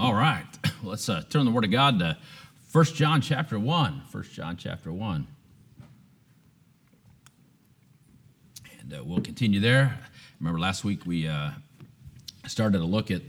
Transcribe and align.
All 0.00 0.14
right, 0.14 0.46
let's 0.82 1.10
uh, 1.10 1.22
turn 1.28 1.44
the 1.44 1.50
Word 1.50 1.64
of 1.64 1.70
God 1.70 1.98
to 1.98 2.16
1 2.72 2.84
John 2.86 3.20
chapter 3.20 3.58
1. 3.58 4.02
1 4.10 4.22
John 4.32 4.56
chapter 4.56 4.90
1. 4.90 5.26
And 8.80 8.94
uh, 8.94 9.04
we'll 9.04 9.20
continue 9.20 9.60
there. 9.60 9.98
Remember 10.40 10.58
last 10.58 10.84
week 10.84 11.04
we 11.04 11.28
uh, 11.28 11.50
started 12.46 12.78
to 12.78 12.84
look 12.84 13.10
at 13.10 13.20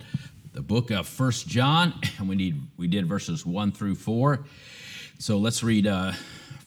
the 0.54 0.62
book 0.62 0.92
of 0.92 1.20
1 1.20 1.32
John, 1.46 1.94
and 2.20 2.30
we, 2.30 2.38
need, 2.38 2.62
we 2.78 2.88
did 2.88 3.06
verses 3.06 3.46
1 3.46 3.74
through 3.74 3.96
4. 3.96 4.46
So 5.20 5.40
let's 5.40 5.64
read 5.64 5.88
uh, 5.88 6.14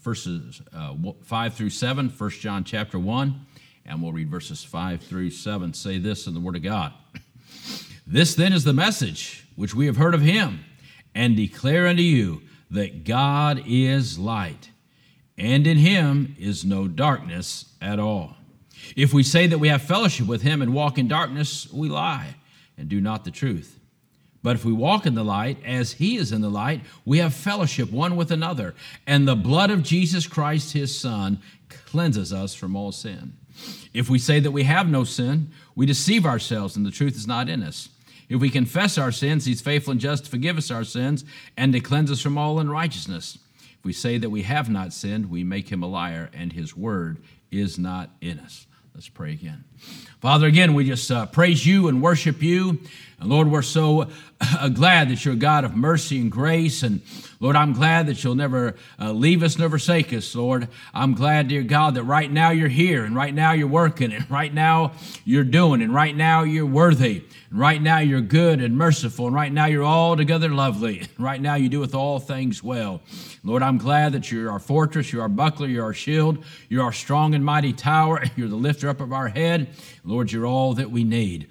verses 0.02 0.61
uh, 0.75 0.95
5 1.23 1.55
through 1.55 1.71
7, 1.71 2.11
1 2.11 2.30
John 2.30 2.62
chapter 2.62 2.98
1, 2.98 3.46
and 3.86 4.02
we'll 4.02 4.12
read 4.12 4.29
verses 4.29 4.62
5 4.62 5.00
through 5.00 5.30
7. 5.30 5.73
Say 5.73 5.96
this 5.96 6.27
in 6.27 6.34
the 6.34 6.41
Word 6.41 6.57
of 6.57 6.62
God. 6.62 6.93
This 8.07 8.34
then 8.34 8.52
is 8.52 8.64
the 8.64 8.75
message 8.75 9.43
which 9.57 9.75
we 9.75 9.86
have 9.86 9.96
heard 9.96 10.14
of 10.14 10.23
him, 10.23 10.64
and 11.14 11.36
declare 11.36 11.86
unto 11.86 12.03
you 12.03 12.43
that 12.71 13.04
God 13.04 13.62
is 13.67 14.18
light, 14.18 14.71
and 15.39 15.67
in 15.67 15.79
him 15.79 16.35
is 16.39 16.64
no 16.64 16.89
darkness 16.89 17.67
at 17.81 17.98
all. 17.98 18.36
If 18.96 19.14
we 19.14 19.22
say 19.22 19.46
that 19.46 19.59
we 19.59 19.68
have 19.68 19.82
fellowship 19.82 20.26
with 20.26 20.43
him 20.43 20.61
and 20.61 20.75
walk 20.75 20.98
in 20.98 21.09
darkness, 21.09 21.72
we 21.72 21.89
lie 21.89 22.35
and 22.76 22.89
do 22.89 23.00
not 23.00 23.25
the 23.25 23.31
truth. 23.31 23.79
But 24.43 24.57
if 24.57 24.64
we 24.64 24.72
walk 24.72 25.07
in 25.07 25.14
the 25.14 25.25
light 25.25 25.57
as 25.64 25.93
he 25.93 26.17
is 26.17 26.31
in 26.31 26.43
the 26.43 26.50
light, 26.50 26.82
we 27.07 27.18
have 27.18 27.32
fellowship 27.32 27.90
one 27.90 28.14
with 28.14 28.31
another, 28.31 28.75
and 29.07 29.26
the 29.26 29.36
blood 29.36 29.71
of 29.71 29.82
Jesus 29.82 30.26
Christ, 30.26 30.75
his 30.75 30.98
Son, 30.98 31.40
cleanses 31.86 32.33
us 32.33 32.55
from 32.55 32.77
all 32.77 32.92
sin. 32.92 33.33
If 33.95 34.11
we 34.11 34.19
say 34.19 34.41
that 34.41 34.50
we 34.50 34.64
have 34.64 34.89
no 34.89 35.05
sin, 35.05 35.50
we 35.75 35.86
deceive 35.86 36.27
ourselves, 36.27 36.77
and 36.77 36.84
the 36.84 36.91
truth 36.91 37.17
is 37.17 37.27
not 37.27 37.48
in 37.48 37.62
us. 37.62 37.89
If 38.34 38.41
we 38.41 38.50
confess 38.50 38.98
our 38.98 39.12
sins, 39.12 39.44
he's 39.44 39.61
faithful 39.61 39.92
and 39.92 40.00
just 40.00 40.24
to 40.24 40.30
forgive 40.30 40.58
us 40.58 40.72
our 40.72 40.83
sins 40.83 41.25
and 41.56 41.72
to 41.72 41.78
cleanse 41.78 42.11
us 42.11 42.20
from 42.20 42.36
all 42.36 42.58
unrighteousness. 42.58 43.38
If 43.78 43.84
we 43.84 43.92
say 43.92 44.19
that 44.19 44.28
we 44.28 44.42
have 44.42 44.69
not 44.69 44.92
sinned, 44.92 45.31
we 45.31 45.45
make 45.45 45.69
him 45.70 45.84
a 45.84 45.86
liar, 45.86 46.31
and 46.34 46.53
his 46.53 46.77
word 46.77 47.22
is 47.53 47.78
not 47.78 48.11
in 48.20 48.41
us. 48.41 48.67
Let's 48.95 49.09
pray 49.09 49.33
again. 49.33 49.64
Father, 50.20 50.47
again, 50.47 50.73
we 50.73 50.84
just 50.84 51.11
uh, 51.11 51.27
praise 51.27 51.67
you 51.67 51.89
and 51.89 52.00
worship 52.00 52.41
you. 52.42 52.78
And 53.19 53.28
Lord, 53.28 53.50
we're 53.50 53.62
so 53.62 54.09
uh, 54.41 54.69
glad 54.69 55.09
that 55.09 55.25
you're 55.25 55.34
a 55.34 55.37
God 55.37 55.64
of 55.64 55.75
mercy 55.75 56.20
and 56.20 56.31
grace. 56.31 56.83
And 56.83 57.00
Lord, 57.41 57.56
I'm 57.56 57.72
glad 57.72 58.06
that 58.06 58.22
you'll 58.22 58.34
never 58.34 58.77
uh, 59.00 59.12
leave 59.12 59.42
us 59.42 59.59
nor 59.59 59.69
forsake 59.69 60.12
us, 60.12 60.34
Lord. 60.34 60.69
I'm 60.92 61.15
glad, 61.15 61.48
dear 61.48 61.62
God, 61.62 61.97
that 61.97 62.05
right 62.05 62.31
now 62.31 62.50
you're 62.50 62.69
here 62.69 63.05
and 63.05 63.17
right 63.17 63.34
now 63.34 63.53
you're 63.53 63.67
working 63.67 64.12
and 64.12 64.31
right 64.31 64.53
now 64.53 64.92
you're 65.25 65.45
doing 65.45 65.83
and 65.83 65.92
right 65.92 66.15
now 66.15 66.42
you're 66.42 66.67
worthy. 66.67 67.25
And 67.50 67.59
right 67.59 67.81
now 67.81 67.98
you're 67.98 68.20
good 68.20 68.61
and 68.61 68.77
merciful 68.77 69.27
and 69.27 69.34
right 69.34 69.53
now 69.53 69.67
you're 69.67 69.84
altogether 69.84 70.48
lovely. 70.48 71.03
And 71.17 71.25
right 71.25 71.41
now 71.41 71.55
you 71.55 71.69
do 71.69 71.81
with 71.81 71.95
all 71.95 72.19
things 72.19 72.62
well. 72.62 73.03
Lord, 73.45 73.62
I'm 73.62 73.78
glad 73.78 74.12
that 74.12 74.33
you're 74.33 74.50
our 74.50 74.59
fortress, 74.59 75.12
you're 75.12 75.22
our 75.22 75.28
buckler, 75.28 75.67
you're 75.67 75.84
our 75.84 75.95
shield, 75.95 76.45
you're 76.69 76.83
our 76.83 76.92
strong 76.92 77.34
and 77.34 77.45
mighty 77.45 77.72
tower, 77.72 78.25
you're 78.37 78.48
the 78.48 78.56
lifter 78.56 78.84
up 78.89 79.01
of 79.01 79.13
our 79.13 79.29
head. 79.29 79.69
Lord, 80.05 80.33
you're 80.33 80.47
all 80.47 80.75
that 80.75 80.91
we 80.91 81.05
need. 81.05 81.49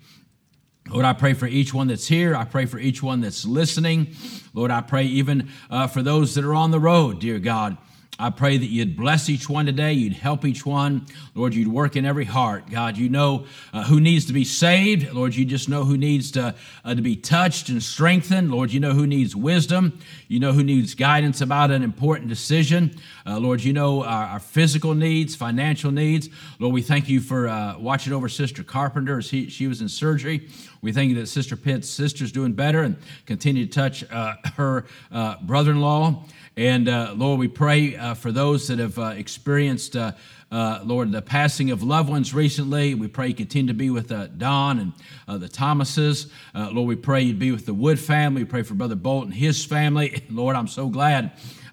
Lord, 0.89 1.05
I 1.05 1.13
pray 1.13 1.33
for 1.33 1.47
each 1.47 1.73
one 1.73 1.87
that's 1.87 2.07
here. 2.07 2.35
I 2.35 2.43
pray 2.43 2.65
for 2.65 2.77
each 2.77 3.01
one 3.01 3.21
that's 3.21 3.45
listening. 3.45 4.15
Lord, 4.53 4.69
I 4.69 4.81
pray 4.81 5.05
even 5.05 5.49
uh, 5.69 5.87
for 5.87 6.01
those 6.01 6.35
that 6.35 6.43
are 6.43 6.53
on 6.53 6.71
the 6.71 6.79
road, 6.79 7.19
dear 7.19 7.39
God. 7.39 7.77
I 8.19 8.29
pray 8.29 8.57
that 8.57 8.67
you'd 8.67 8.95
bless 8.95 9.27
each 9.27 9.49
one 9.49 9.65
today. 9.65 9.93
You'd 9.93 10.13
help 10.13 10.45
each 10.45 10.65
one. 10.65 11.07
Lord, 11.33 11.55
you'd 11.55 11.67
work 11.67 11.95
in 11.95 12.05
every 12.05 12.25
heart. 12.25 12.69
God, 12.69 12.95
you 12.95 13.09
know 13.09 13.47
uh, 13.73 13.83
who 13.85 13.99
needs 13.99 14.25
to 14.25 14.33
be 14.33 14.45
saved. 14.45 15.11
Lord, 15.13 15.33
you 15.33 15.45
just 15.45 15.67
know 15.67 15.83
who 15.83 15.97
needs 15.97 16.29
to, 16.31 16.53
uh, 16.85 16.93
to 16.93 17.01
be 17.01 17.15
touched 17.15 17.69
and 17.69 17.81
strengthened. 17.81 18.51
Lord, 18.51 18.71
you 18.71 18.79
know 18.79 18.93
who 18.93 19.07
needs 19.07 19.35
wisdom. 19.35 19.97
You 20.27 20.39
know 20.39 20.53
who 20.53 20.63
needs 20.63 20.93
guidance 20.93 21.41
about 21.41 21.71
an 21.71 21.81
important 21.81 22.29
decision. 22.29 22.95
Uh, 23.25 23.39
Lord, 23.39 23.63
you 23.63 23.73
know 23.73 24.03
our, 24.03 24.25
our, 24.25 24.39
physical 24.39 24.93
needs, 24.93 25.35
financial 25.35 25.91
needs. 25.91 26.29
Lord, 26.59 26.73
we 26.73 26.83
thank 26.83 27.09
you 27.09 27.19
for 27.19 27.47
uh, 27.47 27.79
watching 27.79 28.13
over 28.13 28.29
Sister 28.29 28.63
Carpenter 28.63 29.17
as 29.17 29.31
he, 29.31 29.49
she 29.49 29.65
was 29.65 29.81
in 29.81 29.89
surgery. 29.89 30.49
We 30.83 30.91
thank 30.91 31.09
you 31.09 31.15
that 31.21 31.27
Sister 31.27 31.55
Pitt's 31.55 31.89
sister's 31.89 32.33
doing 32.33 32.51
better 32.51 32.83
and 32.83 32.97
continue 33.25 33.65
to 33.65 33.71
touch 33.71 34.03
uh, 34.11 34.35
her 34.57 34.85
uh, 35.13 35.37
brother 35.41 35.71
in 35.71 35.79
law. 35.79 36.25
And 36.57 36.89
uh, 36.89 37.13
Lord, 37.15 37.39
we 37.39 37.47
pray 37.47 37.95
uh, 37.95 38.15
for 38.15 38.33
those 38.33 38.67
that 38.67 38.79
have 38.79 38.99
uh, 38.99 39.13
experienced, 39.15 39.95
uh, 39.95 40.11
uh, 40.51 40.81
Lord, 40.83 41.11
the 41.13 41.21
passing 41.21 41.71
of 41.71 41.83
loved 41.83 42.09
ones 42.09 42.33
recently. 42.33 42.95
We 42.95 43.07
pray 43.07 43.29
you 43.29 43.33
continue 43.33 43.69
to 43.69 43.77
be 43.77 43.89
with 43.89 44.11
uh, 44.11 44.27
Don 44.27 44.93
and 45.27 45.41
the 45.41 45.47
Thomases. 45.47 46.27
Lord, 46.53 46.87
we 46.87 46.97
pray 46.97 47.21
you'd 47.21 47.39
be 47.39 47.51
with 47.51 47.65
the 47.65 47.73
Wood 47.73 47.97
family. 47.97 48.43
We 48.43 48.49
pray 48.49 48.63
for 48.63 48.73
Brother 48.73 48.95
Bolt 48.95 49.23
and 49.23 49.33
his 49.33 49.63
family. 49.63 50.21
Lord, 50.29 50.57
I'm 50.57 50.67
so 50.67 50.89
glad, 50.89 51.31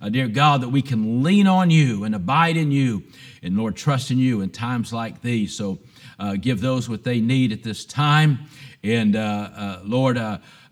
dear 0.08 0.28
God, 0.28 0.62
that 0.62 0.68
we 0.68 0.82
can 0.82 1.24
lean 1.24 1.48
on 1.48 1.68
you 1.68 2.04
and 2.04 2.14
abide 2.14 2.56
in 2.56 2.70
you. 2.70 3.02
And 3.42 3.58
Lord, 3.58 3.74
trust 3.74 4.12
in 4.12 4.18
you 4.18 4.40
in 4.40 4.50
times 4.50 4.92
like 4.92 5.20
these. 5.20 5.52
So 5.52 5.80
give 6.40 6.60
those 6.60 6.88
what 6.88 7.04
they 7.04 7.20
need 7.20 7.52
at 7.52 7.62
this 7.62 7.84
time. 7.84 8.46
And 8.82 9.14
Lord, 9.84 10.18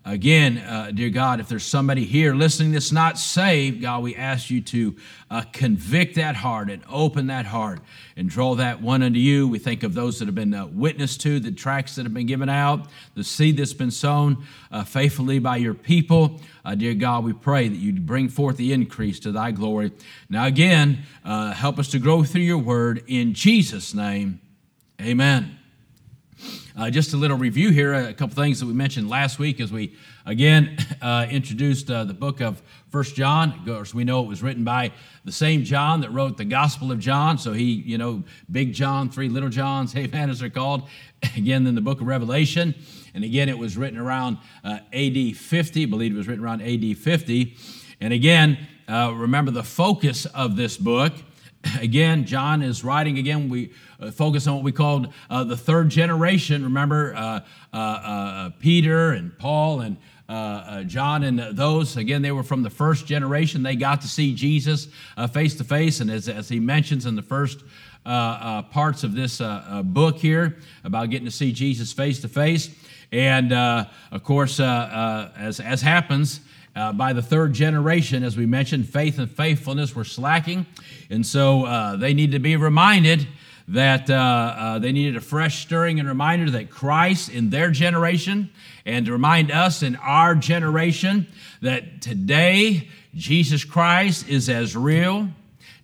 Again, 0.05 0.57
uh, 0.59 0.91
dear 0.91 1.09
God, 1.09 1.39
if 1.39 1.49
there's 1.49 1.65
somebody 1.65 2.05
here 2.05 2.33
listening 2.33 2.71
that's 2.71 2.91
not 2.91 3.19
saved, 3.19 3.81
God, 3.81 4.01
we 4.01 4.15
ask 4.15 4.49
you 4.49 4.59
to 4.61 4.95
uh, 5.29 5.43
convict 5.51 6.15
that 6.15 6.37
heart 6.37 6.71
and 6.71 6.81
open 6.89 7.27
that 7.27 7.45
heart 7.45 7.81
and 8.15 8.29
draw 8.29 8.55
that 8.55 8.81
one 8.81 9.03
unto 9.03 9.19
you. 9.19 9.47
We 9.47 9.59
think 9.59 9.83
of 9.83 9.93
those 9.93 10.17
that 10.17 10.25
have 10.25 10.33
been 10.33 10.53
uh, 10.53 10.65
witnessed 10.67 11.21
to, 11.21 11.39
the 11.41 11.51
tracts 11.51 11.95
that 11.95 12.05
have 12.05 12.13
been 12.13 12.25
given 12.25 12.49
out, 12.49 12.87
the 13.13 13.25
seed 13.25 13.57
that's 13.57 13.73
been 13.73 13.91
sown 13.91 14.45
uh, 14.71 14.85
faithfully 14.85 15.37
by 15.37 15.57
your 15.57 15.75
people. 15.75 16.39
Uh, 16.63 16.75
dear 16.75 16.95
God, 16.95 17.25
we 17.25 17.33
pray 17.33 17.67
that 17.67 17.77
you 17.77 17.91
bring 17.93 18.29
forth 18.29 18.55
the 18.55 18.71
increase 18.71 19.19
to 19.19 19.31
thy 19.33 19.51
glory. 19.51 19.91
Now, 20.29 20.45
again, 20.45 20.99
uh, 21.25 21.51
help 21.51 21.77
us 21.77 21.89
to 21.89 21.99
grow 21.99 22.23
through 22.23 22.41
your 22.41 22.57
word. 22.57 23.03
In 23.05 23.33
Jesus' 23.33 23.93
name, 23.93 24.39
amen. 24.99 25.58
Uh, 26.79 26.89
just 26.89 27.13
a 27.13 27.17
little 27.17 27.35
review 27.35 27.71
here, 27.71 27.93
a 27.93 28.13
couple 28.13 28.33
things 28.41 28.57
that 28.61 28.65
we 28.65 28.71
mentioned 28.71 29.09
last 29.09 29.37
week 29.37 29.59
as 29.59 29.69
we 29.69 29.93
again 30.25 30.77
uh, 31.01 31.27
introduced 31.29 31.91
uh, 31.91 32.05
the 32.05 32.13
book 32.13 32.39
of 32.39 32.61
First 32.87 33.17
John. 33.17 33.51
Of 33.51 33.65
course, 33.65 33.93
we 33.93 34.05
know 34.05 34.23
it 34.23 34.29
was 34.29 34.41
written 34.41 34.63
by 34.63 34.93
the 35.25 35.31
same 35.33 35.65
John 35.65 35.99
that 35.99 36.11
wrote 36.11 36.37
the 36.37 36.45
Gospel 36.45 36.89
of 36.89 36.99
John. 36.99 37.37
So 37.37 37.51
he, 37.51 37.65
you 37.65 37.97
know, 37.97 38.23
Big 38.49 38.71
John, 38.71 39.09
three 39.09 39.27
little 39.27 39.49
Johns, 39.49 39.93
amen, 39.97 40.29
as 40.29 40.39
they're 40.39 40.49
called. 40.49 40.87
Again, 41.35 41.67
in 41.67 41.75
the 41.75 41.81
book 41.81 41.99
of 41.99 42.07
Revelation. 42.07 42.73
And 43.13 43.25
again, 43.25 43.49
it 43.49 43.57
was 43.57 43.75
written 43.75 43.99
around 43.99 44.37
uh, 44.63 44.79
AD 44.93 45.35
50. 45.35 45.83
I 45.83 45.85
believe 45.85 46.13
it 46.13 46.17
was 46.17 46.29
written 46.29 46.45
around 46.45 46.61
AD 46.61 46.97
50. 46.97 47.57
And 47.99 48.13
again, 48.13 48.57
uh, 48.87 49.11
remember 49.13 49.51
the 49.51 49.63
focus 49.63 50.25
of 50.27 50.55
this 50.55 50.77
book 50.77 51.11
again, 51.81 52.25
John 52.25 52.61
is 52.61 52.83
writing 52.83 53.17
again. 53.17 53.49
We 53.49 53.71
uh, 53.99 54.11
focus 54.11 54.47
on 54.47 54.55
what 54.55 54.63
we 54.63 54.71
called 54.71 55.13
uh, 55.29 55.43
the 55.43 55.57
third 55.57 55.89
generation. 55.89 56.63
Remember 56.63 57.13
uh, 57.15 57.39
uh, 57.73 57.77
uh 57.77 58.49
Peter 58.59 59.11
and 59.11 59.37
Paul 59.37 59.81
and 59.81 59.97
uh, 60.27 60.83
John 60.83 61.23
and 61.23 61.39
those. 61.57 61.97
Again, 61.97 62.21
they 62.21 62.31
were 62.31 62.43
from 62.43 62.63
the 62.63 62.69
first 62.69 63.07
generation. 63.07 63.63
They 63.63 63.75
got 63.75 64.01
to 64.01 64.07
see 64.07 64.33
Jesus 64.35 64.87
face 65.31 65.55
to 65.55 65.63
face. 65.63 66.01
And 66.01 66.11
as, 66.11 66.29
as, 66.29 66.47
he 66.47 66.59
mentions 66.59 67.05
in 67.07 67.15
the 67.15 67.23
first 67.23 67.63
parts 68.05 69.03
of 69.03 69.15
this 69.15 69.41
book 69.85 70.17
here 70.17 70.57
about 70.83 71.09
getting 71.09 71.25
to 71.25 71.31
see 71.31 71.51
Jesus 71.51 71.91
face 71.91 72.21
to 72.21 72.27
face. 72.27 72.69
And 73.11 73.51
of 73.51 74.23
course, 74.23 74.59
as, 74.59 75.59
as 75.59 75.81
happens, 75.81 76.41
uh, 76.75 76.93
by 76.93 77.13
the 77.13 77.21
third 77.21 77.53
generation, 77.53 78.23
as 78.23 78.37
we 78.37 78.45
mentioned, 78.45 78.87
faith 78.87 79.19
and 79.19 79.29
faithfulness 79.29 79.95
were 79.95 80.03
slacking. 80.03 80.65
And 81.09 81.25
so 81.25 81.65
uh, 81.65 81.95
they 81.95 82.13
need 82.13 82.31
to 82.31 82.39
be 82.39 82.55
reminded 82.55 83.27
that 83.67 84.09
uh, 84.09 84.13
uh, 84.13 84.79
they 84.79 84.91
needed 84.91 85.15
a 85.15 85.21
fresh 85.21 85.61
stirring 85.61 85.99
and 85.99 86.07
reminder 86.07 86.49
that 86.51 86.71
Christ 86.71 87.29
in 87.29 87.51
their 87.51 87.69
generation, 87.69 88.49
and 88.85 89.05
to 89.05 89.11
remind 89.11 89.51
us 89.51 89.83
in 89.83 89.95
our 89.97 90.33
generation 90.33 91.27
that 91.61 92.01
today 92.01 92.87
Jesus 93.15 93.63
Christ 93.63 94.27
is 94.27 94.49
as 94.49 94.75
real, 94.75 95.29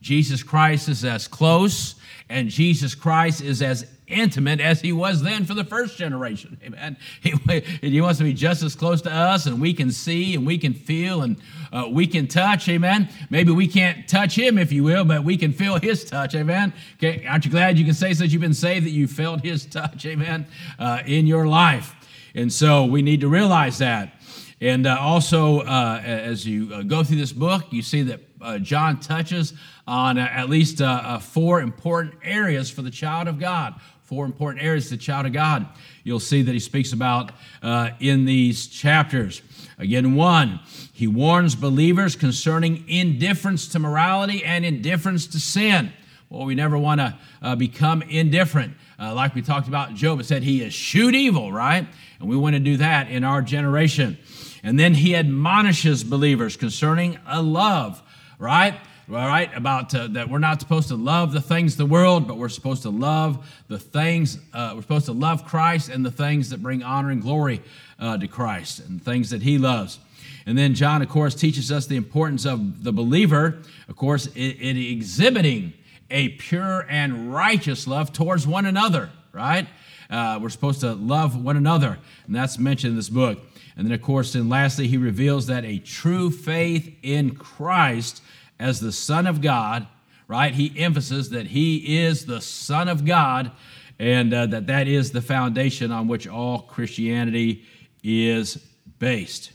Jesus 0.01 0.41
Christ 0.41 0.89
is 0.89 1.05
as 1.05 1.27
close, 1.27 1.95
and 2.29 2.49
Jesus 2.49 2.95
Christ 2.95 3.41
is 3.41 3.61
as 3.61 3.85
intimate 4.07 4.61
as 4.61 4.81
he 4.81 4.91
was 4.91 5.21
then 5.21 5.45
for 5.45 5.53
the 5.53 5.63
first 5.63 5.97
generation. 5.97 6.59
Amen. 6.63 6.97
He, 7.21 7.33
he 7.81 8.01
wants 8.01 8.19
to 8.19 8.23
be 8.23 8.33
just 8.33 8.63
as 8.63 8.75
close 8.75 9.01
to 9.03 9.11
us, 9.11 9.45
and 9.45 9.59
we 9.59 9.73
can 9.73 9.91
see 9.91 10.35
and 10.35 10.45
we 10.45 10.57
can 10.57 10.73
feel 10.73 11.21
and 11.21 11.37
uh, 11.71 11.87
we 11.89 12.07
can 12.07 12.27
touch. 12.27 12.69
Amen. 12.69 13.09
Maybe 13.29 13.51
we 13.51 13.67
can't 13.67 14.07
touch 14.07 14.37
him, 14.37 14.57
if 14.57 14.71
you 14.71 14.83
will, 14.83 15.05
but 15.05 15.23
we 15.23 15.37
can 15.37 15.51
feel 15.51 15.79
his 15.79 16.05
touch. 16.05 16.35
Amen. 16.35 16.73
Okay. 16.97 17.25
Aren't 17.25 17.45
you 17.45 17.51
glad 17.51 17.77
you 17.77 17.85
can 17.85 17.93
say 17.93 18.13
since 18.13 18.31
you've 18.31 18.41
been 18.41 18.53
saved 18.53 18.85
that 18.85 18.91
you 18.91 19.07
felt 19.07 19.41
his 19.41 19.65
touch? 19.65 20.05
Amen. 20.05 20.47
Uh, 20.79 21.01
in 21.05 21.27
your 21.27 21.47
life. 21.47 21.95
And 22.33 22.51
so 22.51 22.85
we 22.85 23.01
need 23.01 23.21
to 23.21 23.27
realize 23.27 23.77
that. 23.79 24.13
And 24.61 24.87
uh, 24.87 24.97
also, 24.99 25.59
uh, 25.59 26.01
as 26.03 26.47
you 26.47 26.73
uh, 26.73 26.81
go 26.83 27.03
through 27.03 27.17
this 27.17 27.33
book, 27.33 27.65
you 27.71 27.81
see 27.81 28.03
that 28.03 28.21
uh, 28.41 28.57
John 28.57 28.99
touches 28.99 29.53
on 29.87 30.17
at 30.17 30.49
least 30.49 30.81
four 31.21 31.61
important 31.61 32.15
areas 32.23 32.71
for 32.71 32.81
the 32.81 32.89
child 32.89 33.27
of 33.27 33.39
God 33.39 33.75
Four 34.05 34.25
important 34.25 34.63
areas 34.63 34.89
the 34.91 34.97
child 34.97 35.25
of 35.25 35.33
God. 35.33 35.65
You'll 36.03 36.19
see 36.19 36.43
that 36.43 36.51
he 36.51 36.59
speaks 36.59 36.93
about 36.93 37.31
uh, 37.63 37.89
in 37.99 38.25
these 38.25 38.67
chapters. 38.67 39.41
Again, 39.79 40.13
one, 40.13 40.59
he 40.93 41.07
warns 41.07 41.55
believers 41.55 42.15
concerning 42.15 42.87
indifference 42.87 43.67
to 43.69 43.79
morality 43.79 44.43
and 44.43 44.63
indifference 44.63 45.25
to 45.27 45.39
sin. 45.39 45.91
Well, 46.29 46.45
we 46.45 46.53
never 46.53 46.77
want 46.77 47.01
to 47.01 47.17
uh, 47.41 47.55
become 47.55 48.03
indifferent. 48.03 48.75
Uh, 48.99 49.15
like 49.15 49.33
we 49.33 49.41
talked 49.41 49.67
about, 49.67 49.95
Job 49.95 50.19
it 50.19 50.25
said 50.25 50.43
he 50.43 50.63
eschewed 50.63 51.15
evil, 51.15 51.51
right? 51.51 51.87
And 52.19 52.29
we 52.29 52.37
want 52.37 52.55
to 52.55 52.59
do 52.59 52.77
that 52.77 53.09
in 53.09 53.23
our 53.23 53.41
generation. 53.41 54.19
And 54.63 54.79
then 54.79 54.93
he 54.93 55.15
admonishes 55.15 56.03
believers 56.03 56.57
concerning 56.57 57.17
a 57.25 57.41
love, 57.41 58.03
right? 58.37 58.75
All 59.07 59.27
right, 59.27 59.55
about 59.55 59.93
uh, 59.93 60.07
that 60.07 60.29
we're 60.29 60.39
not 60.39 60.59
supposed 60.59 60.87
to 60.87 60.95
love 60.95 61.31
the 61.31 61.41
things 61.41 61.73
of 61.73 61.77
the 61.77 61.85
world, 61.85 62.27
but 62.27 62.37
we're 62.37 62.49
supposed 62.49 62.81
to 62.83 62.89
love 62.89 63.47
the 63.67 63.77
things, 63.77 64.39
uh, 64.51 64.71
we're 64.73 64.81
supposed 64.81 65.05
to 65.05 65.11
love 65.11 65.45
Christ 65.45 65.89
and 65.89 66.03
the 66.03 66.11
things 66.11 66.49
that 66.49 66.63
bring 66.63 66.81
honor 66.81 67.11
and 67.11 67.21
glory 67.21 67.61
uh, 67.99 68.17
to 68.17 68.27
Christ 68.27 68.79
and 68.79 69.03
things 69.03 69.29
that 69.29 69.43
he 69.43 69.59
loves. 69.59 69.99
And 70.47 70.57
then 70.57 70.73
John, 70.73 71.03
of 71.03 71.09
course, 71.09 71.35
teaches 71.35 71.71
us 71.71 71.85
the 71.85 71.97
importance 71.97 72.45
of 72.45 72.83
the 72.83 72.91
believer, 72.91 73.59
of 73.87 73.95
course, 73.95 74.25
in, 74.27 74.51
in 74.53 74.77
exhibiting 74.77 75.73
a 76.09 76.29
pure 76.29 76.87
and 76.89 77.31
righteous 77.31 77.87
love 77.87 78.11
towards 78.11 78.47
one 78.47 78.65
another, 78.65 79.11
right? 79.33 79.67
Uh, 80.09 80.39
we're 80.41 80.49
supposed 80.49 80.81
to 80.81 80.93
love 80.93 81.41
one 81.41 81.57
another, 81.57 81.99
and 82.25 82.35
that's 82.35 82.57
mentioned 82.57 82.91
in 82.91 82.97
this 82.97 83.09
book. 83.09 83.39
And 83.77 83.85
then, 83.85 83.93
of 83.93 84.01
course, 84.01 84.33
and 84.33 84.49
lastly, 84.49 84.87
he 84.87 84.97
reveals 84.97 85.47
that 85.47 85.63
a 85.65 85.77
true 85.79 86.31
faith 86.31 86.95
in 87.03 87.35
Christ 87.35 88.21
as 88.59 88.79
the 88.79 88.91
Son 88.91 89.27
of 89.27 89.41
God, 89.41 89.87
right? 90.27 90.53
He 90.53 90.73
emphasizes 90.77 91.29
that 91.29 91.47
he 91.47 91.97
is 92.05 92.25
the 92.25 92.41
Son 92.41 92.87
of 92.87 93.05
God 93.05 93.51
and 93.99 94.33
uh, 94.33 94.45
that 94.47 94.67
that 94.67 94.87
is 94.87 95.11
the 95.11 95.21
foundation 95.21 95.91
on 95.91 96.07
which 96.07 96.27
all 96.27 96.59
Christianity 96.59 97.63
is 98.03 98.57
based. 98.99 99.51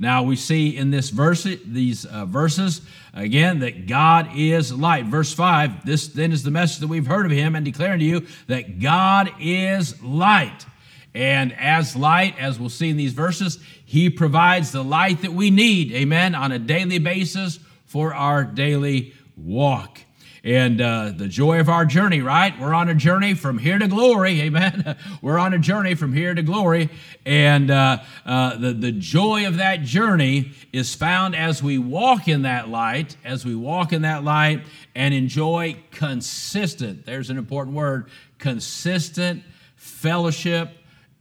Now 0.00 0.22
we 0.22 0.36
see 0.36 0.76
in 0.76 0.90
this 0.90 1.10
verse, 1.10 1.42
these 1.42 2.04
uh, 2.04 2.24
verses, 2.24 2.82
again, 3.14 3.60
that 3.60 3.88
God 3.88 4.28
is 4.36 4.72
light. 4.72 5.06
Verse 5.06 5.32
5, 5.32 5.84
this 5.84 6.06
then 6.08 6.30
is 6.30 6.44
the 6.44 6.52
message 6.52 6.78
that 6.78 6.86
we've 6.86 7.06
heard 7.06 7.26
of 7.26 7.32
him 7.32 7.56
and 7.56 7.64
declaring 7.64 7.98
to 7.98 8.04
you 8.04 8.26
that 8.46 8.78
God 8.80 9.32
is 9.40 10.00
light. 10.02 10.66
And 11.14 11.52
as 11.54 11.96
light, 11.96 12.38
as 12.38 12.60
we'll 12.60 12.68
see 12.68 12.90
in 12.90 12.96
these 12.96 13.12
verses, 13.12 13.58
he 13.84 14.08
provides 14.08 14.70
the 14.70 14.84
light 14.84 15.22
that 15.22 15.32
we 15.32 15.50
need, 15.50 15.90
amen, 15.92 16.36
on 16.36 16.52
a 16.52 16.60
daily 16.60 16.98
basis 16.98 17.58
for 17.88 18.14
our 18.14 18.44
daily 18.44 19.14
walk. 19.36 20.00
And 20.44 20.80
uh, 20.80 21.12
the 21.16 21.26
joy 21.26 21.58
of 21.58 21.68
our 21.68 21.84
journey, 21.84 22.20
right? 22.20 22.58
We're 22.60 22.72
on 22.72 22.88
a 22.88 22.94
journey 22.94 23.34
from 23.34 23.58
here 23.58 23.78
to 23.78 23.88
glory, 23.88 24.40
amen. 24.42 24.96
We're 25.20 25.38
on 25.38 25.52
a 25.52 25.58
journey 25.58 25.94
from 25.94 26.12
here 26.12 26.32
to 26.32 26.42
glory. 26.42 26.90
And 27.26 27.70
uh, 27.70 27.98
uh, 28.24 28.56
the, 28.56 28.72
the 28.72 28.92
joy 28.92 29.46
of 29.46 29.56
that 29.56 29.82
journey 29.82 30.52
is 30.72 30.94
found 30.94 31.34
as 31.34 31.62
we 31.62 31.78
walk 31.78 32.28
in 32.28 32.42
that 32.42 32.68
light, 32.68 33.16
as 33.24 33.44
we 33.44 33.56
walk 33.56 33.92
in 33.92 34.02
that 34.02 34.22
light 34.22 34.64
and 34.94 35.12
enjoy 35.12 35.76
consistent, 35.90 37.04
there's 37.04 37.30
an 37.30 37.38
important 37.38 37.74
word, 37.74 38.08
consistent 38.38 39.42
fellowship 39.76 40.70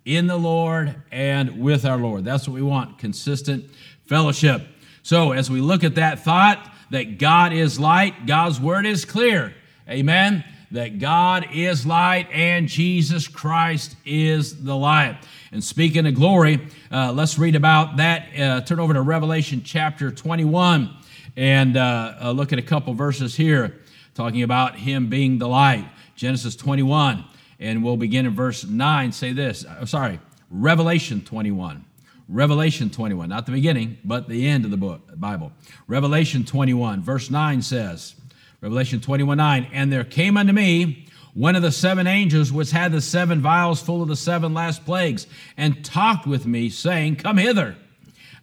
in 0.05 0.27
the 0.27 0.37
Lord 0.37 1.01
and 1.11 1.59
with 1.59 1.85
our 1.85 1.97
Lord. 1.97 2.23
That's 2.23 2.47
what 2.47 2.53
we 2.53 2.61
want 2.61 2.97
consistent 2.97 3.69
fellowship. 4.05 4.67
So, 5.07 5.31
as 5.31 5.50
we 5.50 5.62
look 5.62 5.86
at 5.86 5.95
that 5.95 6.25
thought 6.25 6.69
that 6.89 7.18
God 7.18 7.54
is 7.54 7.80
light, 7.80 8.25
God's 8.25 8.59
word 8.59 8.86
is 8.86 9.06
clear. 9.06 9.54
Amen. 9.89 10.44
That 10.71 11.00
God 11.00 11.48
is 11.54 11.86
light 11.86 12.27
and 12.30 12.68
Jesus 12.68 13.30
Christ 13.30 13.95
is 14.04 14.65
the 14.65 14.75
light. 14.75 15.18
And 15.54 15.63
speaking 15.63 16.06
of 16.06 16.13
glory, 16.13 16.59
uh, 16.92 17.13
let's 17.13 17.39
read 17.39 17.56
about 17.56 17.95
that. 17.95 18.38
Uh, 18.38 18.59
turn 18.59 18.81
over 18.81 18.94
to 18.94 19.01
Revelation 19.01 19.62
chapter 19.63 20.12
21 20.12 20.94
and 21.38 21.77
uh, 21.77 22.15
uh 22.24 22.31
look 22.31 22.51
at 22.51 22.60
a 22.60 22.62
couple 22.62 22.94
verses 22.94 23.33
here 23.33 23.80
talking 24.13 24.44
about 24.44 24.75
Him 24.75 25.07
being 25.07 25.38
the 25.38 25.48
light. 25.48 25.88
Genesis 26.18 26.57
21, 26.57 27.24
and 27.62 27.81
we'll 27.81 27.95
begin 27.95 28.25
in 28.25 28.36
verse 28.36 28.65
9. 28.65 29.13
Say 29.13 29.31
this, 29.31 29.63
uh, 29.63 29.86
sorry, 29.86 30.19
Revelation 30.51 31.21
21. 31.21 31.86
Revelation 32.29 32.89
21, 32.89 33.29
not 33.29 33.45
the 33.45 33.51
beginning, 33.53 33.97
but 34.03 34.27
the 34.27 34.47
end 34.47 34.65
of 34.65 34.71
the 34.71 34.77
book, 34.77 35.01
Bible. 35.15 35.53
Revelation 35.88 36.44
21, 36.44 37.01
verse 37.01 37.29
9 37.29 37.62
says, 37.62 38.15
Revelation 38.59 39.00
21, 39.00 39.38
9, 39.38 39.68
and 39.71 39.94
there 39.94 40.03
came 40.03 40.35
unto 40.35 40.51
me 40.51 41.06
one 41.33 41.56
of 41.56 41.62
the 41.62 41.71
seven 41.71 42.07
angels 42.07 42.51
which 42.51 42.71
had 42.71 42.91
the 42.91 43.00
seven 43.00 43.39
vials 43.39 43.81
full 43.81 44.01
of 44.01 44.07
the 44.07 44.15
seven 44.15 44.53
last 44.53 44.83
plagues, 44.83 45.27
and 45.56 45.85
talked 45.85 46.25
with 46.25 46.45
me, 46.45 46.69
saying, 46.69 47.15
Come 47.15 47.38
hither, 47.38 47.75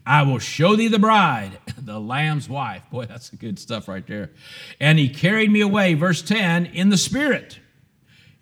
I 0.07 0.23
will 0.23 0.39
show 0.39 0.77
thee 0.77 0.89
the 0.89 0.99
bride, 0.99 1.59
the 1.79 2.01
Lamb's 2.01 2.49
wife. 2.49 2.89
Boy, 2.91 3.07
that's 3.07 3.31
good 3.31 3.59
stuff 3.59 3.89
right 3.89 4.07
there. 4.07 4.31
And 4.81 4.99
he 4.99 5.09
carried 5.09 5.51
me 5.51 5.61
away, 5.61 5.95
verse 5.95 6.23
10, 6.23 6.67
in 6.67 6.89
the 6.89 6.97
Spirit 6.97 7.59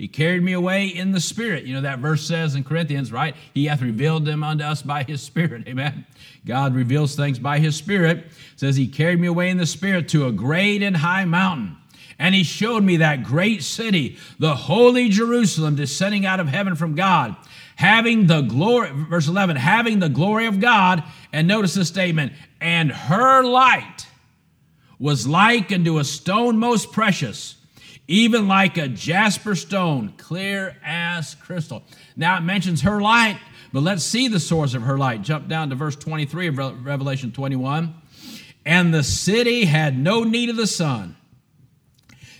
he 0.02 0.08
carried 0.08 0.42
me 0.42 0.52
away 0.52 0.88
in 0.88 1.12
the 1.12 1.20
Spirit. 1.20 1.62
You 1.62 1.74
know, 1.74 1.82
that 1.82 2.00
verse 2.00 2.26
says 2.26 2.56
in 2.56 2.64
Corinthians, 2.64 3.12
right? 3.12 3.36
He 3.54 3.66
hath 3.66 3.80
revealed 3.80 4.24
them 4.24 4.42
unto 4.42 4.64
us 4.64 4.82
by 4.82 5.04
His 5.04 5.22
Spirit. 5.22 5.62
Amen. 5.68 6.04
God 6.44 6.74
reveals 6.74 7.14
things 7.14 7.38
by 7.38 7.60
His 7.60 7.76
Spirit. 7.76 8.18
It 8.18 8.32
says, 8.56 8.74
He 8.74 8.88
carried 8.88 9.20
me 9.20 9.28
away 9.28 9.48
in 9.48 9.58
the 9.58 9.64
Spirit 9.64 10.08
to 10.08 10.26
a 10.26 10.32
great 10.32 10.82
and 10.82 10.96
high 10.96 11.24
mountain. 11.24 11.76
And 12.18 12.34
He 12.34 12.42
showed 12.42 12.82
me 12.82 12.96
that 12.96 13.22
great 13.22 13.62
city, 13.62 14.18
the 14.40 14.56
holy 14.56 15.08
Jerusalem, 15.08 15.76
descending 15.76 16.26
out 16.26 16.40
of 16.40 16.48
heaven 16.48 16.74
from 16.74 16.96
God, 16.96 17.36
having 17.76 18.26
the 18.26 18.40
glory, 18.40 18.90
verse 18.92 19.28
11, 19.28 19.54
having 19.54 20.00
the 20.00 20.08
glory 20.08 20.46
of 20.46 20.58
God. 20.58 21.04
And 21.32 21.46
notice 21.46 21.74
this 21.74 21.86
statement, 21.86 22.32
and 22.60 22.90
her 22.90 23.44
light 23.44 24.08
was 24.98 25.28
like 25.28 25.70
unto 25.70 26.00
a 26.00 26.04
stone 26.04 26.58
most 26.58 26.90
precious 26.90 27.54
even 28.12 28.46
like 28.46 28.76
a 28.76 28.88
jasper 28.88 29.54
stone, 29.54 30.12
clear 30.18 30.76
as 30.84 31.34
crystal. 31.36 31.82
Now 32.14 32.36
it 32.36 32.42
mentions 32.42 32.82
her 32.82 33.00
light, 33.00 33.40
but 33.72 33.82
let's 33.82 34.04
see 34.04 34.28
the 34.28 34.38
source 34.38 34.74
of 34.74 34.82
her 34.82 34.98
light. 34.98 35.22
Jump 35.22 35.48
down 35.48 35.70
to 35.70 35.76
verse 35.76 35.96
23 35.96 36.48
of 36.48 36.84
Revelation 36.84 37.32
21. 37.32 37.94
And 38.66 38.92
the 38.92 39.02
city 39.02 39.64
had 39.64 39.98
no 39.98 40.24
need 40.24 40.50
of 40.50 40.56
the 40.56 40.66
sun, 40.66 41.16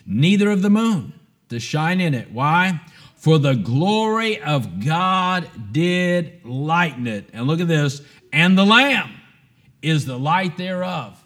neither 0.04 0.50
of 0.50 0.60
the 0.60 0.68
moon 0.68 1.14
to 1.48 1.58
shine 1.58 2.02
in 2.02 2.12
it. 2.12 2.30
Why? 2.30 2.82
For 3.16 3.38
the 3.38 3.54
glory 3.54 4.42
of 4.42 4.84
God 4.84 5.48
did 5.72 6.44
lighten 6.44 7.06
it. 7.06 7.30
And 7.32 7.46
look 7.46 7.60
at 7.60 7.68
this. 7.68 8.02
And 8.30 8.58
the 8.58 8.66
Lamb 8.66 9.10
is 9.80 10.04
the 10.04 10.18
light 10.18 10.58
thereof. 10.58 11.21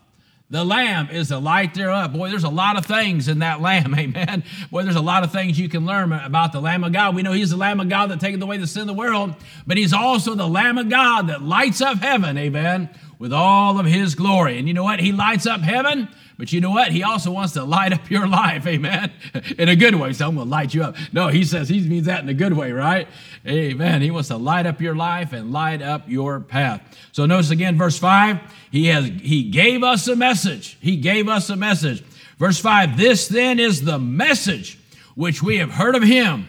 The 0.49 0.65
lamb 0.65 1.09
is 1.11 1.31
the 1.31 1.41
light 1.41 1.75
thereof. 1.75 2.12
Boy, 2.12 2.31
there's 2.31 2.45
a 2.45 2.49
lot 2.49 2.76
of 2.76 2.87
things 2.87 3.26
in 3.26 3.41
that 3.41 3.61
lamb, 3.61 3.95
amen. 3.99 4.45
Boy, 4.71 4.85
there's 4.85 4.95
a 4.97 5.00
lot 5.00 5.25
of 5.25 5.33
things 5.33 5.59
you 5.59 5.69
can 5.69 5.85
learn 5.85 6.12
about 6.12 6.53
the 6.53 6.61
Lamb 6.61 6.85
of 6.85 6.93
God. 6.93 7.17
We 7.17 7.23
know 7.23 7.33
He's 7.33 7.50
the 7.50 7.57
Lamb 7.57 7.81
of 7.81 7.88
God 7.88 8.11
that 8.11 8.21
taketh 8.21 8.41
away 8.41 8.57
the 8.57 8.67
sin 8.67 8.83
of 8.83 8.87
the 8.87 8.95
world, 8.95 9.35
but 9.67 9.76
He's 9.76 9.93
also 9.93 10.35
the 10.35 10.47
Lamb 10.47 10.79
of 10.79 10.88
God 10.88 11.29
that 11.29 11.43
lights 11.43 11.81
up 11.81 11.99
heaven, 11.99 12.38
amen, 12.38 12.91
with 13.19 13.33
all 13.33 13.81
of 13.81 13.87
His 13.87 14.15
glory. 14.15 14.59
And 14.59 14.69
you 14.69 14.75
know 14.75 14.85
what? 14.85 15.00
He 15.00 15.11
lights 15.11 15.47
up 15.47 15.62
heaven 15.62 16.09
but 16.38 16.52
you 16.52 16.61
know 16.61 16.71
what? 16.71 16.93
He 16.93 17.02
also 17.02 17.31
wants 17.31 17.55
to 17.55 17.64
light 17.64 17.93
up 17.93 18.11
your 18.11 18.28
life, 18.28 18.66
amen? 18.66 19.11
In 19.59 19.69
a 19.69 19.76
good 19.76 19.95
way. 19.95 20.12
So 20.12 20.28
I'm 20.28 20.35
going 20.35 20.47
to 20.47 20.50
light 20.50 20.75
you 20.75 20.83
up. 20.83 20.97
No, 21.12 21.28
he 21.28 21.45
says 21.45 21.69
he 21.69 21.81
means 21.81 22.07
that 22.07 22.23
in 22.23 22.28
a 22.28 22.35
good 22.35 22.52
way, 22.52 22.73
right? 22.73 23.09
Amen. 23.47 24.02
He 24.02 24.11
wants 24.11 24.28
to 24.28 24.37
light 24.37 24.66
up 24.66 24.81
your 24.81 24.95
life 24.95 25.33
and 25.33 25.50
light 25.50 25.81
up 25.81 26.09
your 26.09 26.40
path. 26.40 26.83
So 27.12 27.25
notice 27.25 27.50
again, 27.50 27.78
verse 27.78 27.99
5, 27.99 28.38
he 28.71 28.87
has 28.88 29.07
he 29.07 29.45
gave 29.45 29.83
us 29.83 30.09
a 30.09 30.16
message. 30.16 30.76
He 30.81 30.97
gave 30.97 31.28
us 31.28 31.49
a 31.49 31.57
message. 31.57 32.02
Verse 32.38 32.59
5, 32.61 32.99
this 32.99 33.28
then 33.28 33.59
is 33.59 33.85
the 33.85 33.99
message 33.99 34.78
which 35.14 35.43
we 35.43 35.57
have 35.57 35.71
heard 35.71 35.95
of 35.95 36.02
him 36.02 36.49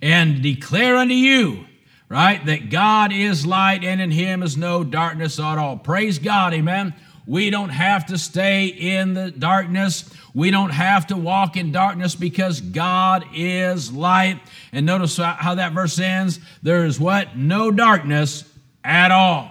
and 0.00 0.42
declare 0.42 0.96
unto 0.96 1.14
you 1.14 1.66
right? 2.08 2.44
That 2.46 2.70
God 2.70 3.12
is 3.12 3.46
light 3.46 3.84
and 3.84 4.00
in 4.00 4.10
him 4.10 4.42
is 4.42 4.56
no 4.56 4.82
darkness 4.82 5.38
at 5.38 5.58
all. 5.58 5.76
Praise 5.76 6.18
God, 6.18 6.54
amen. 6.54 6.94
We 7.28 7.50
don't 7.50 7.68
have 7.68 8.06
to 8.06 8.16
stay 8.16 8.68
in 8.68 9.12
the 9.12 9.30
darkness. 9.30 10.08
We 10.32 10.50
don't 10.50 10.70
have 10.70 11.08
to 11.08 11.16
walk 11.16 11.58
in 11.58 11.72
darkness 11.72 12.14
because 12.14 12.62
God 12.62 13.22
is 13.34 13.92
light. 13.92 14.40
And 14.72 14.86
notice 14.86 15.18
how 15.18 15.56
that 15.56 15.74
verse 15.74 15.98
ends. 15.98 16.40
There 16.62 16.86
is 16.86 16.98
what? 16.98 17.36
No 17.36 17.70
darkness 17.70 18.50
at 18.82 19.10
all. 19.12 19.50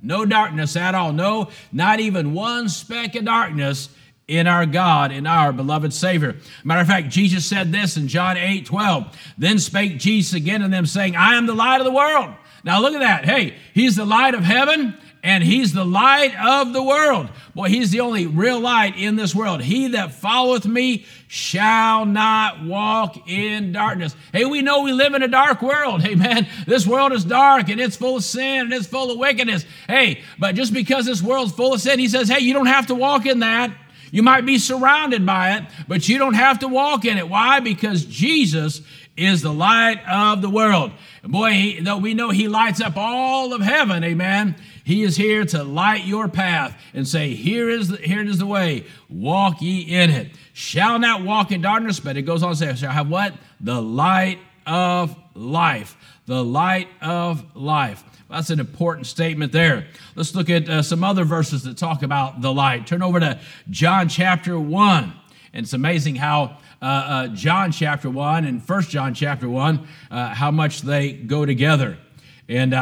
No 0.00 0.24
darkness 0.24 0.74
at 0.74 0.94
all. 0.94 1.12
No, 1.12 1.50
not 1.70 2.00
even 2.00 2.32
one 2.32 2.70
speck 2.70 3.14
of 3.14 3.26
darkness 3.26 3.90
in 4.26 4.46
our 4.46 4.64
God, 4.64 5.12
in 5.12 5.26
our 5.26 5.52
beloved 5.52 5.92
Savior. 5.92 6.36
Matter 6.64 6.80
of 6.80 6.86
fact, 6.86 7.10
Jesus 7.10 7.44
said 7.44 7.72
this 7.72 7.98
in 7.98 8.08
John 8.08 8.38
8 8.38 8.64
12. 8.64 9.18
Then 9.36 9.58
spake 9.58 9.98
Jesus 9.98 10.32
again 10.32 10.62
to 10.62 10.68
them, 10.68 10.86
saying, 10.86 11.14
I 11.14 11.34
am 11.34 11.44
the 11.44 11.54
light 11.54 11.82
of 11.82 11.84
the 11.84 11.92
world. 11.92 12.34
Now 12.64 12.80
look 12.80 12.94
at 12.94 13.00
that. 13.00 13.26
Hey, 13.26 13.54
he's 13.74 13.96
the 13.96 14.06
light 14.06 14.34
of 14.34 14.44
heaven 14.44 14.96
and 15.22 15.42
he's 15.42 15.72
the 15.72 15.84
light 15.84 16.34
of 16.36 16.72
the 16.72 16.82
world. 16.82 17.28
Boy, 17.54 17.68
he's 17.68 17.90
the 17.90 18.00
only 18.00 18.26
real 18.26 18.60
light 18.60 18.96
in 18.96 19.16
this 19.16 19.34
world. 19.34 19.62
He 19.62 19.88
that 19.88 20.14
followeth 20.14 20.64
me 20.66 21.06
shall 21.26 22.06
not 22.06 22.64
walk 22.64 23.28
in 23.28 23.72
darkness. 23.72 24.14
Hey, 24.32 24.44
we 24.44 24.62
know 24.62 24.82
we 24.82 24.92
live 24.92 25.14
in 25.14 25.22
a 25.22 25.28
dark 25.28 25.62
world. 25.62 26.02
Hey, 26.08 26.14
man, 26.14 26.46
this 26.66 26.86
world 26.86 27.12
is 27.12 27.22
dark 27.22 27.68
and 27.68 27.78
it's 27.78 27.96
full 27.96 28.16
of 28.16 28.24
sin 28.24 28.60
and 28.60 28.72
it's 28.72 28.86
full 28.86 29.10
of 29.10 29.18
wickedness. 29.18 29.66
Hey, 29.86 30.22
but 30.38 30.54
just 30.54 30.72
because 30.72 31.04
this 31.04 31.20
world's 31.20 31.52
full 31.52 31.74
of 31.74 31.82
sin, 31.82 31.98
he 31.98 32.08
says, 32.08 32.28
hey, 32.28 32.38
you 32.38 32.54
don't 32.54 32.66
have 32.66 32.86
to 32.86 32.94
walk 32.94 33.26
in 33.26 33.40
that. 33.40 33.76
You 34.10 34.22
might 34.22 34.46
be 34.46 34.58
surrounded 34.58 35.26
by 35.26 35.56
it, 35.56 35.64
but 35.86 36.08
you 36.08 36.16
don't 36.16 36.34
have 36.34 36.60
to 36.60 36.68
walk 36.68 37.04
in 37.04 37.18
it. 37.18 37.28
Why? 37.28 37.60
Because 37.60 38.06
Jesus 38.06 38.80
is 39.18 39.42
the 39.42 39.52
light 39.52 40.00
of 40.08 40.40
the 40.40 40.48
world. 40.48 40.92
Boy, 41.24 41.50
he, 41.52 41.80
though 41.80 41.98
we 41.98 42.14
know 42.14 42.30
he 42.30 42.48
lights 42.48 42.80
up 42.80 42.96
all 42.96 43.52
of 43.52 43.60
heaven, 43.60 44.04
amen. 44.04 44.56
He 44.88 45.02
is 45.02 45.18
here 45.18 45.44
to 45.44 45.64
light 45.64 46.06
your 46.06 46.28
path 46.28 46.74
and 46.94 47.06
say, 47.06 47.34
Here 47.34 47.68
is 47.68 47.88
the, 47.88 47.98
here 47.98 48.24
is 48.24 48.38
the 48.38 48.46
way, 48.46 48.86
walk 49.10 49.60
ye 49.60 49.82
in 49.82 50.08
it. 50.08 50.28
Shall 50.54 50.98
not 50.98 51.24
walk 51.24 51.52
in 51.52 51.60
darkness, 51.60 52.00
but 52.00 52.16
it 52.16 52.22
goes 52.22 52.42
on 52.42 52.52
to 52.52 52.56
say, 52.56 52.74
shall 52.74 52.90
have 52.90 53.10
what? 53.10 53.34
The 53.60 53.82
light 53.82 54.38
of 54.66 55.14
life. 55.34 55.94
The 56.24 56.42
light 56.42 56.88
of 57.02 57.54
life. 57.54 58.02
That's 58.30 58.48
an 58.48 58.60
important 58.60 59.06
statement 59.06 59.52
there. 59.52 59.88
Let's 60.14 60.34
look 60.34 60.48
at 60.48 60.66
uh, 60.70 60.80
some 60.80 61.04
other 61.04 61.24
verses 61.24 61.64
that 61.64 61.76
talk 61.76 62.02
about 62.02 62.40
the 62.40 62.50
light. 62.50 62.86
Turn 62.86 63.02
over 63.02 63.20
to 63.20 63.38
John 63.68 64.08
chapter 64.08 64.58
1. 64.58 65.12
And 65.52 65.64
it's 65.64 65.74
amazing 65.74 66.14
how 66.14 66.56
uh, 66.80 66.84
uh, 66.84 67.26
John 67.28 67.72
chapter 67.72 68.08
1 68.08 68.46
and 68.46 68.62
First 68.62 68.88
John 68.88 69.12
chapter 69.12 69.50
1, 69.50 69.86
uh, 70.10 70.28
how 70.28 70.50
much 70.50 70.80
they 70.80 71.12
go 71.12 71.44
together. 71.44 71.98
And 72.48 72.74
I, 72.74 72.80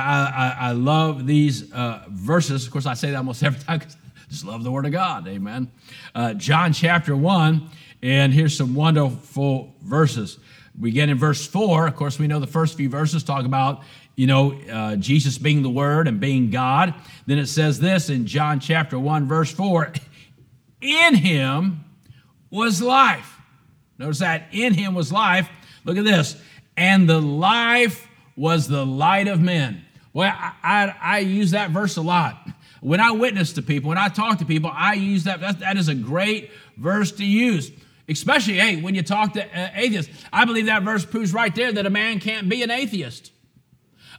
I, 0.61 0.69
I 0.69 0.73
love 0.73 1.27
these 1.27 1.73
uh, 1.73 2.05
verses. 2.09 2.67
Of 2.67 2.73
course, 2.73 2.87
I 2.87 2.95
say 2.95 3.11
that 3.11 3.17
almost 3.17 3.43
every 3.43 3.61
time 3.61 3.81
because 3.81 3.97
I 3.97 4.31
just 4.31 4.45
love 4.45 4.63
the 4.63 4.71
Word 4.71 4.87
of 4.87 4.93
God. 4.93 5.27
Amen. 5.27 5.71
Uh, 6.15 6.35
John 6.35 6.73
chapter 6.73 7.17
1, 7.17 7.69
and 8.03 8.33
here's 8.33 8.57
some 8.57 8.75
wonderful 8.75 9.75
verses. 9.83 10.39
We 10.79 10.93
get 10.93 11.09
in 11.09 11.19
verse 11.19 11.47
4. 11.47 11.89
Of 11.89 11.97
course, 11.97 12.19
we 12.19 12.27
know 12.27 12.39
the 12.39 12.47
first 12.47 12.77
few 12.77 12.89
verses 12.89 13.25
talk 13.25 13.45
about, 13.45 13.83
you 14.15 14.27
know, 14.27 14.61
uh, 14.71 14.97
Jesus 14.97 15.39
being 15.39 15.63
the 15.63 15.71
Word 15.71 16.07
and 16.07 16.21
being 16.21 16.51
God. 16.51 16.95
Then 17.27 17.39
it 17.39 17.47
says 17.47 17.81
this 17.81 18.09
in 18.09 18.27
John 18.27 18.61
chapter 18.61 18.99
1, 18.99 19.27
verse 19.27 19.51
4 19.51 19.93
In 20.81 21.15
him 21.15 21.85
was 22.51 22.81
life. 22.81 23.41
Notice 23.99 24.21
that 24.21 24.49
in 24.53 24.75
him 24.75 24.95
was 24.95 25.11
life. 25.11 25.49
Look 25.85 25.97
at 25.97 26.05
this. 26.05 26.37
And 26.77 27.09
the 27.09 27.21
life 27.21 28.06
was 28.37 28.69
the 28.69 28.85
light 28.85 29.29
of 29.29 29.41
men. 29.41 29.85
Well, 30.13 30.33
I, 30.35 30.53
I, 30.63 30.95
I, 31.01 31.19
use 31.21 31.51
that 31.51 31.71
verse 31.71 31.97
a 31.97 32.03
lot. 32.03 32.49
When 32.81 33.01
I 33.01 33.11
witness 33.11 33.55
to 33.55 33.63
people, 33.63 33.89
when 33.89 33.99
I 33.99 34.09
talk 34.09 34.39
to 34.39 34.45
people, 34.45 34.71
I 34.73 34.95
use 34.95 35.25
that. 35.25 35.41
That, 35.41 35.61
that 35.61 35.77
is 35.77 35.89
a 35.89 35.95
great 35.95 36.51
verse 36.77 37.13
to 37.13 37.25
use. 37.25 37.71
Especially, 38.09 38.55
hey, 38.55 38.81
when 38.81 38.95
you 38.95 39.03
talk 39.03 39.33
to 39.35 39.43
uh, 39.43 39.71
atheists. 39.75 40.13
I 40.33 40.45
believe 40.45 40.67
that 40.67 40.85
verse 40.85 41.05
proves 41.05 41.33
right 41.33 41.55
there 41.55 41.73
that 41.73 41.87
a 41.87 41.91
man 41.91 42.21
can't 42.21 42.49
be 42.49 42.63
an 42.63 42.71
atheist. 42.71 43.33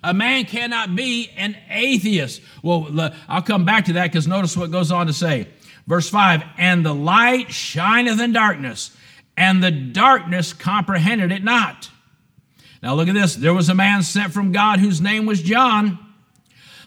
A 0.04 0.14
man 0.14 0.46
cannot 0.46 0.96
be 0.96 1.32
an 1.38 1.58
atheist. 1.70 2.42
Well, 2.62 3.12
I'll 3.28 3.42
come 3.42 3.66
back 3.66 3.86
to 3.86 3.94
that 3.94 4.12
because 4.12 4.28
notice 4.28 4.56
what 4.56 4.72
goes 4.72 4.92
on 4.92 5.08
to 5.08 5.14
say. 5.14 5.48
Verse 5.88 6.10
5 6.10 6.44
And 6.58 6.86
the 6.86 6.94
light 6.94 7.52
shineth 7.52 8.20
in 8.20 8.34
darkness, 8.34 8.96
and 9.36 9.64
the 9.64 9.72
darkness 9.72 10.54
comprehended 10.54 11.32
it 11.32 11.44
not. 11.44 11.90
Now 12.82 12.94
look 12.94 13.08
at 13.08 13.16
this. 13.16 13.36
There 13.36 13.54
was 13.54 13.70
a 13.70 13.76
man 13.76 14.04
sent 14.04 14.34
from 14.34 14.52
God 14.52 14.80
whose 14.80 15.02
name 15.02 15.26
was 15.26 15.42
John. 15.42 16.00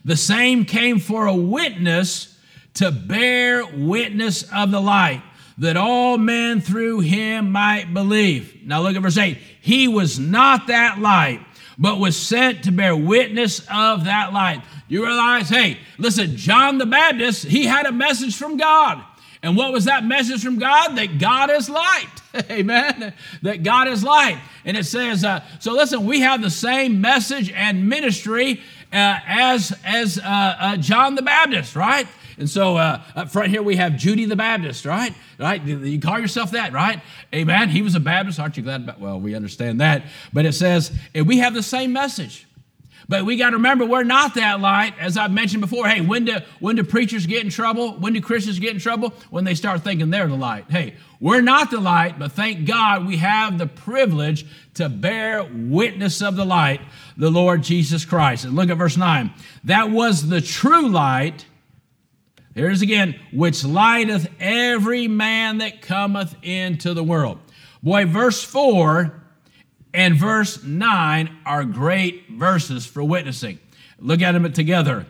The 0.04 0.16
same 0.16 0.64
came 0.64 0.99
for 0.99 1.26
a 1.26 1.35
witness 1.35 2.38
to 2.75 2.90
bear 2.90 3.64
witness 3.66 4.44
of 4.52 4.70
the 4.70 4.80
light, 4.80 5.23
that 5.59 5.76
all 5.76 6.16
men 6.16 6.61
through 6.61 7.00
him 7.00 7.50
might 7.50 7.92
believe. 7.92 8.61
Now 8.64 8.80
look 8.80 8.97
at 8.97 9.02
verse 9.02 9.18
8. 9.18 9.37
He 9.61 9.88
was 9.88 10.18
not 10.18 10.68
that 10.68 10.99
light, 11.00 11.44
but 11.76 11.99
was 11.99 12.16
sent 12.16 12.64
to 12.64 12.73
bear 12.73 12.94
witness 12.97 13.61
of 13.70 14.04
that 14.04 14.32
light. 14.32 14.62
You 14.88 15.04
realize, 15.04 15.49
hey, 15.49 15.78
listen, 15.99 16.37
John 16.37 16.78
the 16.78 16.87
Baptist, 16.87 17.44
he 17.44 17.64
had 17.66 17.87
a 17.87 17.92
message 17.92 18.37
from 18.37 18.56
God. 18.56 19.04
And 19.42 19.56
what 19.56 19.73
was 19.73 19.87
that 19.87 20.04
message 20.04 20.44
from 20.44 20.59
God? 20.59 20.97
That 20.97 21.18
God 21.18 21.50
is 21.50 21.70
light. 21.70 22.09
Amen. 22.50 23.14
That 23.42 23.62
God 23.62 23.88
is 23.88 24.04
light. 24.04 24.38
And 24.64 24.76
it 24.76 24.85
says, 24.85 25.25
uh, 25.25 25.42
so 25.61 25.73
listen, 25.73 26.04
we 26.04 26.20
have 26.20 26.42
the 26.42 26.50
same 26.50 27.00
message 27.00 27.50
and 27.50 27.88
ministry 27.88 28.61
uh, 28.92 29.18
as, 29.26 29.76
as 29.85 30.18
uh, 30.18 30.23
uh 30.23 30.76
John 30.76 31.14
the 31.14 31.23
Baptist, 31.23 31.75
right? 31.75 32.06
And 32.37 32.49
so 32.49 32.76
uh, 32.76 33.02
up 33.14 33.30
front 33.30 33.50
here 33.50 33.62
we 33.62 33.76
have 33.76 33.97
Judy 33.97 34.25
the 34.25 34.37
Baptist, 34.37 34.85
right? 34.85 35.14
Right? 35.38 35.62
You 35.62 36.00
call 36.00 36.18
yourself 36.18 36.52
that, 36.52 36.73
right? 36.73 37.00
Amen. 37.35 37.68
He 37.68 37.82
was 37.82 37.94
a 37.94 38.00
Baptist. 38.00 38.40
Aren't 38.40 38.56
you 38.56 38.62
glad? 38.62 38.82
About, 38.82 38.99
well, 38.99 39.20
we 39.20 39.35
understand 39.35 39.80
that. 39.80 40.04
But 40.32 40.47
it 40.47 40.52
says, 40.52 40.90
and 41.14 41.28
we 41.28 41.38
have 41.38 41.54
the 41.54 41.62
same 41.62 41.92
message. 41.92 42.47
But 43.10 43.24
we 43.24 43.36
got 43.36 43.50
to 43.50 43.56
remember 43.56 43.84
we're 43.84 44.04
not 44.04 44.36
that 44.36 44.60
light. 44.60 44.94
As 45.00 45.16
I've 45.16 45.32
mentioned 45.32 45.62
before, 45.62 45.88
hey, 45.88 46.00
when 46.00 46.26
do, 46.26 46.36
when 46.60 46.76
do 46.76 46.84
preachers 46.84 47.26
get 47.26 47.42
in 47.42 47.50
trouble? 47.50 47.94
When 47.94 48.12
do 48.12 48.20
Christians 48.20 48.60
get 48.60 48.72
in 48.72 48.78
trouble? 48.78 49.12
When 49.30 49.42
they 49.42 49.56
start 49.56 49.82
thinking 49.82 50.10
they're 50.10 50.28
the 50.28 50.36
light. 50.36 50.66
Hey, 50.70 50.94
we're 51.18 51.40
not 51.40 51.72
the 51.72 51.80
light, 51.80 52.20
but 52.20 52.30
thank 52.30 52.68
God 52.68 53.08
we 53.08 53.16
have 53.16 53.58
the 53.58 53.66
privilege 53.66 54.46
to 54.74 54.88
bear 54.88 55.42
witness 55.42 56.22
of 56.22 56.36
the 56.36 56.44
light, 56.44 56.82
the 57.16 57.32
Lord 57.32 57.64
Jesus 57.64 58.04
Christ. 58.04 58.44
And 58.44 58.54
look 58.54 58.70
at 58.70 58.76
verse 58.76 58.96
9. 58.96 59.32
That 59.64 59.90
was 59.90 60.28
the 60.28 60.40
true 60.40 60.88
light. 60.88 61.46
Here's 62.54 62.80
again, 62.80 63.18
which 63.32 63.64
lighteth 63.64 64.28
every 64.38 65.08
man 65.08 65.58
that 65.58 65.82
cometh 65.82 66.36
into 66.44 66.94
the 66.94 67.02
world. 67.02 67.40
Boy, 67.82 68.06
verse 68.06 68.40
4 68.44 69.19
and 69.92 70.16
verse 70.16 70.62
9 70.62 71.38
are 71.44 71.64
great 71.64 72.30
verses 72.30 72.87
for 72.87 73.02
witnessing. 73.02 73.59
Look 73.99 74.23
at 74.23 74.32
them 74.32 74.50
together. 74.52 75.06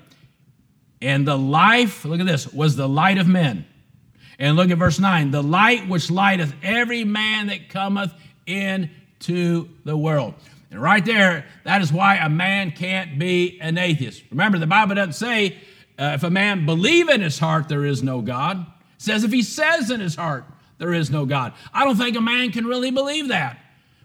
And 1.03 1.27
the 1.27 1.37
life, 1.37 2.05
look 2.05 2.21
at 2.21 2.27
this, 2.27 2.53
was 2.53 2.77
the 2.77 2.89
light 2.89 3.19
of 3.19 3.27
men. 3.27 3.67
And 4.39 4.57
look 4.57 4.71
at 4.71 4.79
verse 4.79 4.99
9 4.99 5.31
the 5.31 5.43
light 5.43 5.89
which 5.89 6.11
lighteth 6.11 6.55
every 6.63 7.05
man 7.05 7.49
that 7.49 7.69
cometh 7.69 8.13
into 8.47 9.69
the 9.85 9.97
world. 9.97 10.35
And 10.71 10.81
right 10.81 11.05
there, 11.05 11.47
that 11.65 11.83
is 11.83 11.93
why 11.93 12.17
a 12.17 12.29
man 12.29 12.71
can't 12.71 13.19
be 13.19 13.61
an 13.61 13.77
atheist. 13.77 14.23
Remember, 14.31 14.59
the 14.59 14.67
Bible 14.67 14.95
doesn't 14.95 15.15
say 15.15 15.59
uh, 15.99 16.13
if 16.15 16.23
a 16.23 16.31
man 16.31 16.65
believe 16.65 17.09
in 17.09 17.21
his 17.21 17.39
heart 17.39 17.69
there 17.69 17.85
is 17.85 18.03
no 18.03 18.23
God. 18.23 18.61
It 18.61 19.03
says 19.03 19.25
if 19.25 19.33
he 19.33 19.43
says 19.43 19.91
in 19.91 20.01
his 20.01 20.15
heart 20.15 20.45
there 20.79 20.95
is 20.95 21.11
no 21.11 21.27
God. 21.27 21.53
I 21.75 21.85
don't 21.85 21.97
think 21.97 22.17
a 22.17 22.23
man 22.23 22.51
can 22.53 22.67
really 22.67 22.91
believe 22.91 23.29
that 23.29 23.59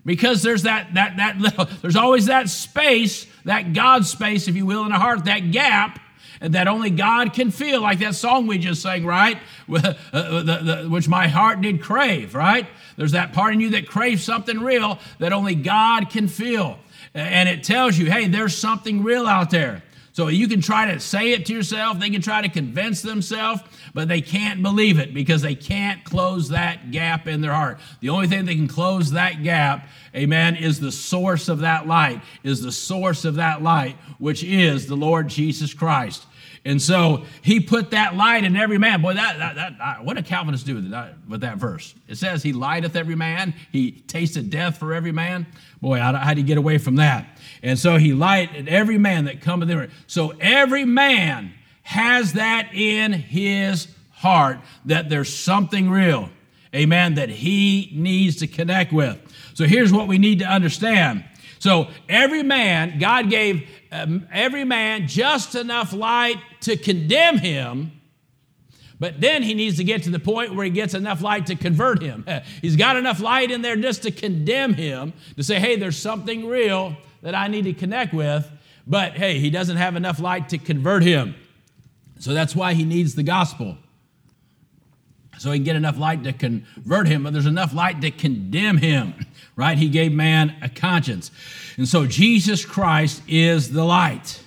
because 0.06 0.44
there's 0.44 0.64
that 0.64 0.94
that 0.94 1.18
that 1.18 1.38
little, 1.40 1.66
there's 1.82 1.96
always 1.96 2.28
that 2.28 2.50
space, 2.50 3.28
that 3.46 3.74
God 3.74 4.06
space, 4.06 4.48
if 4.48 4.56
you 4.56 4.66
will, 4.66 4.86
in 4.86 4.92
a 4.92 5.00
heart, 5.00 5.26
that 5.26 5.52
gap 5.52 6.00
that 6.42 6.68
only 6.68 6.90
God 6.90 7.34
can 7.34 7.52
feel, 7.52 7.82
like 7.82 8.00
that 8.00 8.16
song 8.16 8.48
we 8.48 8.58
just 8.58 8.82
sang, 8.82 9.06
right? 9.06 9.38
Uh, 9.68 9.94
uh, 10.14 10.84
which 10.84 11.08
my 11.08 11.28
heart 11.28 11.60
did 11.60 11.82
crave, 11.82 12.36
right? 12.36 12.68
There's 12.98 13.14
that 13.14 13.34
part 13.34 13.54
in 13.54 13.60
you 13.60 13.72
that 13.72 13.88
craves 13.88 14.24
something 14.24 14.60
real 14.60 15.00
that 15.18 15.34
only 15.34 15.56
God 15.56 16.10
can 16.12 16.28
feel. 16.28 16.78
And 17.16 17.50
it 17.50 17.64
tells 17.64 17.98
you, 17.98 18.12
hey, 18.12 18.28
there's 18.28 18.56
something 18.56 19.04
real 19.04 19.26
out 19.26 19.50
there. 19.50 19.84
So 20.16 20.30
you 20.30 20.48
can 20.48 20.62
try 20.62 20.94
to 20.94 21.00
say 21.02 21.34
it 21.34 21.46
to 21.48 21.54
yourself, 21.54 22.00
they 22.00 22.10
can 22.10 22.22
try 22.22 22.42
to 22.42 22.48
convince 22.48 23.02
themselves, 23.02 23.62
but 23.94 24.08
they 24.08 24.22
can't 24.22 24.64
believe 24.64 24.98
it 24.98 25.14
because 25.14 25.42
they 25.42 25.56
can't 25.56 26.06
close 26.06 26.48
that 26.50 26.92
gap 26.92 27.28
in 27.28 27.42
their 27.42 27.52
heart. 27.52 27.82
The 28.00 28.08
only 28.08 28.28
thing 28.28 28.46
that 28.46 28.54
can 28.54 28.70
close 28.70 29.12
that 29.12 29.44
gap, 29.44 29.90
amen, 30.16 30.56
is 30.56 30.80
the 30.80 30.94
source 30.94 31.50
of 31.50 31.60
that 31.60 31.86
light, 31.86 32.22
is 32.44 32.62
the 32.62 32.72
source 32.72 33.26
of 33.26 33.36
that 33.36 33.62
light, 33.62 33.98
which 34.18 34.42
is 34.42 34.88
the 34.88 34.96
Lord 34.96 35.28
Jesus 35.28 35.74
Christ. 35.74 36.26
And 36.64 36.82
so 36.82 37.26
he 37.42 37.60
put 37.60 37.92
that 37.92 38.16
light 38.16 38.46
in 38.46 38.56
every 38.56 38.78
man. 38.78 39.02
Boy, 39.02 39.16
that, 39.16 39.38
that, 39.38 39.78
that 39.78 40.06
what 40.06 40.16
did 40.16 40.26
Calvinists 40.26 40.66
do 40.66 40.76
with 40.76 40.92
that, 40.92 41.16
with 41.28 41.42
that 41.42 41.58
verse? 41.58 41.94
It 42.08 42.16
says 42.16 42.42
he 42.42 42.54
lighteth 42.54 42.96
every 42.96 43.16
man, 43.16 43.54
he 43.70 43.92
tasted 43.92 44.50
death 44.50 44.78
for 44.78 44.94
every 44.94 45.12
man. 45.12 45.46
Boy, 45.82 46.00
how, 46.00 46.16
how 46.16 46.34
do 46.34 46.40
you 46.40 46.48
get 46.48 46.58
away 46.58 46.78
from 46.78 46.96
that? 46.96 47.35
And 47.66 47.80
so 47.80 47.98
he 47.98 48.14
lighted 48.14 48.70
every 48.70 49.00
man 49.00 49.26
that 49.26 49.42
cometh 49.42 49.72
in. 49.72 49.90
So 50.06 50.36
every 50.40 50.86
man 50.86 51.52
has 51.82 52.34
that 52.34 52.70
in 52.76 53.12
his 53.12 53.88
heart 54.12 54.60
that 54.86 55.10
there's 55.10 55.36
something 55.36 55.90
real, 55.90 56.30
amen, 56.76 57.16
that 57.16 57.30
he 57.30 57.92
needs 57.96 58.36
to 58.38 58.48
connect 58.48 58.94
with. 58.94 59.20
So 59.56 59.66
here's 59.66 59.92
what 59.92 60.08
we 60.08 60.20
need 60.20 60.40
to 60.40 60.46
understand. 60.46 61.26
So 61.58 61.88
every 62.08 62.44
man, 62.44 63.00
God 63.00 63.32
gave 63.32 63.68
um, 63.92 64.28
every 64.32 64.64
man 64.64 65.08
just 65.08 65.56
enough 65.56 65.92
light 65.92 66.38
to 66.62 66.78
condemn 66.78 67.40
him. 67.40 67.94
But 69.00 69.20
then 69.20 69.42
he 69.42 69.56
needs 69.56 69.78
to 69.78 69.84
get 69.84 70.04
to 70.04 70.12
the 70.12 70.20
point 70.20 70.54
where 70.54 70.66
he 70.66 70.72
gets 70.72 70.94
enough 70.94 71.24
light 71.24 71.48
to 71.48 71.56
convert 71.56 72.04
him. 72.04 72.28
He's 72.62 72.76
got 72.76 72.96
enough 72.96 73.20
light 73.20 73.50
in 73.50 73.64
there 73.64 73.76
just 73.76 74.04
to 74.04 74.12
condemn 74.12 74.76
him, 74.76 75.14
to 75.36 75.44
say, 75.44 75.60
hey, 75.60 75.78
there's 75.78 75.98
something 75.98 76.48
real 76.48 76.96
that 77.26 77.34
I 77.34 77.48
need 77.48 77.64
to 77.64 77.74
connect 77.74 78.14
with, 78.14 78.48
but 78.86 79.14
hey, 79.14 79.40
he 79.40 79.50
doesn't 79.50 79.78
have 79.78 79.96
enough 79.96 80.20
light 80.20 80.50
to 80.50 80.60
convert 80.60 81.02
him. 81.02 81.34
So 82.20 82.36
that's 82.36 82.56
why 82.56 82.76
he 82.76 82.86
needs 82.86 83.16
the 83.16 83.24
gospel. 83.24 83.80
So 85.40 85.52
he 85.52 85.58
can 85.58 85.64
get 85.64 85.76
enough 85.76 85.98
light 85.98 86.24
to 86.26 86.34
convert 86.34 87.08
him, 87.08 87.24
but 87.24 87.34
there's 87.34 87.48
enough 87.48 87.74
light 87.74 88.00
to 88.02 88.12
condemn 88.12 88.78
him, 88.78 89.26
right? 89.56 89.76
He 89.76 89.90
gave 89.90 90.14
man 90.14 90.56
a 90.62 90.70
conscience. 90.70 91.32
And 91.78 91.88
so 91.88 92.06
Jesus 92.06 92.64
Christ 92.64 93.24
is 93.28 93.72
the 93.72 93.84
light, 93.84 94.44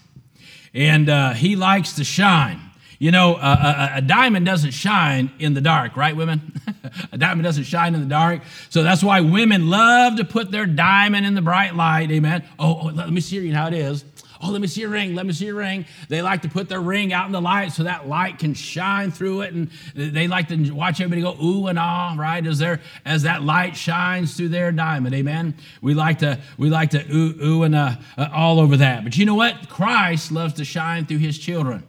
and 0.73 1.09
uh, 1.09 1.33
he 1.33 1.57
likes 1.57 1.95
to 1.95 2.05
shine. 2.05 2.61
You 2.99 3.13
know, 3.13 3.37
a, 3.37 3.93
a, 3.97 4.03
diamond 4.03 4.45
doesn't 4.45 4.73
shine 4.73 5.31
in 5.39 5.55
the 5.55 5.61
dark, 5.61 5.97
right, 5.97 6.17
women? 6.17 6.61
a 7.13 7.19
diamond 7.19 7.45
doesn't 7.45 7.65
shine 7.65 7.95
in 7.95 8.01
the 8.01 8.07
dark. 8.07 8.43
So 8.71 8.83
that's 8.83 9.05
why 9.05 9.21
women 9.21 9.71
love 9.71 10.17
to 10.17 10.25
put 10.25 10.51
their 10.51 10.67
diamond 10.67 11.25
in 11.25 11.35
the 11.35 11.43
bright 11.43 11.77
light. 11.77 12.11
Amen. 12.11 12.45
Oh, 12.59 12.81
oh 12.83 12.87
let 12.87 13.11
me 13.11 13.21
see 13.21 13.51
how 13.51 13.69
it 13.69 13.75
is. 13.75 14.05
Oh, 14.41 14.51
let 14.51 14.61
me 14.61 14.69
see 14.69 14.83
your 14.83 14.91
ring. 14.91 15.15
Let 15.15 15.27
me 15.27 15.33
see 15.33 15.47
your 15.47 15.57
ring. 15.57 15.85
They 16.09 16.23
like 16.23 16.43
to 16.43 16.49
put 16.49 16.69
their 16.69 16.81
ring 16.81 17.13
out 17.13 17.27
in 17.27 17.33
the 17.33 17.41
light 17.41 17.73
so 17.73 17.85
that 17.85 18.09
light 18.09 18.39
can 18.39 18.55
shine 18.55 19.11
through 19.11 19.43
it. 19.43 19.53
And 19.53 19.71
they 19.95 20.29
like 20.29 20.49
to 20.49 20.71
watch 20.71 21.01
everybody 21.01 21.23
go 21.23 21.41
ooh 21.43 21.67
and 21.67 21.79
ah, 21.79 22.15
right? 22.17 22.45
As 22.47 22.59
there 22.59 22.81
as 23.05 23.25
that 23.25 23.43
light 23.43 23.77
shines 23.77 24.37
through 24.37 24.51
their 24.51 24.71
diamond. 24.71 25.15
Amen. 25.15 25.55
We 25.83 25.95
like 25.95 26.21
to 26.21 26.39
we 26.57 26.71
like 26.71 26.91
to 26.91 27.05
ooh 27.13 27.35
ooh 27.43 27.63
and 27.65 27.75
uh, 27.75 27.97
uh, 28.17 28.29
all 28.33 28.61
over 28.61 28.77
that. 28.77 29.03
But 29.03 29.17
you 29.17 29.25
know 29.25 29.35
what? 29.35 29.69
Christ 29.69 30.31
loves 30.31 30.55
to 30.55 30.65
shine 30.65 31.07
through 31.07 31.19
his 31.19 31.37
children. 31.39 31.88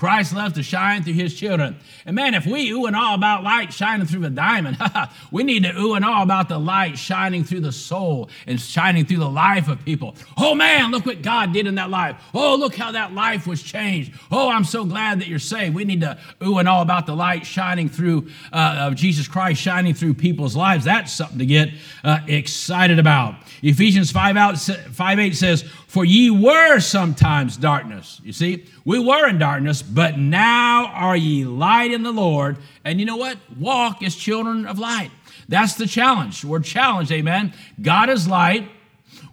Christ 0.00 0.34
loves 0.34 0.54
to 0.54 0.62
shine 0.62 1.02
through 1.02 1.12
his 1.12 1.34
children. 1.34 1.76
And 2.06 2.16
man, 2.16 2.32
if 2.32 2.46
we 2.46 2.70
ooh 2.70 2.86
and 2.86 2.96
all 2.96 3.14
about 3.14 3.42
light 3.44 3.70
shining 3.70 4.06
through 4.06 4.20
the 4.20 4.30
diamond, 4.30 4.78
we 5.30 5.42
need 5.42 5.64
to 5.64 5.78
ooh 5.78 5.92
and 5.92 6.06
all 6.06 6.22
about 6.22 6.48
the 6.48 6.58
light 6.58 6.96
shining 6.96 7.44
through 7.44 7.60
the 7.60 7.70
soul 7.70 8.30
and 8.46 8.58
shining 8.58 9.04
through 9.04 9.18
the 9.18 9.28
life 9.28 9.68
of 9.68 9.84
people. 9.84 10.16
Oh 10.38 10.54
man, 10.54 10.90
look 10.90 11.04
what 11.04 11.20
God 11.20 11.52
did 11.52 11.66
in 11.66 11.74
that 11.74 11.90
life. 11.90 12.16
Oh, 12.32 12.56
look 12.56 12.74
how 12.76 12.92
that 12.92 13.12
life 13.12 13.46
was 13.46 13.62
changed. 13.62 14.14
Oh, 14.32 14.48
I'm 14.48 14.64
so 14.64 14.86
glad 14.86 15.20
that 15.20 15.28
you're 15.28 15.38
saved. 15.38 15.74
We 15.74 15.84
need 15.84 16.00
to 16.00 16.16
ooh 16.42 16.56
and 16.56 16.66
all 16.66 16.80
about 16.80 17.04
the 17.04 17.14
light 17.14 17.44
shining 17.44 17.90
through 17.90 18.30
uh, 18.54 18.86
of 18.88 18.94
Jesus 18.94 19.28
Christ 19.28 19.60
shining 19.60 19.92
through 19.92 20.14
people's 20.14 20.56
lives. 20.56 20.86
That's 20.86 21.12
something 21.12 21.38
to 21.40 21.46
get 21.46 21.68
uh, 22.02 22.20
excited 22.26 22.98
about. 22.98 23.34
Ephesians 23.62 24.10
5, 24.10 24.36
out, 24.38 24.58
5 24.58 25.18
8 25.18 25.36
says, 25.36 25.70
For 25.90 26.04
ye 26.04 26.30
were 26.30 26.78
sometimes 26.78 27.56
darkness. 27.56 28.20
You 28.22 28.32
see, 28.32 28.64
we 28.84 29.00
were 29.00 29.28
in 29.28 29.38
darkness, 29.38 29.82
but 29.82 30.16
now 30.16 30.86
are 30.86 31.16
ye 31.16 31.44
light 31.44 31.90
in 31.90 32.04
the 32.04 32.12
Lord. 32.12 32.58
And 32.84 33.00
you 33.00 33.06
know 33.06 33.16
what? 33.16 33.38
Walk 33.58 34.00
as 34.04 34.14
children 34.14 34.66
of 34.66 34.78
light. 34.78 35.10
That's 35.48 35.74
the 35.74 35.88
challenge. 35.88 36.44
We're 36.44 36.60
challenged, 36.60 37.10
amen. 37.10 37.54
God 37.82 38.08
is 38.08 38.28
light. 38.28 38.70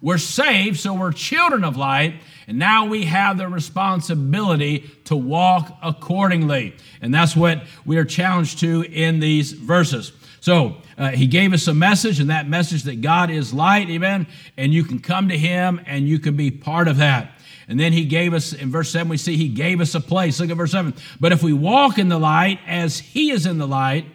We're 0.02 0.18
saved, 0.18 0.80
so 0.80 0.94
we're 0.94 1.12
children 1.12 1.62
of 1.62 1.76
light. 1.76 2.14
And 2.48 2.58
now 2.58 2.86
we 2.86 3.04
have 3.04 3.38
the 3.38 3.46
responsibility 3.46 4.90
to 5.04 5.14
walk 5.14 5.78
accordingly. 5.80 6.74
And 7.00 7.14
that's 7.14 7.36
what 7.36 7.62
we 7.84 7.98
are 7.98 8.04
challenged 8.04 8.58
to 8.60 8.82
in 8.82 9.20
these 9.20 9.52
verses. 9.52 10.10
So 10.40 10.76
uh, 10.96 11.10
he 11.10 11.26
gave 11.26 11.52
us 11.52 11.66
a 11.66 11.74
message, 11.74 12.20
and 12.20 12.30
that 12.30 12.48
message 12.48 12.84
that 12.84 13.00
God 13.00 13.30
is 13.30 13.52
light, 13.52 13.90
amen. 13.90 14.26
And 14.56 14.72
you 14.72 14.84
can 14.84 15.00
come 15.00 15.28
to 15.28 15.38
him 15.38 15.80
and 15.86 16.08
you 16.08 16.18
can 16.18 16.36
be 16.36 16.50
part 16.50 16.88
of 16.88 16.98
that. 16.98 17.32
And 17.68 17.78
then 17.78 17.92
he 17.92 18.06
gave 18.06 18.32
us, 18.32 18.52
in 18.54 18.70
verse 18.70 18.90
7, 18.90 19.08
we 19.08 19.18
see 19.18 19.36
he 19.36 19.48
gave 19.48 19.80
us 19.80 19.94
a 19.94 20.00
place. 20.00 20.40
Look 20.40 20.50
at 20.50 20.56
verse 20.56 20.72
7. 20.72 20.94
But 21.20 21.32
if 21.32 21.42
we 21.42 21.52
walk 21.52 21.98
in 21.98 22.08
the 22.08 22.18
light 22.18 22.60
as 22.66 22.98
he 22.98 23.30
is 23.30 23.44
in 23.44 23.58
the 23.58 23.68
light, 23.68 24.06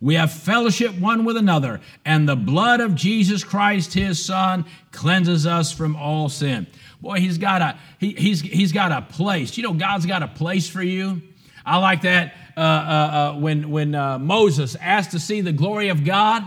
we 0.00 0.14
have 0.14 0.32
fellowship 0.32 0.98
one 0.98 1.24
with 1.24 1.36
another, 1.36 1.80
and 2.04 2.28
the 2.28 2.34
blood 2.34 2.80
of 2.80 2.96
Jesus 2.96 3.44
Christ, 3.44 3.94
his 3.94 4.22
son, 4.22 4.64
cleanses 4.90 5.46
us 5.46 5.70
from 5.70 5.94
all 5.94 6.28
sin. 6.28 6.66
Boy, 7.00 7.20
he's 7.20 7.38
got 7.38 7.62
a 7.62 7.78
he, 8.00 8.10
he's 8.14 8.40
he's 8.40 8.72
got 8.72 8.90
a 8.90 9.02
place. 9.02 9.56
You 9.56 9.62
know, 9.62 9.74
God's 9.74 10.04
got 10.04 10.24
a 10.24 10.28
place 10.28 10.68
for 10.68 10.82
you. 10.82 11.22
I 11.64 11.78
like 11.78 12.02
that 12.02 12.34
uh, 12.56 12.60
uh, 12.60 12.62
uh, 12.62 13.38
when 13.38 13.70
when 13.70 13.94
uh, 13.94 14.18
Moses 14.18 14.76
asked 14.80 15.12
to 15.12 15.20
see 15.20 15.40
the 15.40 15.52
glory 15.52 15.88
of 15.88 16.04
God. 16.04 16.44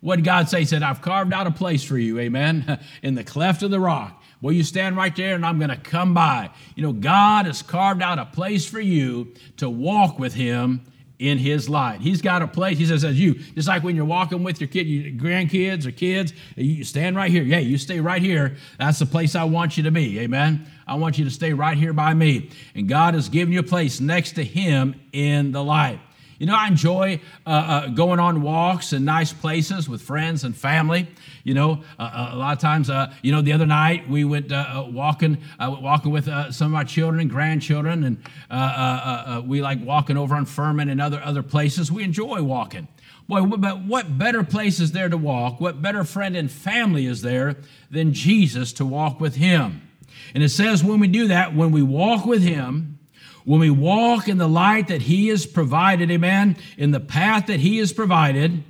What 0.00 0.24
God 0.24 0.48
say? 0.48 0.60
He 0.60 0.64
said, 0.64 0.82
"I've 0.82 1.00
carved 1.00 1.32
out 1.32 1.46
a 1.46 1.50
place 1.50 1.84
for 1.84 1.96
you, 1.96 2.18
Amen, 2.18 2.78
in 3.02 3.14
the 3.14 3.24
cleft 3.24 3.62
of 3.62 3.70
the 3.70 3.80
rock." 3.80 4.22
Well, 4.40 4.52
you 4.52 4.64
stand 4.64 4.96
right 4.96 5.14
there 5.14 5.36
and 5.36 5.46
I'm 5.46 5.58
going 5.58 5.70
to 5.70 5.76
come 5.76 6.14
by. 6.14 6.50
You 6.74 6.82
know, 6.82 6.92
God 6.92 7.46
has 7.46 7.62
carved 7.62 8.02
out 8.02 8.18
a 8.18 8.24
place 8.24 8.66
for 8.66 8.80
you 8.80 9.32
to 9.58 9.70
walk 9.70 10.18
with 10.18 10.34
Him 10.34 10.80
in 11.22 11.38
His 11.38 11.68
light. 11.68 12.00
He's 12.00 12.20
got 12.20 12.42
a 12.42 12.48
place. 12.48 12.78
He 12.78 12.84
says, 12.84 13.04
as 13.04 13.18
you, 13.18 13.34
just 13.34 13.68
like 13.68 13.84
when 13.84 13.94
you're 13.94 14.04
walking 14.04 14.42
with 14.42 14.60
your 14.60 14.66
kid, 14.66 14.88
your 14.88 15.12
grandkids 15.12 15.86
or 15.86 15.92
kids, 15.92 16.32
you 16.56 16.82
stand 16.82 17.14
right 17.14 17.30
here. 17.30 17.44
Yeah, 17.44 17.60
you 17.60 17.78
stay 17.78 18.00
right 18.00 18.20
here. 18.20 18.56
That's 18.76 18.98
the 18.98 19.06
place 19.06 19.36
I 19.36 19.44
want 19.44 19.76
you 19.76 19.84
to 19.84 19.92
be. 19.92 20.18
Amen. 20.18 20.66
I 20.84 20.96
want 20.96 21.18
you 21.18 21.24
to 21.24 21.30
stay 21.30 21.52
right 21.52 21.78
here 21.78 21.92
by 21.92 22.12
me. 22.12 22.50
And 22.74 22.88
God 22.88 23.14
has 23.14 23.28
given 23.28 23.54
you 23.54 23.60
a 23.60 23.62
place 23.62 24.00
next 24.00 24.32
to 24.32 24.42
Him 24.44 25.00
in 25.12 25.52
the 25.52 25.62
light. 25.62 26.00
You 26.42 26.46
know, 26.46 26.56
I 26.56 26.66
enjoy 26.66 27.20
uh, 27.46 27.50
uh, 27.50 27.86
going 27.90 28.18
on 28.18 28.42
walks 28.42 28.92
in 28.92 29.04
nice 29.04 29.32
places 29.32 29.88
with 29.88 30.02
friends 30.02 30.42
and 30.42 30.56
family. 30.56 31.06
You 31.44 31.54
know, 31.54 31.84
uh, 32.00 32.02
uh 32.02 32.30
a 32.32 32.36
lot 32.36 32.52
of 32.52 32.58
times, 32.58 32.90
uh, 32.90 33.14
you 33.22 33.30
know, 33.30 33.42
the 33.42 33.52
other 33.52 33.64
night 33.64 34.10
we 34.10 34.24
went 34.24 34.50
uh, 34.50 34.84
walking, 34.88 35.38
walking 35.60 36.10
with 36.10 36.28
some 36.52 36.72
of 36.72 36.74
our 36.74 36.84
children 36.84 37.20
and 37.20 37.30
grandchildren, 37.30 38.02
and 38.50 39.48
we 39.48 39.62
like 39.62 39.84
walking 39.84 40.16
over 40.16 40.34
on 40.34 40.44
Furman 40.44 40.88
and 40.88 41.00
other 41.00 41.22
other 41.22 41.44
places. 41.44 41.92
We 41.92 42.02
enjoy 42.02 42.42
walking. 42.42 42.88
Boy, 43.28 43.42
but 43.42 43.84
what 43.84 44.18
better 44.18 44.42
place 44.42 44.80
is 44.80 44.90
there 44.90 45.08
to 45.08 45.16
walk? 45.16 45.60
What 45.60 45.80
better 45.80 46.02
friend 46.02 46.36
and 46.36 46.50
family 46.50 47.06
is 47.06 47.22
there 47.22 47.54
than 47.88 48.12
Jesus 48.12 48.72
to 48.72 48.84
walk 48.84 49.20
with 49.20 49.36
Him? 49.36 49.88
And 50.34 50.42
it 50.42 50.48
says 50.48 50.82
when 50.82 50.98
we 50.98 51.06
do 51.06 51.28
that, 51.28 51.54
when 51.54 51.70
we 51.70 51.82
walk 51.82 52.26
with 52.26 52.42
Him, 52.42 52.98
when 53.44 53.60
we 53.60 53.70
walk 53.70 54.28
in 54.28 54.38
the 54.38 54.48
light 54.48 54.88
that 54.88 55.02
He 55.02 55.28
has 55.28 55.46
provided, 55.46 56.10
amen, 56.10 56.56
in 56.76 56.90
the 56.90 57.00
path 57.00 57.46
that 57.46 57.60
He 57.60 57.78
has 57.78 57.92
provided, 57.92 58.64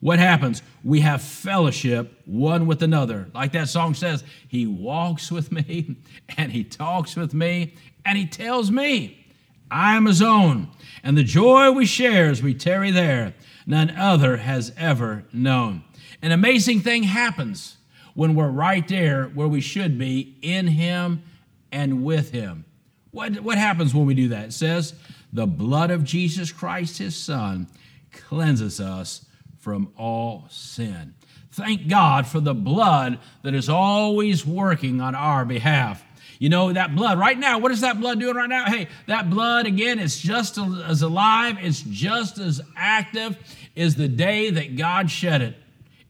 what 0.00 0.18
happens? 0.18 0.62
We 0.84 1.00
have 1.00 1.22
fellowship 1.22 2.20
one 2.24 2.66
with 2.66 2.82
another. 2.82 3.28
Like 3.34 3.52
that 3.52 3.68
song 3.68 3.94
says, 3.94 4.22
He 4.46 4.66
walks 4.66 5.32
with 5.32 5.50
me 5.50 5.96
and 6.36 6.52
He 6.52 6.64
talks 6.64 7.16
with 7.16 7.34
me 7.34 7.74
and 8.04 8.16
He 8.16 8.26
tells 8.26 8.70
me 8.70 9.26
I 9.70 9.96
am 9.96 10.06
His 10.06 10.22
own. 10.22 10.68
And 11.02 11.16
the 11.16 11.24
joy 11.24 11.70
we 11.72 11.86
share 11.86 12.28
as 12.30 12.42
we 12.42 12.54
tarry 12.54 12.90
there, 12.90 13.34
none 13.66 13.90
other 13.90 14.38
has 14.38 14.72
ever 14.76 15.24
known. 15.32 15.82
An 16.22 16.32
amazing 16.32 16.80
thing 16.80 17.04
happens 17.04 17.76
when 18.14 18.34
we're 18.34 18.50
right 18.50 18.86
there 18.88 19.26
where 19.26 19.48
we 19.48 19.60
should 19.60 19.98
be 19.98 20.36
in 20.42 20.68
Him 20.68 21.22
and 21.70 22.04
with 22.04 22.30
Him. 22.30 22.64
What, 23.10 23.40
what 23.40 23.58
happens 23.58 23.94
when 23.94 24.06
we 24.06 24.14
do 24.14 24.28
that? 24.28 24.46
It 24.46 24.52
says, 24.52 24.94
The 25.32 25.46
blood 25.46 25.90
of 25.90 26.04
Jesus 26.04 26.52
Christ, 26.52 26.98
his 26.98 27.16
Son, 27.16 27.68
cleanses 28.12 28.80
us 28.80 29.24
from 29.58 29.92
all 29.96 30.46
sin. 30.50 31.14
Thank 31.52 31.88
God 31.88 32.26
for 32.26 32.40
the 32.40 32.54
blood 32.54 33.18
that 33.42 33.54
is 33.54 33.68
always 33.68 34.46
working 34.46 35.00
on 35.00 35.14
our 35.14 35.44
behalf. 35.44 36.04
You 36.38 36.48
know, 36.48 36.72
that 36.72 36.94
blood, 36.94 37.18
right 37.18 37.36
now, 37.36 37.58
what 37.58 37.72
is 37.72 37.80
that 37.80 37.98
blood 37.98 38.20
doing 38.20 38.36
right 38.36 38.48
now? 38.48 38.66
Hey, 38.66 38.86
that 39.06 39.28
blood, 39.28 39.66
again, 39.66 39.98
is 39.98 40.18
just 40.20 40.56
as 40.56 41.02
alive, 41.02 41.56
it's 41.60 41.82
just 41.82 42.38
as 42.38 42.60
active 42.76 43.36
as 43.76 43.96
the 43.96 44.06
day 44.06 44.50
that 44.50 44.76
God 44.76 45.10
shed 45.10 45.42
it. 45.42 45.56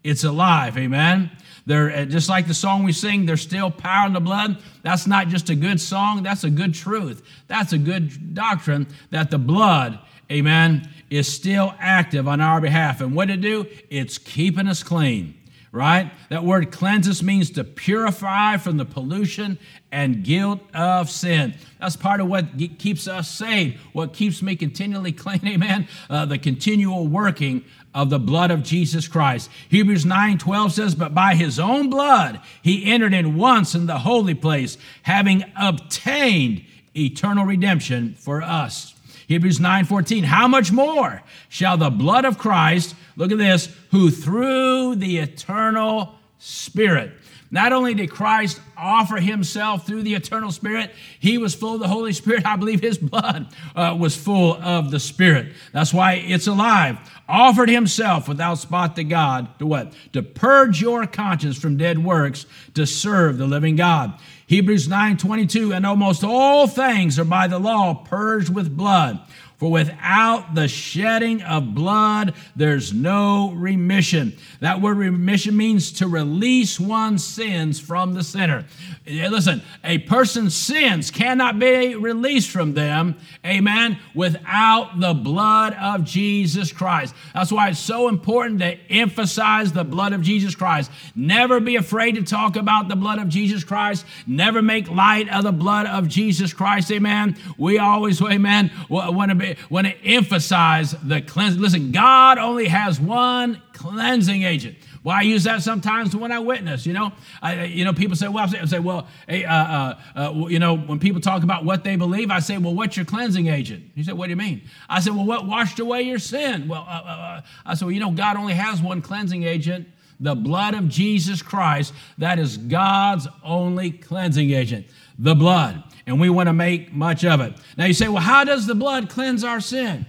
It's 0.04 0.24
alive, 0.24 0.76
amen? 0.76 1.30
They're 1.68 1.94
uh, 1.94 2.04
just 2.06 2.30
like 2.30 2.48
the 2.48 2.54
song 2.54 2.82
we 2.82 2.92
sing, 2.92 3.26
there's 3.26 3.42
still 3.42 3.70
power 3.70 4.06
in 4.06 4.14
the 4.14 4.20
blood. 4.20 4.62
That's 4.82 5.06
not 5.06 5.28
just 5.28 5.50
a 5.50 5.54
good 5.54 5.78
song, 5.78 6.22
that's 6.22 6.42
a 6.42 6.48
good 6.48 6.72
truth. 6.72 7.22
That's 7.46 7.74
a 7.74 7.78
good 7.78 8.34
doctrine 8.34 8.86
that 9.10 9.30
the 9.30 9.36
blood, 9.36 9.98
amen, 10.32 10.88
is 11.10 11.30
still 11.30 11.74
active 11.78 12.26
on 12.26 12.40
our 12.40 12.62
behalf. 12.62 13.02
And 13.02 13.14
what 13.14 13.28
it 13.28 13.42
do? 13.42 13.66
It's 13.90 14.16
keeping 14.16 14.66
us 14.66 14.82
clean 14.82 15.34
right? 15.72 16.10
That 16.30 16.44
word 16.44 16.72
cleanses 16.72 17.22
means 17.22 17.50
to 17.52 17.64
purify 17.64 18.56
from 18.56 18.78
the 18.78 18.84
pollution 18.84 19.58
and 19.92 20.24
guilt 20.24 20.60
of 20.74 21.10
sin. 21.10 21.54
That's 21.78 21.96
part 21.96 22.20
of 22.20 22.28
what 22.28 22.46
keeps 22.78 23.06
us 23.06 23.30
saved, 23.30 23.78
what 23.92 24.12
keeps 24.12 24.42
me 24.42 24.56
continually 24.56 25.12
clean, 25.22 25.46
amen? 25.46 25.88
Uh, 26.08 26.24
the 26.26 26.38
continual 26.38 27.06
working 27.06 27.64
of 27.98 28.10
the 28.10 28.18
blood 28.20 28.52
of 28.52 28.62
Jesus 28.62 29.08
Christ. 29.08 29.50
Hebrews 29.68 30.06
9 30.06 30.38
12 30.38 30.72
says, 30.72 30.94
But 30.94 31.14
by 31.14 31.34
his 31.34 31.58
own 31.58 31.90
blood 31.90 32.40
he 32.62 32.84
entered 32.84 33.12
in 33.12 33.36
once 33.36 33.74
in 33.74 33.86
the 33.86 33.98
holy 33.98 34.34
place, 34.34 34.78
having 35.02 35.44
obtained 35.60 36.64
eternal 36.96 37.44
redemption 37.44 38.14
for 38.14 38.40
us. 38.40 38.94
Hebrews 39.26 39.58
9 39.58 39.84
14, 39.84 40.22
How 40.22 40.46
much 40.46 40.70
more 40.70 41.24
shall 41.48 41.76
the 41.76 41.90
blood 41.90 42.24
of 42.24 42.38
Christ, 42.38 42.94
look 43.16 43.32
at 43.32 43.38
this, 43.38 43.68
who 43.90 44.12
through 44.12 44.94
the 44.94 45.18
eternal 45.18 46.14
Spirit 46.38 47.12
not 47.50 47.72
only 47.72 47.94
did 47.94 48.10
Christ 48.10 48.60
offer 48.76 49.16
himself 49.16 49.86
through 49.86 50.02
the 50.02 50.14
eternal 50.14 50.52
Spirit, 50.52 50.90
he 51.18 51.38
was 51.38 51.54
full 51.54 51.74
of 51.74 51.80
the 51.80 51.88
Holy 51.88 52.12
Spirit. 52.12 52.44
I 52.44 52.56
believe 52.56 52.80
his 52.80 52.98
blood 52.98 53.48
uh, 53.74 53.96
was 53.98 54.14
full 54.14 54.54
of 54.54 54.90
the 54.90 55.00
Spirit. 55.00 55.52
That's 55.72 55.94
why 55.94 56.14
it's 56.14 56.46
alive. 56.46 56.98
Offered 57.26 57.70
himself 57.70 58.28
without 58.28 58.56
spot 58.56 58.96
to 58.96 59.04
God 59.04 59.58
to 59.58 59.66
what? 59.66 59.94
To 60.12 60.22
purge 60.22 60.82
your 60.82 61.06
conscience 61.06 61.58
from 61.58 61.78
dead 61.78 62.04
works 62.04 62.44
to 62.74 62.86
serve 62.86 63.38
the 63.38 63.46
living 63.46 63.76
God. 63.76 64.18
Hebrews 64.46 64.88
9 64.88 65.16
22, 65.16 65.72
and 65.72 65.86
almost 65.86 66.24
all 66.24 66.66
things 66.66 67.18
are 67.18 67.24
by 67.24 67.48
the 67.48 67.58
law 67.58 67.94
purged 67.94 68.48
with 68.54 68.76
blood. 68.76 69.20
For 69.58 69.72
without 69.72 70.54
the 70.54 70.68
shedding 70.68 71.42
of 71.42 71.74
blood, 71.74 72.34
there's 72.54 72.92
no 72.92 73.50
remission. 73.50 74.36
That 74.60 74.80
word 74.80 74.98
remission 74.98 75.56
means 75.56 75.90
to 75.94 76.06
release 76.06 76.78
one's 76.78 77.24
sins 77.24 77.80
from 77.80 78.14
the 78.14 78.22
sinner. 78.22 78.66
Eh, 79.04 79.28
listen, 79.28 79.62
a 79.82 79.98
person's 79.98 80.54
sins 80.54 81.10
cannot 81.10 81.58
be 81.58 81.96
released 81.96 82.50
from 82.50 82.74
them, 82.74 83.16
amen, 83.44 83.98
without 84.14 85.00
the 85.00 85.12
blood 85.12 85.74
of 85.74 86.04
Jesus 86.04 86.70
Christ. 86.70 87.12
That's 87.34 87.50
why 87.50 87.70
it's 87.70 87.80
so 87.80 88.08
important 88.08 88.60
to 88.60 88.78
emphasize 88.88 89.72
the 89.72 89.84
blood 89.84 90.12
of 90.12 90.22
Jesus 90.22 90.54
Christ. 90.54 90.88
Never 91.16 91.58
be 91.58 91.74
afraid 91.74 92.14
to 92.14 92.22
talk 92.22 92.54
about 92.54 92.86
the 92.86 92.96
blood 92.96 93.18
of 93.18 93.28
Jesus 93.28 93.64
Christ. 93.64 94.06
Never 94.24 94.62
make 94.62 94.88
light 94.88 95.28
of 95.28 95.42
the 95.42 95.50
blood 95.50 95.86
of 95.86 96.06
Jesus 96.06 96.52
Christ, 96.52 96.92
amen. 96.92 97.36
We 97.56 97.78
always, 97.78 98.22
amen, 98.22 98.70
want 98.88 99.30
to 99.30 99.34
be 99.34 99.47
want 99.70 99.86
to 99.86 99.94
emphasize 100.04 100.92
the 101.02 101.20
cleansing. 101.20 101.60
Listen, 101.60 101.92
God 101.92 102.38
only 102.38 102.68
has 102.68 103.00
one 103.00 103.62
cleansing 103.72 104.42
agent. 104.42 104.76
Well, 105.04 105.16
I 105.16 105.22
use 105.22 105.44
that 105.44 105.62
sometimes 105.62 106.14
when 106.14 106.32
I 106.32 106.38
witness. 106.40 106.84
You 106.84 106.92
know, 106.92 107.12
I, 107.40 107.64
you 107.64 107.84
know, 107.84 107.92
people 107.92 108.16
say, 108.16 108.28
"Well," 108.28 108.44
I 108.44 108.64
say, 108.66 108.78
"Well, 108.78 109.06
hey, 109.28 109.44
uh, 109.44 109.54
uh, 109.54 109.98
uh, 110.16 110.46
you 110.48 110.58
know, 110.58 110.76
when 110.76 110.98
people 110.98 111.20
talk 111.20 111.42
about 111.42 111.64
what 111.64 111.84
they 111.84 111.96
believe, 111.96 112.30
I 112.30 112.40
say, 112.40 112.58
well, 112.58 112.74
what's 112.74 112.96
your 112.96 113.06
cleansing 113.06 113.46
agent?" 113.46 113.84
He 113.94 114.02
said, 114.02 114.14
"What 114.18 114.26
do 114.26 114.30
you 114.30 114.36
mean?" 114.36 114.62
I 114.88 115.00
said, 115.00 115.14
"Well, 115.14 115.24
what 115.24 115.46
washed 115.46 115.78
away 115.78 116.02
your 116.02 116.18
sin?" 116.18 116.68
Well, 116.68 116.84
uh, 116.86 117.02
uh, 117.04 117.08
uh, 117.08 117.40
I 117.64 117.74
said, 117.74 117.86
"Well, 117.86 117.92
you 117.92 118.00
know, 118.00 118.10
God 118.10 118.36
only 118.36 118.54
has 118.54 118.82
one 118.82 119.00
cleansing 119.00 119.44
agent." 119.44 119.88
The 120.20 120.34
blood 120.34 120.74
of 120.74 120.88
Jesus 120.88 121.42
Christ, 121.42 121.94
that 122.18 122.40
is 122.40 122.56
God's 122.56 123.28
only 123.44 123.92
cleansing 123.92 124.50
agent. 124.50 124.88
The 125.16 125.36
blood 125.36 125.84
and 126.08 126.18
we 126.18 126.30
want 126.30 126.48
to 126.48 126.54
make 126.54 126.90
much 126.90 127.22
of 127.22 127.40
it. 127.40 127.52
Now 127.76 127.84
you 127.84 127.92
say, 127.92 128.08
well, 128.08 128.22
how 128.22 128.42
does 128.42 128.66
the 128.66 128.74
blood 128.74 129.10
cleanse 129.10 129.44
our 129.44 129.60
sin? 129.60 130.06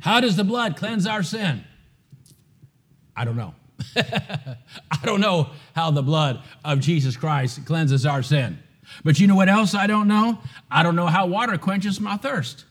How 0.00 0.20
does 0.20 0.36
the 0.36 0.42
blood 0.42 0.76
cleanse 0.76 1.06
our 1.06 1.22
sin? 1.22 1.64
I 3.16 3.24
don't 3.24 3.36
know. 3.36 3.54
I 3.96 4.98
don't 5.04 5.20
know 5.20 5.50
how 5.76 5.92
the 5.92 6.02
blood 6.02 6.42
of 6.64 6.80
Jesus 6.80 7.16
Christ 7.16 7.64
cleanses 7.66 8.04
our 8.04 8.20
sin. 8.20 8.58
But 9.04 9.20
you 9.20 9.28
know 9.28 9.36
what 9.36 9.48
else 9.48 9.76
I 9.76 9.86
don't 9.86 10.08
know? 10.08 10.40
I 10.68 10.82
don't 10.82 10.96
know 10.96 11.06
how 11.06 11.26
water 11.26 11.56
quenches 11.56 12.00
my 12.00 12.16
thirst, 12.16 12.64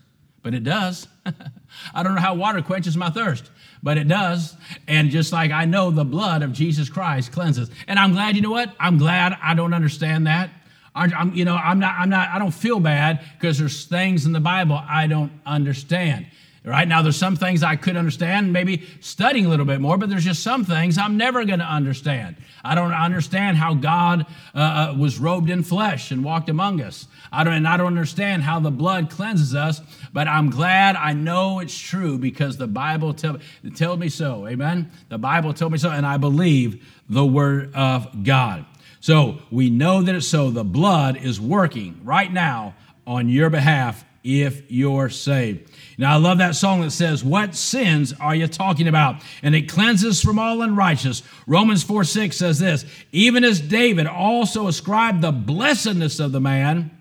but 0.44 0.54
it 0.54 0.66
does. 0.66 1.08
I 1.94 2.04
don't 2.04 2.16
know 2.16 2.22
how 2.22 2.36
water 2.36 2.62
quenches 2.62 2.98
my 2.98 3.12
thirst, 3.12 3.50
but 3.82 3.98
it 3.98 4.10
does. 4.10 4.58
And 4.90 5.10
just 5.10 5.32
like 5.32 5.52
I 5.52 5.64
know 5.64 5.90
the 5.90 6.04
blood 6.04 6.44
of 6.44 6.52
Jesus 6.52 6.90
Christ 6.90 7.32
cleanses. 7.32 7.70
And 7.88 7.98
I'm 7.98 8.12
glad, 8.12 8.36
you 8.36 8.42
know 8.42 8.52
what? 8.52 8.76
I'm 8.78 8.98
glad 8.98 9.38
I 9.42 9.54
don't 9.54 9.74
understand 9.74 10.28
that. 10.28 10.50
I'm, 10.98 11.34
you 11.34 11.46
know, 11.46 11.56
I'm 11.56 11.80
not, 11.80 11.96
I'm 11.98 12.10
not, 12.10 12.30
I 12.30 12.40
don't 12.40 12.54
feel 12.54 12.80
bad 12.80 13.24
because 13.38 13.60
there's 13.60 13.86
things 13.86 14.26
in 14.26 14.32
the 14.32 14.40
Bible 14.40 14.82
I 14.88 15.08
don't 15.08 15.32
understand. 15.46 16.28
Right 16.68 16.88
now, 16.88 17.02
there's 17.02 17.16
some 17.16 17.38
things 17.38 17.64
I 17.64 17.78
could 17.78 17.96
understand, 17.96 18.52
maybe 18.52 18.86
studying 19.00 19.46
a 19.46 19.50
little 19.50 19.66
bit 19.66 19.80
more, 19.80 19.98
but 19.98 20.10
there's 20.10 20.26
just 20.26 20.44
some 20.44 20.66
things 20.66 20.98
I'm 20.98 21.16
never 21.16 21.46
going 21.46 21.60
to 21.60 21.66
understand. 21.66 22.36
I 22.62 22.76
don't 22.76 22.92
understand 22.92 23.56
how 23.56 23.74
God 23.74 24.26
uh, 24.54 24.60
uh, 24.92 24.96
was 24.98 25.18
robed 25.18 25.50
in 25.50 25.64
flesh 25.64 26.12
and 26.12 26.26
walked 26.26 26.50
among 26.50 26.82
us. 26.82 27.08
I 27.32 27.46
don't, 27.46 27.54
and 27.54 27.66
I 27.66 27.78
don't 27.78 27.88
understand 27.88 28.44
how 28.44 28.60
the 28.60 28.72
blood 28.72 29.10
cleanses 29.10 29.56
us, 29.56 29.80
but 30.12 30.28
I'm 30.28 30.50
glad 30.50 30.98
I 30.98 31.14
know 31.14 31.60
it's 31.60 31.78
true 31.78 32.18
because 32.18 32.58
the 32.58 32.68
Bible 32.68 33.14
tell, 33.14 33.38
told 33.76 34.02
me 34.02 34.10
so. 34.10 34.46
Amen? 34.46 34.92
The 35.08 35.18
Bible 35.18 35.54
told 35.54 35.72
me 35.72 35.78
so, 35.78 35.92
and 35.92 36.06
I 36.06 36.18
believe 36.18 36.86
the 37.08 37.26
Word 37.26 37.74
of 37.76 38.26
God. 38.26 38.66
So 39.00 39.40
we 39.52 39.70
know 39.70 40.02
that 40.02 40.16
it's 40.16 40.28
so. 40.28 40.50
The 40.50 40.64
blood 40.64 41.18
is 41.18 41.40
working 41.40 42.02
right 42.04 42.32
now 42.32 42.76
on 43.06 43.30
your 43.30 43.50
behalf 43.50 44.04
if 44.24 44.70
you're 44.70 45.10
saved. 45.10 45.72
Now, 45.98 46.14
I 46.14 46.18
love 46.18 46.40
that 46.40 46.56
song 46.56 46.82
that 46.82 46.92
says, 46.92 47.24
What 47.24 47.56
sins 47.56 48.14
are 48.20 48.36
you 48.36 48.48
talking 48.48 48.88
about? 48.88 49.22
And 49.42 49.56
it 49.56 49.70
cleanses 49.70 50.22
from 50.22 50.38
all 50.38 50.62
unrighteousness. 50.62 51.24
Romans 51.48 51.84
4 51.84 52.04
6 52.04 52.36
says 52.36 52.60
this 52.60 52.86
Even 53.12 53.44
as 53.44 53.62
David 53.62 54.06
also 54.06 54.68
ascribed 54.68 55.22
the 55.22 55.32
blessedness 55.32 56.20
of 56.20 56.34
the 56.34 56.42
man 56.42 56.92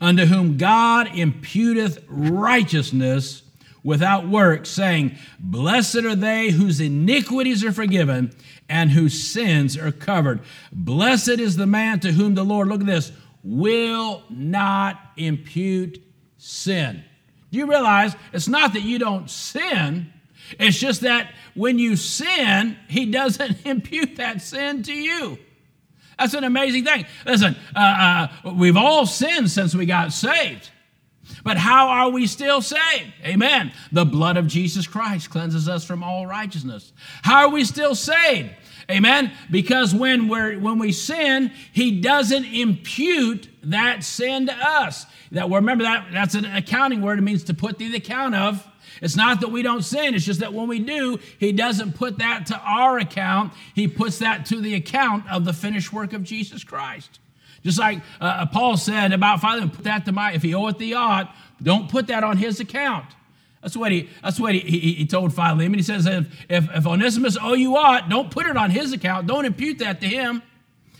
unto 0.00 0.26
whom 0.26 0.56
God 0.56 1.08
imputeth 1.08 2.02
righteousness 2.08 3.42
without 3.82 4.26
works, 4.26 4.70
saying, 4.70 5.16
Blessed 5.38 6.04
are 6.04 6.16
they 6.16 6.50
whose 6.50 6.80
iniquities 6.80 7.64
are 7.64 7.72
forgiven 7.72 8.34
and 8.68 8.90
whose 8.90 9.22
sins 9.22 9.76
are 9.76 9.92
covered. 9.92 10.40
Blessed 10.72 11.28
is 11.40 11.56
the 11.56 11.66
man 11.66 12.00
to 12.00 12.12
whom 12.12 12.34
the 12.34 12.44
Lord, 12.44 12.68
look 12.68 12.80
at 12.80 12.86
this, 12.86 13.12
will 13.42 14.22
not 14.30 14.98
impute 15.16 16.02
sin. 16.38 17.04
Do 17.52 17.58
you 17.58 17.66
realize 17.66 18.16
it's 18.32 18.48
not 18.48 18.72
that 18.72 18.82
you 18.82 18.98
don't 18.98 19.30
sin, 19.30 20.12
it's 20.58 20.78
just 20.78 21.02
that 21.02 21.32
when 21.54 21.78
you 21.78 21.96
sin, 21.96 22.76
he 22.88 23.06
doesn't 23.06 23.58
impute 23.66 24.16
that 24.16 24.42
sin 24.42 24.82
to 24.84 24.92
you. 24.92 25.38
That's 26.18 26.34
an 26.34 26.44
amazing 26.44 26.84
thing. 26.84 27.06
Listen, 27.26 27.56
uh, 27.74 28.28
uh, 28.44 28.52
we've 28.52 28.76
all 28.76 29.04
sinned 29.06 29.50
since 29.50 29.74
we 29.74 29.86
got 29.86 30.12
saved. 30.12 30.70
But 31.42 31.56
how 31.56 31.88
are 31.88 32.10
we 32.10 32.26
still 32.26 32.62
saved? 32.62 33.12
Amen. 33.24 33.72
The 33.92 34.04
blood 34.04 34.36
of 34.36 34.46
Jesus 34.46 34.86
Christ 34.86 35.30
cleanses 35.30 35.68
us 35.68 35.84
from 35.84 36.02
all 36.02 36.26
righteousness. 36.26 36.92
How 37.22 37.46
are 37.46 37.50
we 37.50 37.64
still 37.64 37.94
saved? 37.94 38.50
Amen. 38.90 39.32
Because 39.50 39.94
when 39.94 40.28
we're 40.28 40.58
when 40.58 40.78
we 40.78 40.92
sin, 40.92 41.52
he 41.72 42.00
doesn't 42.00 42.44
impute 42.44 43.48
that 43.62 44.04
sin 44.04 44.46
to 44.46 44.52
us. 44.52 45.06
That 45.32 45.50
remember 45.50 45.84
that 45.84 46.08
that's 46.12 46.34
an 46.34 46.44
accounting 46.44 47.00
word. 47.00 47.18
It 47.18 47.22
means 47.22 47.44
to 47.44 47.54
put 47.54 47.78
the 47.78 47.94
account 47.96 48.34
of. 48.34 48.66
It's 49.02 49.16
not 49.16 49.40
that 49.40 49.48
we 49.48 49.62
don't 49.62 49.82
sin, 49.82 50.14
it's 50.14 50.24
just 50.24 50.40
that 50.40 50.52
when 50.52 50.68
we 50.68 50.78
do, 50.78 51.18
he 51.38 51.52
doesn't 51.52 51.96
put 51.96 52.18
that 52.18 52.46
to 52.46 52.58
our 52.58 52.98
account. 52.98 53.52
He 53.74 53.88
puts 53.88 54.18
that 54.18 54.46
to 54.46 54.60
the 54.60 54.74
account 54.74 55.28
of 55.30 55.44
the 55.44 55.52
finished 55.52 55.92
work 55.92 56.12
of 56.12 56.22
Jesus 56.22 56.62
Christ. 56.62 57.18
Just 57.64 57.78
like 57.78 58.00
uh, 58.20 58.24
uh, 58.24 58.46
Paul 58.46 58.76
said 58.76 59.12
about 59.12 59.40
Philemon, 59.40 59.70
put 59.70 59.84
that 59.84 60.04
to 60.04 60.12
my, 60.12 60.32
if 60.32 60.42
he 60.42 60.54
oweth 60.54 60.78
thee 60.78 60.94
ought, 60.94 61.34
don't 61.62 61.90
put 61.90 62.08
that 62.08 62.22
on 62.22 62.36
his 62.36 62.60
account. 62.60 63.06
That's 63.62 63.76
what 63.76 63.90
he, 63.90 64.10
that's 64.22 64.38
what 64.38 64.52
he, 64.54 64.60
he, 64.60 64.92
he 64.92 65.06
told 65.06 65.34
Philemon. 65.34 65.74
He 65.74 65.82
says, 65.82 66.04
if, 66.04 66.26
if, 66.50 66.68
if 66.70 66.86
Onesimus 66.86 67.38
owe 67.40 67.54
you 67.54 67.76
ought, 67.76 68.10
don't 68.10 68.30
put 68.30 68.44
it 68.44 68.58
on 68.58 68.70
his 68.70 68.92
account. 68.92 69.26
Don't 69.26 69.46
impute 69.46 69.78
that 69.78 70.02
to 70.02 70.06
him. 70.06 70.42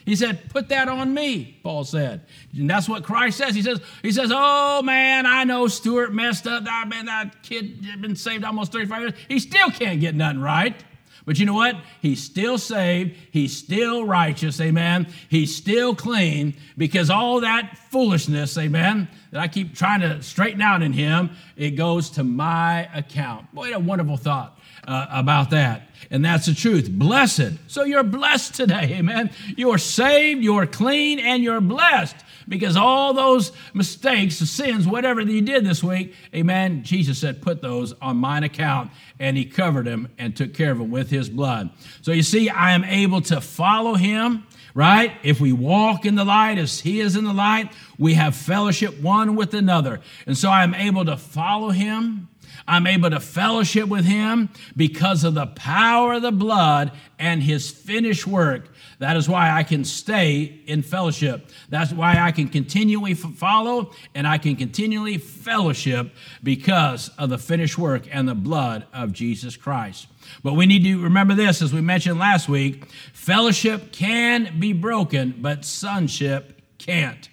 He 0.06 0.16
said, 0.16 0.48
put 0.50 0.68
that 0.68 0.88
on 0.88 1.12
me, 1.12 1.58
Paul 1.62 1.84
said. 1.84 2.22
And 2.56 2.68
that's 2.68 2.88
what 2.88 3.04
Christ 3.04 3.38
says. 3.38 3.54
He 3.54 3.62
says, 3.62 3.80
he 4.02 4.12
says, 4.12 4.30
oh 4.32 4.82
man, 4.82 5.26
I 5.26 5.44
know 5.44 5.66
Stewart 5.66 6.12
messed 6.12 6.46
up. 6.46 6.64
That, 6.64 6.88
man, 6.88 7.06
that 7.06 7.42
kid 7.42 7.82
been 8.00 8.16
saved 8.16 8.44
almost 8.44 8.72
35 8.72 9.00
years. 9.00 9.12
He 9.28 9.38
still 9.38 9.70
can't 9.70 10.00
get 10.00 10.14
nothing 10.14 10.40
right. 10.40 10.82
But 11.24 11.38
you 11.38 11.46
know 11.46 11.54
what? 11.54 11.76
He's 12.02 12.22
still 12.22 12.58
saved. 12.58 13.16
He's 13.30 13.56
still 13.56 14.04
righteous. 14.04 14.60
Amen. 14.60 15.06
He's 15.28 15.56
still 15.56 15.94
clean 15.94 16.54
because 16.76 17.08
all 17.08 17.40
that 17.40 17.78
foolishness, 17.90 18.58
amen, 18.58 19.08
that 19.30 19.40
I 19.40 19.48
keep 19.48 19.74
trying 19.74 20.00
to 20.02 20.22
straighten 20.22 20.60
out 20.60 20.82
in 20.82 20.92
him, 20.92 21.30
it 21.56 21.70
goes 21.70 22.10
to 22.10 22.24
my 22.24 22.88
account. 22.94 23.52
Boy, 23.54 23.74
a 23.74 23.78
wonderful 23.78 24.18
thought 24.18 24.58
uh, 24.86 25.06
about 25.10 25.50
that. 25.50 25.88
And 26.10 26.22
that's 26.22 26.46
the 26.46 26.54
truth. 26.54 26.90
Blessed. 26.90 27.52
So 27.68 27.84
you're 27.84 28.02
blessed 28.02 28.54
today. 28.54 28.96
Amen. 28.98 29.30
You're 29.56 29.78
saved, 29.78 30.42
you're 30.42 30.66
clean, 30.66 31.18
and 31.18 31.42
you're 31.42 31.62
blessed 31.62 32.16
because 32.48 32.76
all 32.76 33.14
those 33.14 33.52
mistakes, 33.72 34.36
sins, 34.36 34.86
whatever 34.86 35.24
that 35.24 35.32
you 35.32 35.42
did 35.42 35.64
this 35.64 35.82
week, 35.82 36.14
amen, 36.34 36.82
Jesus 36.82 37.18
said, 37.18 37.42
put 37.42 37.62
those 37.62 37.92
on 38.00 38.16
mine 38.16 38.44
account, 38.44 38.90
and 39.18 39.36
he 39.36 39.44
covered 39.44 39.86
them 39.86 40.08
and 40.18 40.36
took 40.36 40.54
care 40.54 40.72
of 40.72 40.78
them 40.78 40.90
with 40.90 41.10
his 41.10 41.28
blood. 41.28 41.70
So 42.02 42.12
you 42.12 42.22
see, 42.22 42.48
I 42.48 42.72
am 42.72 42.84
able 42.84 43.20
to 43.22 43.40
follow 43.40 43.94
him, 43.94 44.46
right? 44.74 45.12
If 45.22 45.40
we 45.40 45.52
walk 45.52 46.04
in 46.04 46.14
the 46.14 46.24
light 46.24 46.58
as 46.58 46.80
he 46.80 47.00
is 47.00 47.16
in 47.16 47.24
the 47.24 47.32
light, 47.32 47.72
we 47.98 48.14
have 48.14 48.34
fellowship 48.34 49.00
one 49.00 49.36
with 49.36 49.54
another. 49.54 50.00
And 50.26 50.36
so 50.36 50.50
I 50.50 50.64
am 50.64 50.74
able 50.74 51.04
to 51.04 51.16
follow 51.16 51.70
him. 51.70 52.28
I'm 52.66 52.86
able 52.86 53.10
to 53.10 53.20
fellowship 53.20 53.88
with 53.88 54.04
him 54.04 54.50
because 54.76 55.24
of 55.24 55.34
the 55.34 55.46
power 55.46 56.14
of 56.14 56.22
the 56.22 56.32
blood 56.32 56.92
and 57.18 57.42
his 57.42 57.70
finished 57.70 58.26
work 58.26 58.68
that 58.98 59.16
is 59.16 59.28
why 59.28 59.50
I 59.50 59.64
can 59.64 59.84
stay 59.84 60.60
in 60.66 60.82
fellowship. 60.82 61.48
That's 61.68 61.92
why 61.92 62.18
I 62.18 62.32
can 62.32 62.48
continually 62.48 63.14
follow 63.14 63.92
and 64.14 64.26
I 64.26 64.38
can 64.38 64.56
continually 64.56 65.18
fellowship 65.18 66.12
because 66.42 67.10
of 67.18 67.30
the 67.30 67.38
finished 67.38 67.76
work 67.76 68.04
and 68.10 68.28
the 68.28 68.34
blood 68.34 68.86
of 68.92 69.12
Jesus 69.12 69.56
Christ. 69.56 70.06
But 70.42 70.54
we 70.54 70.66
need 70.66 70.84
to 70.84 71.02
remember 71.02 71.34
this, 71.34 71.60
as 71.60 71.72
we 71.72 71.80
mentioned 71.80 72.18
last 72.18 72.48
week 72.48 72.86
fellowship 73.12 73.92
can 73.92 74.58
be 74.58 74.72
broken, 74.72 75.34
but 75.38 75.64
sonship 75.64 76.62
can't. 76.78 77.28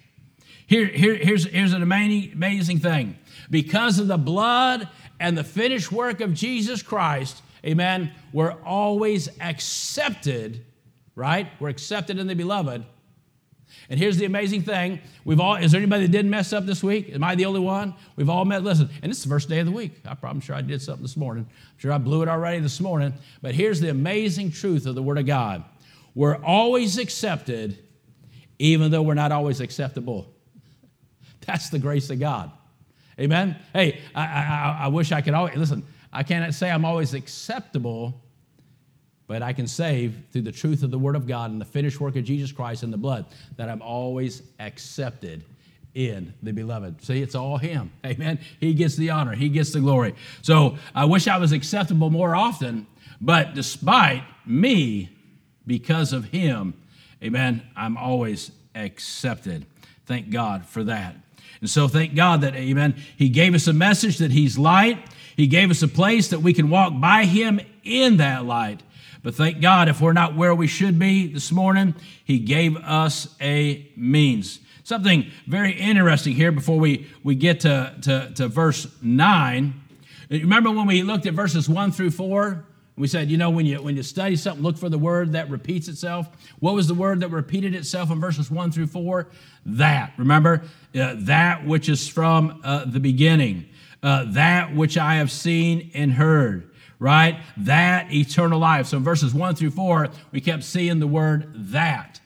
Here, 0.68 0.88
here, 0.88 1.16
here's, 1.16 1.46
here's 1.46 1.74
an 1.74 1.84
amazing, 1.84 2.34
amazing 2.34 2.80
thing. 2.80 3.18
Because 3.50 4.00
of 4.00 4.08
the 4.08 4.18
blood 4.18 4.88
and 5.22 5.38
the 5.38 5.44
finished 5.46 5.92
work 5.92 6.20
of 6.20 6.34
Jesus 6.34 6.82
Christ, 6.82 7.42
amen, 7.66 8.12
we're 8.34 8.58
always 8.64 9.30
accepted 9.40 10.66
right? 11.16 11.48
We're 11.60 11.70
accepted 11.70 12.20
in 12.20 12.28
the 12.28 12.36
beloved, 12.36 12.86
And 13.90 14.00
here's 14.00 14.18
the 14.18 14.26
amazing 14.26 14.64
thing. 14.64 15.00
We've 15.26 15.40
all, 15.40 15.56
is 15.56 15.72
there 15.72 15.80
anybody 15.80 16.06
that 16.06 16.12
didn't 16.12 16.32
mess 16.32 16.54
up 16.54 16.66
this 16.66 16.84
week? 16.84 17.14
Am 17.14 17.24
I 17.24 17.36
the 17.36 17.46
only 17.46 17.60
one? 17.60 17.94
We've 18.16 18.30
all 18.30 18.46
met, 18.46 18.64
listen, 18.64 18.90
and 19.02 19.12
is 19.12 19.22
the 19.22 19.30
first 19.30 19.50
day 19.50 19.60
of 19.60 19.66
the 19.66 19.72
week. 19.72 19.94
I'm 20.24 20.40
sure 20.40 20.56
I 20.56 20.62
did 20.62 20.82
something 20.82 21.04
this 21.04 21.18
morning. 21.18 21.46
I'm 21.50 21.80
sure 21.80 21.92
I 21.92 21.98
blew 21.98 22.22
it 22.22 22.30
already 22.30 22.60
this 22.60 22.80
morning. 22.80 23.14
But 23.42 23.56
here's 23.56 23.80
the 23.80 23.90
amazing 23.90 24.52
truth 24.52 24.86
of 24.86 24.96
the 24.96 25.04
Word 25.04 25.18
of 25.18 25.26
God. 25.26 25.64
We're 26.16 26.38
always 26.38 26.98
accepted, 26.98 27.78
even 28.60 28.92
though 28.92 29.02
we're 29.02 29.14
not 29.14 29.32
always 29.32 29.62
acceptable. 29.62 30.34
That's 31.46 31.70
the 31.70 31.80
grace 31.80 32.10
of 32.10 32.20
God. 32.20 32.52
Amen? 33.22 33.56
Hey, 33.72 34.02
I, 34.16 34.22
I, 34.24 34.78
I 34.82 34.88
wish 34.88 35.12
I 35.12 35.22
could 35.22 35.34
always, 35.34 35.56
listen, 35.56 35.84
I 36.12 36.24
cannot 36.24 36.54
say 36.54 36.70
I'm 36.70 36.84
always 36.84 37.14
acceptable 37.14 38.22
but 39.32 39.42
I 39.42 39.54
can 39.54 39.66
say 39.66 40.12
through 40.34 40.42
the 40.42 40.52
truth 40.52 40.84
of 40.84 40.92
the 40.92 41.00
Word 41.00 41.16
of 41.16 41.26
God 41.26 41.52
and 41.52 41.62
the 41.62 41.64
finished 41.64 42.02
work 42.02 42.18
of 42.18 42.26
Jesus 42.26 42.52
Christ 42.52 42.84
and 42.84 42.92
the 42.92 42.98
blood 42.98 43.26
that 43.56 43.70
I'm 43.70 43.82
always 43.82 44.44
accepted 44.60 45.46
in 45.96 46.34
the 46.44 46.52
beloved. 46.52 47.02
See, 47.02 47.22
it's 47.22 47.34
all 47.34 47.58
Him. 47.58 47.94
Amen. 48.06 48.40
He 48.60 48.74
gets 48.74 48.98
the 48.98 49.10
honor, 49.12 49.34
He 49.34 49.48
gets 49.48 49.72
the 49.72 49.80
glory. 49.80 50.16
So 50.42 50.78
I 50.94 51.06
wish 51.06 51.30
I 51.30 51.38
was 51.38 51.54
acceptable 51.54 52.10
more 52.10 52.36
often, 52.36 52.88
but 53.22 53.54
despite 53.54 54.26
me, 54.46 55.10
because 55.66 56.12
of 56.12 56.26
Him, 56.26 56.74
amen, 57.24 57.62
I'm 57.74 57.96
always 57.96 58.52
accepted. 58.76 59.66
Thank 60.08 60.30
God 60.30 60.66
for 60.66 60.84
that. 60.84 61.16
And 61.60 61.70
so 61.70 61.88
thank 61.88 62.16
God 62.16 62.42
that, 62.42 62.56
amen, 62.56 62.96
He 63.18 63.30
gave 63.30 63.54
us 63.54 63.68
a 63.68 63.74
message 63.74 64.18
that 64.20 64.32
He's 64.32 64.58
light. 64.58 65.00
He 65.36 65.48
gave 65.48 65.72
us 65.72 65.82
a 65.82 65.88
place 65.88 66.30
that 66.30 66.42
we 66.42 66.54
can 66.54 66.70
walk 66.70 67.00
by 67.00 67.26
Him 67.26 67.60
in 67.84 68.18
that 68.18 68.46
light. 68.46 68.82
But 69.24 69.36
thank 69.36 69.62
God, 69.62 69.88
if 69.88 70.02
we're 70.02 70.14
not 70.14 70.36
where 70.36 70.56
we 70.56 70.68
should 70.68 70.98
be 70.98 71.28
this 71.28 71.52
morning, 71.52 71.96
He 72.24 72.40
gave 72.40 72.76
us 72.78 73.36
a 73.40 73.90
means. 73.96 74.60
Something 74.84 75.30
very 75.46 75.74
interesting 75.74 76.34
here 76.34 76.52
before 76.52 76.80
we, 76.80 77.08
we 77.24 77.36
get 77.36 77.62
to, 77.62 77.96
to, 78.02 78.32
to 78.36 78.48
verse 78.48 78.88
9. 79.02 79.74
Remember 80.30 80.72
when 80.72 80.88
we 80.88 81.04
looked 81.04 81.26
at 81.28 81.34
verses 81.34 81.70
1 81.70 81.92
through 81.92 82.12
4? 82.12 82.66
We 83.02 83.08
said, 83.08 83.32
you 83.32 83.38
know, 83.38 83.50
when 83.50 83.66
you, 83.66 83.82
when 83.82 83.96
you 83.98 84.04
study 84.04 84.36
something, 84.36 84.62
look 84.62 84.78
for 84.78 84.88
the 84.88 84.98
word 85.00 85.32
that 85.32 85.50
repeats 85.50 85.88
itself. 85.88 86.30
What 86.60 86.76
was 86.76 86.88
the 86.88 86.94
word 86.94 87.22
that 87.22 87.30
repeated 87.30 87.74
itself 87.74 88.12
in 88.12 88.20
verses 88.20 88.52
1 88.52 88.72
through 88.72 88.88
4? 88.88 89.28
That. 89.66 90.14
Remember? 90.18 90.62
Uh, 90.94 91.16
that 91.18 91.66
which 91.66 91.90
is 91.90 92.08
from 92.08 92.62
uh, 92.64 92.86
the 92.86 93.00
beginning. 93.00 93.68
Uh, 94.04 94.26
that 94.34 94.76
which 94.76 95.00
I 95.00 95.16
have 95.16 95.32
seen 95.32 95.90
and 95.96 96.14
heard 96.14 96.68
right? 97.00 97.42
That 97.58 98.14
eternal 98.14 98.60
life. 98.60 98.86
So 98.86 98.98
in 98.98 99.04
verses 99.04 99.34
1 99.34 99.56
through 99.56 99.72
4, 99.72 100.10
we 100.32 100.40
kept 100.40 100.64
seeing 100.64 101.00
the 101.00 101.08
word 101.08 101.52
that. 101.72 102.20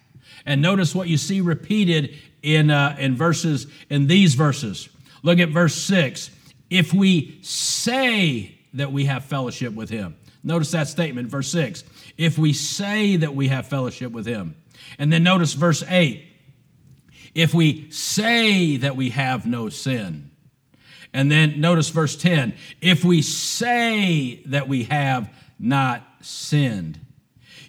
And 0.46 0.62
notice 0.62 0.94
what 0.94 1.08
you 1.08 1.16
see 1.16 1.40
repeated 1.40 2.14
in, 2.44 2.70
uh, 2.70 2.98
in 3.00 3.16
verses, 3.16 3.68
in 3.90 4.08
these 4.08 4.36
verses. 4.36 4.90
Look 5.24 5.40
at 5.40 5.48
verse 5.48 5.76
6. 5.76 6.30
If 6.70 6.94
we 6.94 7.40
say 7.42 8.58
that 8.74 8.92
we 8.92 9.06
have 9.06 9.24
fellowship 9.24 9.74
with 9.74 9.90
him. 9.90 10.18
Notice 10.46 10.72
that 10.72 10.88
statement, 10.88 11.28
verse 11.28 11.52
6. 11.52 11.84
If 12.18 12.38
we 12.38 12.54
say 12.54 13.18
that 13.18 13.36
we 13.36 13.48
have 13.48 13.68
fellowship 13.68 14.12
with 14.12 14.28
him. 14.28 14.56
And 15.00 15.12
then 15.12 15.24
notice 15.24 15.54
verse 15.54 15.84
8. 15.86 16.24
If 17.34 17.54
we 17.54 17.90
say 17.90 18.78
that 18.78 18.96
we 18.96 19.10
have 19.10 19.46
no 19.48 19.70
sin. 19.70 20.30
And 21.14 21.32
then 21.32 21.60
notice 21.60 21.90
verse 21.90 22.16
10 22.16 22.54
if 22.82 23.04
we 23.04 23.22
say 23.22 24.42
that 24.46 24.68
we 24.68 24.84
have 24.84 25.34
not 25.58 26.04
sinned. 26.22 27.00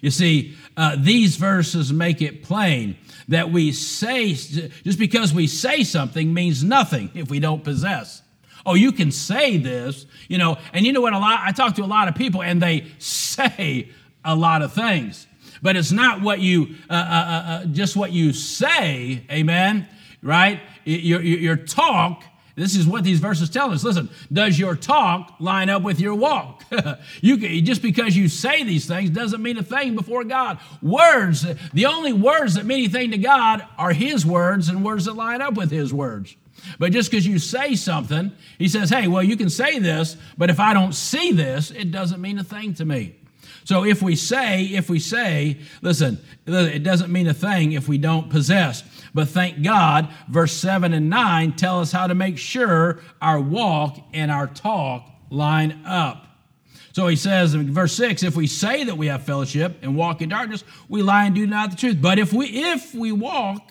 You 0.01 0.11
see, 0.11 0.55
uh, 0.75 0.97
these 0.99 1.37
verses 1.37 1.91
make 1.91 2.21
it 2.21 2.43
plain 2.43 2.97
that 3.29 3.51
we 3.51 3.71
say, 3.71 4.33
just 4.33 4.99
because 4.99 5.33
we 5.33 5.47
say 5.47 5.83
something 5.83 6.33
means 6.33 6.63
nothing 6.63 7.09
if 7.15 7.29
we 7.29 7.39
don't 7.39 7.63
possess. 7.63 8.21
Oh, 8.67 8.75
you 8.75 8.91
can 8.91 9.11
say 9.11 9.57
this, 9.57 10.05
you 10.27 10.37
know, 10.37 10.57
and 10.73 10.85
you 10.85 10.93
know 10.93 11.01
what? 11.01 11.13
A 11.13 11.19
lot, 11.19 11.39
I 11.41 11.51
talk 11.53 11.75
to 11.75 11.83
a 11.83 11.85
lot 11.85 12.07
of 12.07 12.15
people 12.15 12.43
and 12.43 12.61
they 12.61 12.85
say 12.99 13.89
a 14.23 14.35
lot 14.35 14.61
of 14.61 14.73
things, 14.73 15.25
but 15.61 15.75
it's 15.75 15.91
not 15.91 16.21
what 16.21 16.39
you, 16.39 16.75
uh, 16.89 16.93
uh, 16.93 16.97
uh, 16.97 17.49
uh 17.49 17.65
just 17.65 17.95
what 17.95 18.11
you 18.11 18.33
say, 18.33 19.23
amen, 19.31 19.87
right? 20.21 20.59
Your, 20.83 21.21
your, 21.21 21.39
your 21.39 21.55
talk 21.55 22.23
this 22.57 22.75
is 22.75 22.87
what 22.87 23.03
these 23.03 23.19
verses 23.19 23.51
tell 23.51 23.71
us. 23.71 23.83
Listen, 23.83 24.09
does 24.33 24.57
your 24.57 24.75
talk 24.75 25.35
line 25.39 25.69
up 25.69 25.83
with 25.83 25.99
your 25.99 26.15
walk? 26.15 26.63
you 27.21 27.37
can, 27.37 27.63
just 27.63 27.83
because 27.83 28.17
you 28.17 28.27
say 28.27 28.63
these 28.63 28.87
things 28.87 29.11
doesn't 29.11 29.43
mean 29.43 29.59
a 29.59 29.63
thing 29.63 29.93
before 29.95 30.23
God. 30.23 30.57
Words, 30.81 31.45
the 31.73 31.85
only 31.85 32.13
words 32.13 32.55
that 32.55 32.65
mean 32.65 32.79
anything 32.79 33.11
to 33.11 33.19
God 33.19 33.63
are 33.77 33.93
His 33.93 34.25
words 34.25 34.69
and 34.69 34.83
words 34.83 35.05
that 35.05 35.13
line 35.13 35.39
up 35.39 35.53
with 35.53 35.69
His 35.69 35.93
words. 35.93 36.35
But 36.79 36.91
just 36.91 37.11
because 37.11 37.25
you 37.25 37.39
say 37.39 37.75
something, 37.75 38.31
He 38.57 38.67
says, 38.67 38.89
hey, 38.89 39.07
well, 39.07 39.23
you 39.23 39.37
can 39.37 39.49
say 39.49 39.79
this, 39.79 40.17
but 40.37 40.49
if 40.49 40.59
I 40.59 40.73
don't 40.73 40.93
see 40.93 41.31
this, 41.31 41.71
it 41.71 41.91
doesn't 41.91 42.21
mean 42.21 42.39
a 42.39 42.43
thing 42.43 42.73
to 42.75 42.85
me. 42.85 43.15
So 43.63 43.83
if 43.83 44.01
we 44.01 44.15
say, 44.15 44.63
if 44.63 44.89
we 44.89 44.99
say, 44.99 45.59
listen, 45.81 46.19
it 46.45 46.83
doesn't 46.83 47.11
mean 47.11 47.27
a 47.27 47.33
thing 47.33 47.73
if 47.73 47.89
we 47.89 47.97
don't 47.97 48.29
possess. 48.29 48.81
But 49.13 49.27
thank 49.27 49.61
God, 49.61 50.07
verse 50.29 50.53
7 50.53 50.93
and 50.93 51.09
9 51.09 51.51
tell 51.53 51.81
us 51.81 51.91
how 51.91 52.07
to 52.07 52.15
make 52.15 52.37
sure 52.37 53.01
our 53.21 53.41
walk 53.41 53.97
and 54.13 54.31
our 54.31 54.47
talk 54.47 55.09
line 55.29 55.81
up. 55.85 56.27
So 56.93 57.07
he 57.07 57.17
says 57.17 57.53
in 57.53 57.73
verse 57.73 57.93
6, 57.93 58.23
if 58.23 58.37
we 58.37 58.47
say 58.47 58.85
that 58.85 58.97
we 58.97 59.07
have 59.07 59.23
fellowship 59.23 59.79
and 59.81 59.95
walk 59.97 60.21
in 60.21 60.29
darkness, 60.29 60.63
we 60.87 61.01
lie 61.01 61.25
and 61.25 61.35
do 61.35 61.45
not 61.45 61.71
the 61.71 61.77
truth. 61.77 61.97
But 62.01 62.19
if 62.19 62.31
we 62.31 62.47
if 62.47 62.95
we 62.95 63.11
walk, 63.11 63.69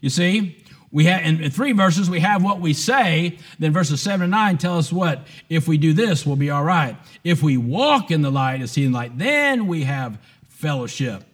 you 0.00 0.08
see, 0.08 0.56
we 0.92 1.04
have 1.04 1.22
in 1.22 1.50
three 1.50 1.72
verses 1.72 2.10
we 2.10 2.20
have 2.20 2.42
what 2.42 2.60
we 2.60 2.72
say. 2.72 3.38
Then 3.58 3.72
verses 3.72 4.02
7 4.02 4.22
and 4.22 4.30
9 4.30 4.58
tell 4.58 4.76
us 4.76 4.92
what 4.92 5.26
if 5.48 5.68
we 5.68 5.78
do 5.78 5.92
this 5.92 6.26
we'll 6.26 6.36
be 6.36 6.50
all 6.50 6.64
right. 6.64 6.96
If 7.22 7.42
we 7.42 7.56
walk 7.56 8.10
in 8.10 8.22
the 8.22 8.30
light 8.30 8.60
as 8.60 8.74
he 8.74 8.84
in 8.84 8.92
the 8.92 8.98
light 8.98 9.16
then 9.16 9.66
we 9.66 9.84
have 9.84 10.18
fellowship. 10.48 11.24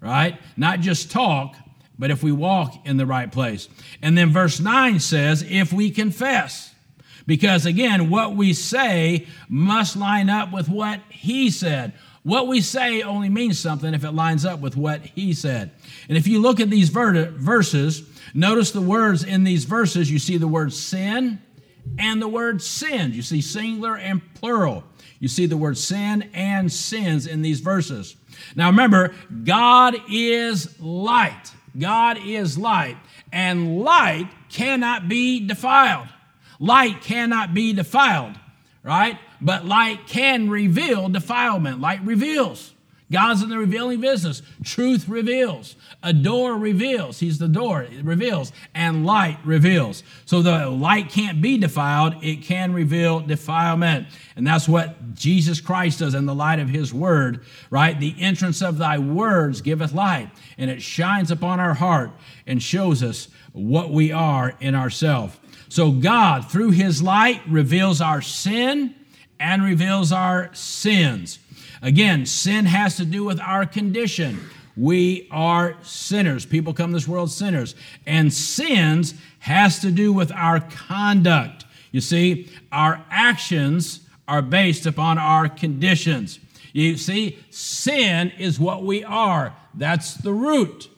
Right? 0.00 0.38
Not 0.56 0.80
just 0.80 1.10
talk 1.10 1.54
but 1.98 2.10
if 2.10 2.22
we 2.22 2.32
walk 2.32 2.74
in 2.84 2.96
the 2.96 3.06
right 3.06 3.30
place. 3.30 3.68
And 4.02 4.18
then 4.18 4.30
verse 4.30 4.60
9 4.60 5.00
says 5.00 5.44
if 5.48 5.72
we 5.72 5.90
confess. 5.90 6.74
Because 7.28 7.64
again 7.64 8.10
what 8.10 8.34
we 8.34 8.52
say 8.54 9.26
must 9.48 9.96
line 9.96 10.28
up 10.28 10.52
with 10.52 10.68
what 10.68 11.00
he 11.10 11.50
said. 11.50 11.92
What 12.24 12.48
we 12.48 12.60
say 12.60 13.02
only 13.02 13.28
means 13.28 13.56
something 13.56 13.94
if 13.94 14.02
it 14.02 14.10
lines 14.10 14.44
up 14.44 14.58
with 14.58 14.76
what 14.76 15.00
he 15.02 15.32
said. 15.32 15.70
And 16.08 16.18
if 16.18 16.26
you 16.26 16.40
look 16.40 16.58
at 16.58 16.70
these 16.70 16.88
verses 16.88 18.02
Notice 18.36 18.70
the 18.70 18.82
words 18.82 19.24
in 19.24 19.44
these 19.44 19.64
verses. 19.64 20.10
You 20.10 20.18
see 20.18 20.36
the 20.36 20.46
word 20.46 20.72
sin 20.72 21.40
and 21.98 22.20
the 22.20 22.28
word 22.28 22.60
sins. 22.60 23.16
You 23.16 23.22
see 23.22 23.40
singular 23.40 23.96
and 23.96 24.20
plural. 24.34 24.84
You 25.18 25.28
see 25.28 25.46
the 25.46 25.56
word 25.56 25.78
sin 25.78 26.28
and 26.34 26.70
sins 26.70 27.26
in 27.26 27.40
these 27.40 27.60
verses. 27.60 28.14
Now 28.54 28.68
remember, 28.68 29.14
God 29.44 29.96
is 30.10 30.78
light. 30.78 31.52
God 31.78 32.18
is 32.24 32.56
light, 32.56 32.96
and 33.32 33.80
light 33.80 34.28
cannot 34.48 35.08
be 35.08 35.46
defiled. 35.46 36.08
Light 36.58 37.02
cannot 37.02 37.52
be 37.52 37.74
defiled, 37.74 38.34
right? 38.82 39.18
But 39.40 39.66
light 39.66 40.06
can 40.06 40.48
reveal 40.48 41.08
defilement. 41.08 41.80
Light 41.80 42.02
reveals. 42.02 42.72
God's 43.10 43.42
in 43.42 43.50
the 43.50 43.58
revealing 43.58 44.00
business. 44.00 44.42
Truth 44.64 45.08
reveals. 45.08 45.76
A 46.02 46.12
door 46.12 46.56
reveals. 46.56 47.20
He's 47.20 47.38
the 47.38 47.46
door. 47.46 47.82
It 47.82 48.04
reveals. 48.04 48.52
And 48.74 49.06
light 49.06 49.38
reveals. 49.44 50.02
So 50.24 50.42
the 50.42 50.68
light 50.68 51.10
can't 51.10 51.40
be 51.40 51.56
defiled. 51.56 52.14
It 52.24 52.42
can 52.42 52.72
reveal 52.72 53.20
defilement. 53.20 54.08
And 54.34 54.44
that's 54.44 54.68
what 54.68 55.14
Jesus 55.14 55.60
Christ 55.60 56.00
does 56.00 56.14
in 56.14 56.26
the 56.26 56.34
light 56.34 56.58
of 56.58 56.68
his 56.68 56.92
word, 56.92 57.44
right? 57.70 57.98
The 57.98 58.14
entrance 58.18 58.60
of 58.60 58.78
thy 58.78 58.98
words 58.98 59.60
giveth 59.60 59.92
light. 59.92 60.30
And 60.58 60.68
it 60.68 60.82
shines 60.82 61.30
upon 61.30 61.60
our 61.60 61.74
heart 61.74 62.10
and 62.44 62.60
shows 62.60 63.04
us 63.04 63.28
what 63.52 63.90
we 63.90 64.10
are 64.10 64.54
in 64.58 64.74
ourselves. 64.74 65.38
So 65.68 65.92
God, 65.92 66.50
through 66.50 66.70
his 66.70 67.02
light, 67.02 67.40
reveals 67.48 68.00
our 68.00 68.20
sin 68.20 68.94
and 69.38 69.62
reveals 69.62 70.10
our 70.10 70.52
sins. 70.54 71.38
Again, 71.82 72.26
sin 72.26 72.66
has 72.66 72.96
to 72.96 73.04
do 73.04 73.24
with 73.24 73.40
our 73.40 73.66
condition. 73.66 74.40
We 74.76 75.28
are 75.30 75.76
sinners. 75.82 76.44
People 76.44 76.74
come 76.74 76.92
this 76.92 77.08
world 77.08 77.30
sinners. 77.30 77.74
And 78.06 78.32
sins 78.32 79.14
has 79.40 79.78
to 79.80 79.90
do 79.90 80.12
with 80.12 80.30
our 80.32 80.60
conduct. 80.60 81.64
You 81.92 82.00
see, 82.00 82.50
our 82.70 83.02
actions 83.10 84.00
are 84.28 84.42
based 84.42 84.86
upon 84.86 85.18
our 85.18 85.48
conditions. 85.48 86.38
You 86.72 86.96
see, 86.96 87.38
sin 87.50 88.32
is 88.38 88.60
what 88.60 88.82
we 88.84 89.02
are. 89.02 89.54
That's 89.72 90.14
the 90.14 90.32
root. 90.32 90.90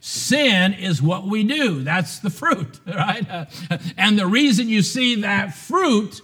Sin 0.00 0.74
is 0.74 1.00
what 1.00 1.26
we 1.26 1.44
do. 1.44 1.82
That's 1.82 2.18
the 2.18 2.30
fruit, 2.30 2.78
right? 2.86 3.48
and 3.96 4.18
the 4.18 4.26
reason 4.26 4.68
you 4.68 4.82
see 4.82 5.22
that 5.22 5.54
fruit 5.54 6.20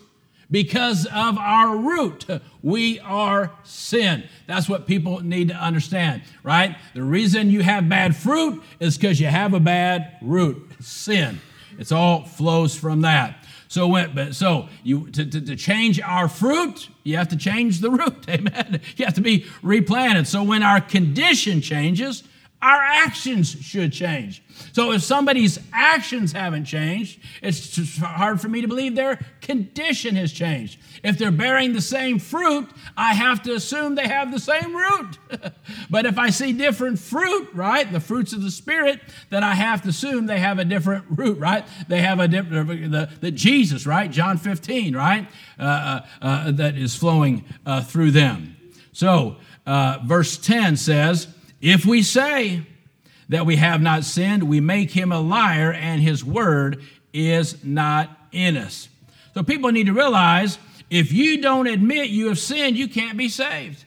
because 0.51 1.07
of 1.07 1.39
our 1.39 1.77
root. 1.77 2.27
We 2.63 2.99
are 3.01 3.53
sin. 3.63 4.25
That's 4.47 4.69
what 4.69 4.87
people 4.87 5.21
need 5.21 5.49
to 5.49 5.55
understand, 5.55 6.23
right? 6.43 6.77
The 6.95 7.03
reason 7.03 7.51
you 7.51 7.63
have 7.63 7.89
bad 7.89 8.17
fruit 8.17 8.63
is 8.79 8.97
because 8.97 9.21
you 9.21 9.29
have 9.29 9.55
a 9.55 9.61
bad 9.61 10.17
root, 10.21 10.71
sin. 10.81 11.41
It's 11.79 11.93
all 11.93 12.25
flows 12.25 12.77
from 12.77 13.03
that. 13.03 13.45
So 13.69 13.87
when, 13.87 14.15
but 14.15 14.35
so 14.35 14.69
you 14.83 15.09
to, 15.13 15.25
to, 15.25 15.41
to, 15.41 15.55
change 15.55 16.01
our 16.01 16.29
fruit, 16.29 16.89
you 17.05 17.17
have 17.17 17.29
to 17.29 17.37
change 17.37 17.79
the 17.81 17.91
root. 17.91 18.25
Amen. 18.29 18.81
You 18.97 19.05
have 19.05 19.15
to 19.15 19.21
be 19.21 19.47
replanted. 19.63 20.27
So 20.27 20.43
when 20.43 20.65
our 20.65 20.81
condition 20.81 21.61
changes, 21.61 22.25
our 22.63 22.81
actions 22.81 23.51
should 23.51 23.93
change. 23.93 24.43
So 24.73 24.93
if 24.93 25.03
somebody's 25.03 25.59
actions 25.73 26.33
haven't 26.33 26.67
changed, 26.67 27.21
it's 27.43 27.99
hard 27.99 28.41
for 28.41 28.49
me 28.49 28.61
to 28.61 28.69
believe 28.69 28.95
their 28.95 29.19
condition 29.41 30.15
has 30.17 30.31
changed. 30.31 30.79
If 31.03 31.17
they're 31.17 31.31
bearing 31.31 31.73
the 31.73 31.81
same 31.81 32.19
fruit, 32.19 32.69
I 32.97 33.15
have 33.15 33.43
to 33.45 33.55
assume 33.55 33.95
they 33.95 34.07
have 34.07 34.31
the 34.31 34.39
same 34.39 34.77
root. 34.77 35.19
but 35.91 36.05
if 36.05 36.19
I 36.19 36.29
see 36.29 36.53
different 36.53 36.99
fruit, 36.99 37.49
right, 37.55 37.91
the 37.91 38.01
fruits 38.01 38.35
of 38.35 38.43
the 38.43 38.51
Spirit, 38.51 39.01
then 39.31 39.43
I 39.43 39.55
have 39.55 39.83
to 39.83 39.89
assume 39.89 40.27
they 40.27 40.41
have 40.41 40.59
a 40.59 40.65
different 40.65 41.07
root, 41.09 41.39
right? 41.39 41.65
They 41.89 42.03
have 42.03 42.21
a 42.21 42.29
different, 42.29 42.93
the, 42.93 43.09
the 43.21 43.31
Jesus, 43.31 43.87
right? 43.87 44.11
John 44.11 44.37
15, 44.37 44.95
right? 44.95 45.27
Uh, 45.59 45.63
uh, 45.63 46.07
uh, 46.21 46.51
that 46.53 46.77
is 46.77 46.95
flowing 46.95 47.45
uh, 47.65 47.83
through 47.83 48.11
them. 48.11 48.57
So 48.93 49.37
uh, 49.67 49.99
verse 50.05 50.37
10 50.37 50.77
says, 50.77 51.29
If 51.61 51.85
we 51.85 52.03
say, 52.03 52.63
that 53.31 53.47
we 53.47 53.57
have 53.57 53.81
not 53.81 54.03
sinned, 54.03 54.43
we 54.43 54.61
make 54.61 54.91
him 54.91 55.13
a 55.13 55.21
liar, 55.21 55.73
and 55.73 56.03
his 56.03 56.25
word 56.25 56.83
is 57.13 57.65
not 57.65 58.11
in 58.33 58.57
us. 58.57 58.89
So 59.35 59.45
people 59.45 59.71
need 59.71 59.87
to 59.87 59.93
realize 59.93 60.59
if 60.91 61.13
you 61.13 61.41
don't 61.41 61.69
admit 61.69 62.11
you 62.11 62.27
have 62.27 62.41
sinned, 62.41 62.77
you 62.77 62.89
can't 62.89 63.17
be 63.17 63.29
saved. 63.29 63.85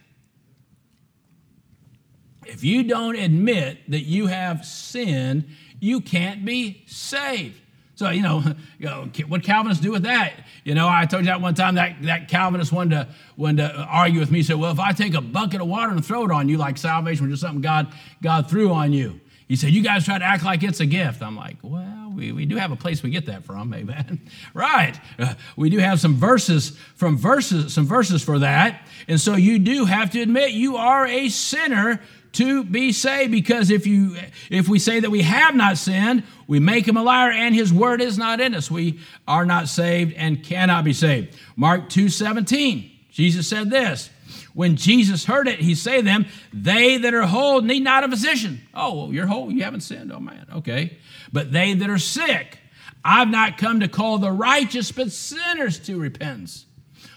If 2.45 2.63
you 2.63 2.83
don't 2.83 3.17
admit 3.17 3.79
that 3.89 4.03
you 4.03 4.27
have 4.27 4.65
sinned, 4.65 5.49
you 5.81 5.99
can't 5.99 6.45
be 6.45 6.83
saved. 6.87 7.59
So, 8.03 8.09
you 8.09 8.21
know, 8.21 8.43
you 8.79 8.85
know, 8.85 9.07
what 9.29 9.43
Calvinists 9.43 9.81
do 9.81 9.91
with 9.91 10.03
that? 10.03 10.33
You 10.65 10.75
know, 10.75 10.89
I 10.89 11.05
told 11.05 11.23
you 11.23 11.27
that 11.27 11.39
one 11.39 11.55
time 11.55 11.75
that, 11.75 12.01
that 12.01 12.27
Calvinist 12.27 12.73
wanted 12.73 12.95
to, 12.95 13.07
wanted 13.37 13.69
to 13.69 13.77
argue 13.77 14.19
with 14.19 14.29
me. 14.29 14.39
He 14.39 14.43
said, 14.43 14.57
well, 14.57 14.73
if 14.73 14.79
I 14.79 14.91
take 14.91 15.13
a 15.13 15.21
bucket 15.21 15.61
of 15.61 15.67
water 15.67 15.93
and 15.93 16.05
throw 16.05 16.25
it 16.25 16.31
on 16.31 16.49
you 16.49 16.57
like 16.57 16.77
salvation 16.77 17.29
was 17.29 17.39
just 17.39 17.47
something 17.47 17.61
God, 17.61 17.93
God 18.21 18.49
threw 18.49 18.73
on 18.73 18.91
you. 18.91 19.21
He 19.47 19.55
said, 19.55 19.69
You 19.71 19.83
guys 19.83 20.05
try 20.05 20.17
to 20.17 20.25
act 20.25 20.43
like 20.43 20.63
it's 20.63 20.79
a 20.79 20.85
gift. 20.85 21.21
I'm 21.21 21.35
like, 21.35 21.57
Well, 21.61 22.11
we, 22.13 22.31
we 22.31 22.45
do 22.45 22.57
have 22.57 22.71
a 22.71 22.75
place 22.75 23.03
we 23.03 23.09
get 23.09 23.27
that 23.27 23.45
from, 23.45 23.73
amen. 23.73 24.21
right. 24.53 24.99
Uh, 25.17 25.35
we 25.55 25.69
do 25.69 25.77
have 25.77 25.99
some 25.99 26.15
verses 26.15 26.77
from 26.95 27.17
verses, 27.17 27.73
some 27.73 27.85
verses 27.85 28.23
for 28.23 28.39
that. 28.39 28.85
And 29.07 29.19
so 29.19 29.35
you 29.35 29.59
do 29.59 29.85
have 29.85 30.11
to 30.11 30.21
admit 30.21 30.51
you 30.51 30.77
are 30.77 31.05
a 31.05 31.29
sinner 31.29 32.01
to 32.33 32.63
be 32.63 32.91
saved 32.91 33.31
because 33.31 33.69
if 33.69 33.87
you 33.87 34.15
if 34.49 34.67
we 34.67 34.79
say 34.79 34.99
that 34.99 35.09
we 35.09 35.21
have 35.21 35.55
not 35.55 35.77
sinned 35.77 36.23
we 36.47 36.59
make 36.59 36.87
him 36.87 36.97
a 36.97 37.03
liar 37.03 37.31
and 37.31 37.55
his 37.55 37.71
word 37.71 38.01
is 38.01 38.17
not 38.17 38.41
in 38.41 38.53
us 38.53 38.69
we 38.69 38.99
are 39.27 39.45
not 39.45 39.67
saved 39.67 40.13
and 40.13 40.43
cannot 40.43 40.83
be 40.83 40.93
saved 40.93 41.35
mark 41.55 41.89
2:17 41.89 42.91
jesus 43.11 43.47
said 43.47 43.69
this 43.69 44.09
when 44.53 44.75
Jesus 44.75 45.25
heard 45.25 45.47
it, 45.47 45.59
he 45.59 45.73
say 45.73 45.97
to 45.97 46.03
them, 46.03 46.25
They 46.53 46.97
that 46.97 47.13
are 47.13 47.23
whole 47.23 47.61
need 47.61 47.83
not 47.83 48.03
a 48.03 48.09
physician. 48.09 48.61
Oh, 48.73 48.95
well, 48.95 49.13
you're 49.13 49.27
whole, 49.27 49.51
you 49.51 49.63
haven't 49.63 49.81
sinned. 49.81 50.11
Oh, 50.11 50.19
man, 50.19 50.45
okay. 50.57 50.97
But 51.31 51.51
they 51.51 51.73
that 51.73 51.89
are 51.89 51.97
sick, 51.97 52.59
I've 53.03 53.29
not 53.29 53.57
come 53.57 53.79
to 53.79 53.87
call 53.87 54.19
the 54.19 54.31
righteous, 54.31 54.91
but 54.91 55.11
sinners 55.11 55.79
to 55.79 55.99
repentance. 55.99 56.65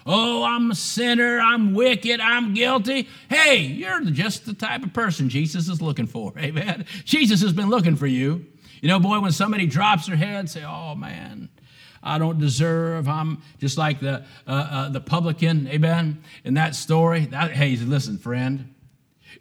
Oh, 0.07 0.45
I'm 0.45 0.71
a 0.71 0.75
sinner, 0.77 1.41
I'm 1.41 1.75
wicked, 1.75 2.21
I'm 2.21 2.55
guilty. 2.55 3.09
Hey, 3.29 3.59
you're 3.59 4.03
just 4.05 4.47
the 4.47 4.55
type 4.55 4.85
of 4.85 4.93
person 4.93 5.29
Jesus 5.29 5.69
is 5.69 5.83
looking 5.83 6.07
for. 6.07 6.33
Amen. 6.39 6.87
Jesus 7.05 7.43
has 7.43 7.53
been 7.53 7.69
looking 7.69 7.97
for 7.97 8.07
you. 8.07 8.47
You 8.81 8.89
know, 8.89 9.01
boy, 9.01 9.19
when 9.19 9.33
somebody 9.33 9.67
drops 9.67 10.07
their 10.07 10.17
head, 10.17 10.49
say, 10.49 10.63
Oh, 10.65 10.95
man, 10.95 11.49
I 12.03 12.19
don't 12.19 12.39
deserve. 12.39 13.09
I'm 13.09 13.43
just 13.59 13.77
like 13.77 13.99
the, 13.99 14.25
uh, 14.47 14.51
uh, 14.51 14.89
the 14.91 15.01
publican, 15.01 15.67
amen, 15.67 16.23
in 16.45 16.55
that 16.55 16.77
story. 16.77 17.27
That, 17.27 17.51
hey, 17.51 17.75
listen, 17.75 18.19
friend, 18.19 18.73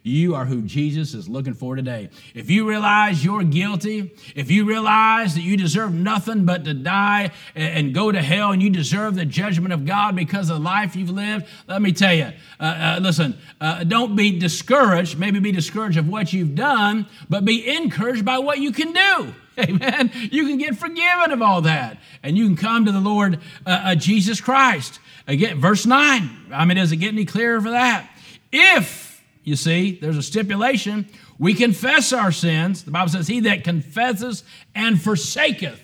you 0.06 0.34
are 0.34 0.44
who 0.44 0.62
Jesus 0.62 1.14
is 1.14 1.28
looking 1.28 1.54
for 1.54 1.76
today. 1.76 2.10
If 2.34 2.50
you 2.50 2.68
realize 2.68 3.24
you're 3.24 3.42
guilty, 3.42 4.14
if 4.34 4.50
you 4.50 4.64
realize 4.64 5.34
that 5.34 5.42
you 5.42 5.56
deserve 5.56 5.92
nothing 5.92 6.44
but 6.44 6.64
to 6.64 6.74
die 6.74 7.32
and 7.54 7.94
go 7.94 8.12
to 8.12 8.22
hell 8.22 8.52
and 8.52 8.62
you 8.62 8.70
deserve 8.70 9.14
the 9.14 9.24
judgment 9.24 9.72
of 9.72 9.84
God 9.84 10.14
because 10.14 10.50
of 10.50 10.58
the 10.58 10.62
life 10.62 10.94
you've 10.94 11.10
lived, 11.10 11.46
let 11.66 11.82
me 11.82 11.92
tell 11.92 12.14
you, 12.14 12.32
uh, 12.60 12.62
uh, 12.62 12.98
listen, 13.02 13.36
uh, 13.60 13.84
don't 13.84 14.16
be 14.16 14.38
discouraged. 14.38 15.18
Maybe 15.18 15.40
be 15.40 15.52
discouraged 15.52 15.98
of 15.98 16.08
what 16.08 16.32
you've 16.32 16.54
done, 16.54 17.06
but 17.28 17.44
be 17.44 17.68
encouraged 17.76 18.24
by 18.24 18.38
what 18.38 18.58
you 18.58 18.72
can 18.72 18.92
do. 18.92 19.34
Amen. 19.58 20.10
You 20.14 20.46
can 20.46 20.58
get 20.58 20.76
forgiven 20.76 21.32
of 21.32 21.40
all 21.42 21.62
that. 21.62 21.98
And 22.22 22.36
you 22.36 22.46
can 22.46 22.56
come 22.56 22.84
to 22.84 22.92
the 22.92 23.00
Lord 23.00 23.40
uh, 23.64 23.70
uh, 23.70 23.94
Jesus 23.94 24.40
Christ. 24.40 25.00
Again, 25.26 25.60
verse 25.60 25.86
9. 25.86 26.46
I 26.52 26.64
mean, 26.64 26.76
does 26.76 26.92
it 26.92 26.96
get 26.96 27.12
any 27.12 27.24
clearer 27.24 27.60
for 27.60 27.70
that? 27.70 28.08
If, 28.52 29.05
you 29.46 29.54
see, 29.54 29.96
there's 30.00 30.16
a 30.16 30.24
stipulation, 30.24 31.06
we 31.38 31.54
confess 31.54 32.12
our 32.12 32.32
sins. 32.32 32.82
The 32.82 32.90
Bible 32.90 33.10
says, 33.12 33.28
He 33.28 33.40
that 33.40 33.62
confesses 33.62 34.42
and 34.74 35.00
forsaketh. 35.00 35.80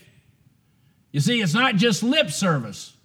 You 1.13 1.21
see, 1.21 1.41
it's 1.41 1.55
not 1.55 1.77
just 1.77 2.03
lip 2.03 2.31
service. 2.31 2.97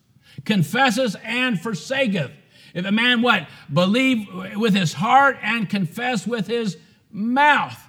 Confesses 0.46 1.15
and 1.24 1.62
forsaketh. 1.62 2.32
If 2.74 2.86
a 2.86 2.91
man 2.91 3.22
what? 3.22 3.48
Believe 3.72 4.26
with 4.56 4.74
his 4.74 4.93
heart 4.93 5.38
and 5.43 5.70
confess 5.70 6.26
with 6.26 6.48
his 6.48 6.76
mouth. 7.12 7.80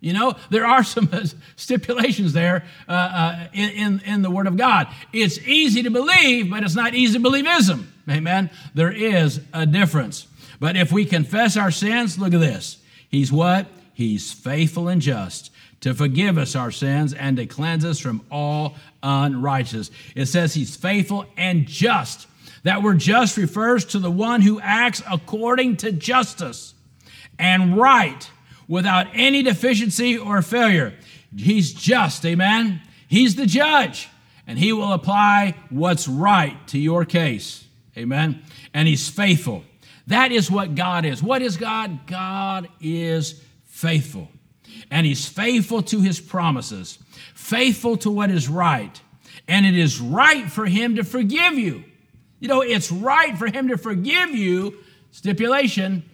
You 0.00 0.12
know, 0.12 0.34
there 0.50 0.66
are 0.66 0.82
some 0.84 1.08
stipulations 1.54 2.32
there 2.32 2.64
uh, 2.88 2.92
uh, 2.92 3.48
in, 3.52 3.70
in, 3.70 4.00
in, 4.00 4.22
the 4.22 4.32
Word 4.32 4.48
of 4.48 4.56
God. 4.56 4.88
It's 5.12 5.38
easy 5.38 5.84
to 5.84 5.90
believe, 5.90 6.50
but 6.50 6.64
it's 6.64 6.74
not 6.74 6.92
easy 6.92 7.20
to 7.20 7.24
believism. 7.24 7.84
Amen? 8.10 8.50
There 8.74 8.90
is 8.90 9.40
a 9.52 9.64
difference. 9.64 10.26
But 10.58 10.76
if 10.76 10.92
we 10.92 11.04
confess 11.04 11.56
our 11.56 11.70
sins, 11.70 12.18
look 12.18 12.34
at 12.34 12.40
this. 12.40 12.78
He's 13.08 13.32
what? 13.32 13.66
He's 13.94 14.32
faithful 14.32 14.88
and 14.88 15.00
just 15.00 15.50
to 15.80 15.94
forgive 15.94 16.38
us 16.38 16.56
our 16.56 16.70
sins 16.70 17.12
and 17.12 17.36
to 17.36 17.46
cleanse 17.46 17.84
us 17.84 17.98
from 17.98 18.22
all 18.30 18.74
unrighteousness. 19.02 19.90
It 20.14 20.26
says 20.26 20.54
he's 20.54 20.76
faithful 20.76 21.26
and 21.36 21.66
just. 21.66 22.26
That 22.62 22.82
word 22.82 22.98
just 22.98 23.36
refers 23.36 23.84
to 23.86 23.98
the 23.98 24.10
one 24.10 24.40
who 24.40 24.60
acts 24.60 25.02
according 25.10 25.76
to 25.78 25.92
justice 25.92 26.74
and 27.38 27.76
right 27.76 28.28
without 28.66 29.06
any 29.14 29.42
deficiency 29.42 30.18
or 30.18 30.42
failure. 30.42 30.94
He's 31.36 31.72
just, 31.72 32.24
amen? 32.24 32.80
He's 33.06 33.36
the 33.36 33.46
judge, 33.46 34.08
and 34.46 34.58
he 34.58 34.72
will 34.72 34.92
apply 34.92 35.54
what's 35.70 36.08
right 36.08 36.56
to 36.68 36.78
your 36.78 37.04
case, 37.04 37.64
amen? 37.96 38.42
And 38.74 38.88
he's 38.88 39.08
faithful. 39.08 39.62
That 40.06 40.32
is 40.32 40.50
what 40.50 40.74
God 40.74 41.04
is. 41.04 41.22
What 41.22 41.42
is 41.42 41.56
God? 41.56 42.06
God 42.06 42.68
is 42.80 43.42
faithful. 43.64 44.28
And 44.90 45.06
he's 45.06 45.26
faithful 45.26 45.82
to 45.82 46.00
his 46.00 46.20
promises, 46.20 46.98
faithful 47.34 47.96
to 47.98 48.10
what 48.10 48.30
is 48.30 48.48
right. 48.48 49.00
And 49.48 49.66
it 49.66 49.76
is 49.76 50.00
right 50.00 50.50
for 50.50 50.66
him 50.66 50.96
to 50.96 51.04
forgive 51.04 51.54
you. 51.54 51.84
You 52.38 52.48
know, 52.48 52.60
it's 52.60 52.92
right 52.92 53.36
for 53.36 53.46
him 53.46 53.68
to 53.68 53.78
forgive 53.78 54.30
you, 54.30 54.78
stipulation, 55.10 56.04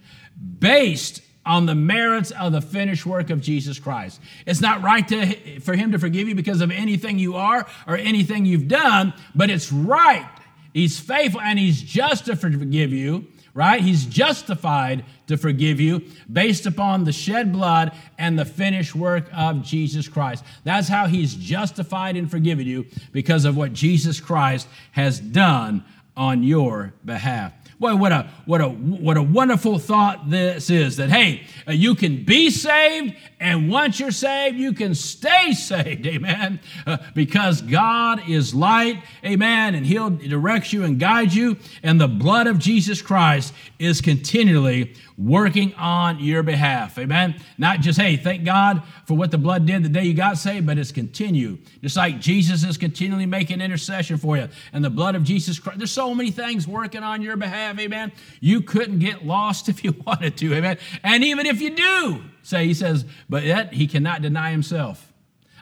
based 0.59 1.21
on 1.45 1.65
the 1.65 1.75
merits 1.75 2.31
of 2.31 2.53
the 2.53 2.61
finished 2.61 3.05
work 3.05 3.29
of 3.29 3.41
Jesus 3.41 3.77
Christ. 3.77 4.21
It's 4.45 4.61
not 4.61 4.81
right 4.81 5.05
to, 5.09 5.59
for 5.59 5.75
him 5.75 5.91
to 5.91 5.99
forgive 5.99 6.27
you 6.27 6.35
because 6.35 6.61
of 6.61 6.71
anything 6.71 7.19
you 7.19 7.35
are 7.35 7.67
or 7.85 7.97
anything 7.97 8.45
you've 8.45 8.69
done, 8.69 9.13
but 9.35 9.49
it's 9.49 9.71
right. 9.71 10.29
He's 10.73 10.99
faithful 10.99 11.41
and 11.41 11.59
he's 11.59 11.81
just 11.81 12.25
to 12.25 12.35
forgive 12.35 12.93
you, 12.93 13.27
right? 13.53 13.81
He's 13.81 14.05
justified 14.05 15.05
to 15.27 15.37
forgive 15.37 15.79
you 15.79 16.03
based 16.31 16.65
upon 16.65 17.03
the 17.03 17.11
shed 17.11 17.53
blood 17.53 17.91
and 18.17 18.37
the 18.37 18.45
finished 18.45 18.95
work 18.95 19.29
of 19.33 19.63
Jesus 19.63 20.07
Christ. 20.07 20.43
That's 20.63 20.87
how 20.87 21.07
he's 21.07 21.35
justified 21.35 22.15
in 22.15 22.27
forgiving 22.27 22.67
you 22.67 22.87
because 23.11 23.45
of 23.45 23.55
what 23.55 23.73
Jesus 23.73 24.19
Christ 24.19 24.67
has 24.91 25.19
done 25.19 25.83
on 26.17 26.43
your 26.43 26.93
behalf. 27.05 27.53
Boy, 27.83 27.97
what 27.97 28.13
a 28.13 28.29
what 28.45 28.61
a 28.61 28.69
what 28.69 29.17
a 29.17 29.21
wonderful 29.21 29.77
thought 29.77 30.29
this 30.29 30.69
is 30.69 30.95
that 30.95 31.09
hey, 31.09 31.43
uh, 31.67 31.73
you 31.73 31.95
can 31.95 32.23
be 32.23 32.49
saved, 32.49 33.13
and 33.41 33.69
once 33.69 33.99
you're 33.99 34.09
saved, 34.09 34.55
you 34.55 34.71
can 34.71 34.95
stay 34.95 35.51
saved, 35.53 36.07
amen. 36.07 36.61
Uh, 36.87 36.95
because 37.13 37.61
God 37.61 38.21
is 38.29 38.55
light, 38.55 39.03
amen, 39.25 39.75
and 39.75 39.85
He'll 39.85 40.11
direct 40.11 40.71
you 40.71 40.85
and 40.85 40.97
guide 40.97 41.33
you, 41.33 41.57
and 41.83 41.99
the 41.99 42.07
blood 42.07 42.47
of 42.47 42.57
Jesus 42.57 43.01
Christ 43.01 43.53
is 43.79 43.99
continually 43.99 44.95
working 45.17 45.73
on 45.75 46.19
your 46.19 46.43
behalf. 46.43 46.97
Amen. 46.97 47.35
Not 47.57 47.81
just, 47.81 47.99
hey, 47.99 48.17
thank 48.17 48.43
God 48.43 48.81
for 49.05 49.15
what 49.15 49.31
the 49.31 49.37
blood 49.37 49.65
did 49.65 49.83
the 49.83 49.89
day 49.89 50.03
you 50.03 50.13
got 50.13 50.37
saved, 50.37 50.65
but 50.65 50.77
it's 50.77 50.91
continue. 50.91 51.57
Just 51.81 51.95
like 51.95 52.19
Jesus 52.19 52.63
is 52.63 52.77
continually 52.77 53.25
making 53.25 53.61
intercession 53.61 54.17
for 54.17 54.37
you. 54.37 54.49
And 54.71 54.83
the 54.83 54.89
blood 54.89 55.15
of 55.15 55.23
Jesus 55.23 55.59
Christ. 55.59 55.77
There's 55.77 55.91
so 55.91 56.13
many 56.15 56.31
things 56.31 56.67
working 56.67 57.03
on 57.03 57.21
your 57.21 57.37
behalf. 57.37 57.79
Amen. 57.79 58.11
You 58.39 58.61
couldn't 58.61 58.99
get 58.99 59.25
lost 59.25 59.69
if 59.73 59.83
you 59.83 59.93
wanted 60.05 60.37
to. 60.37 60.53
Amen. 60.53 60.77
And 61.03 61.23
even 61.23 61.45
if 61.45 61.61
you 61.61 61.75
do, 61.75 62.23
say, 62.41 62.65
he 62.65 62.73
says, 62.73 63.05
but 63.29 63.43
yet 63.43 63.73
he 63.73 63.87
cannot 63.87 64.21
deny 64.21 64.51
himself. 64.51 65.12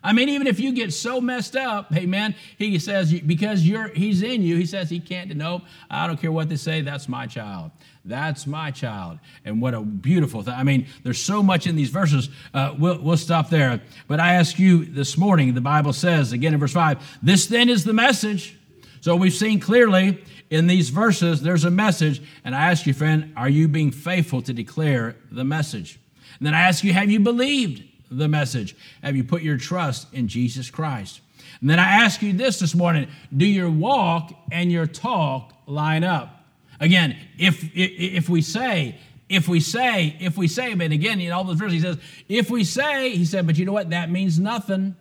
I 0.04 0.14
mean, 0.14 0.30
even 0.30 0.48
if 0.48 0.60
you 0.60 0.74
get 0.74 0.94
so 0.94 1.22
messed 1.22 1.56
up, 1.56 1.96
amen, 1.96 2.36
he 2.58 2.80
says, 2.80 3.14
because 3.14 3.68
you're 3.68 3.90
he's 3.90 4.24
in 4.24 4.42
you, 4.42 4.58
he 4.58 4.66
says 4.66 4.90
he 4.90 5.00
can't 5.00 5.30
deny. 5.30 5.62
I 5.90 6.08
don't 6.08 6.20
care 6.20 6.32
what 6.32 6.50
they 6.50 6.56
say, 6.56 6.82
that's 6.82 7.08
my 7.08 7.28
child. 7.28 7.72
That's 8.04 8.48
my 8.48 8.72
child. 8.72 9.20
And 9.46 9.62
what 9.62 9.76
a 9.76 9.82
beautiful 9.82 10.42
thing. 10.42 10.56
I 10.56 10.64
mean, 10.64 10.88
there's 11.04 11.20
so 11.20 11.44
much 11.44 11.68
in 11.68 11.76
these 11.76 11.90
verses. 11.90 12.30
Uh, 12.54 12.74
we'll, 12.78 13.00
we'll 13.00 13.18
stop 13.18 13.50
there. 13.50 13.80
But 14.08 14.20
I 14.20 14.34
ask 14.34 14.58
you 14.58 14.86
this 14.86 15.18
morning, 15.18 15.54
the 15.54 15.62
Bible 15.62 15.94
says, 15.94 16.32
again 16.32 16.54
in 16.54 16.60
verse 16.60 16.74
5, 16.74 17.20
this 17.22 17.46
then 17.46 17.70
is 17.70 17.84
the 17.84 17.94
message. 17.94 18.58
So 19.02 19.16
we've 19.16 19.34
seen 19.34 19.60
clearly 19.60 20.24
in 20.50 20.68
these 20.68 20.90
verses, 20.90 21.42
there's 21.42 21.64
a 21.64 21.72
message. 21.72 22.22
And 22.44 22.56
I 22.56 22.72
ask 22.72 22.88
you, 22.88 22.94
friend, 22.94 23.34
are 23.38 23.50
you 23.50 23.68
being 23.68 23.92
faithful 23.92 24.42
to 24.44 24.54
declare 24.54 25.16
the 25.32 25.44
message? 25.44 26.00
And 26.40 26.48
then 26.48 26.56
I 26.56 26.62
ask 26.62 26.84
you, 26.84 26.94
have 26.94 27.12
you 27.12 27.20
believed 27.20 27.84
the 28.12 28.28
message? 28.28 28.76
Have 29.02 29.16
you 29.16 29.24
put 29.24 29.42
your 29.42 29.58
trust 29.58 30.14
in 30.14 30.28
Jesus 30.28 30.70
Christ? 30.70 31.22
And 31.60 31.70
then 31.70 31.80
I 31.80 32.04
ask 32.04 32.22
you 32.22 32.34
this 32.34 32.60
this 32.60 32.76
morning 32.76 33.08
do 33.36 33.46
your 33.46 33.70
walk 33.70 34.34
and 34.52 34.72
your 34.72 34.86
talk 34.86 35.54
line 35.66 36.04
up? 36.04 36.44
Again, 36.80 37.18
if, 37.38 37.70
if 37.76 38.28
we 38.28 38.42
say, 38.42 38.98
if 39.30 39.48
we 39.48 39.60
say, 39.60 40.18
if 40.20 40.36
we 40.36 40.48
say, 40.48 40.74
but 40.74 40.92
again, 40.92 41.22
in 41.22 41.32
all 41.32 41.44
those 41.44 41.58
verses, 41.58 41.74
he 41.74 41.80
says, 41.80 41.98
if 42.28 42.50
we 42.50 42.64
say, 42.64 43.12
he 43.16 43.24
said, 43.24 43.46
but 43.48 43.58
you 43.58 43.66
know 43.66 43.72
what? 43.72 43.92
That 43.92 44.10
means 44.10 44.40
nothing. 44.40 44.96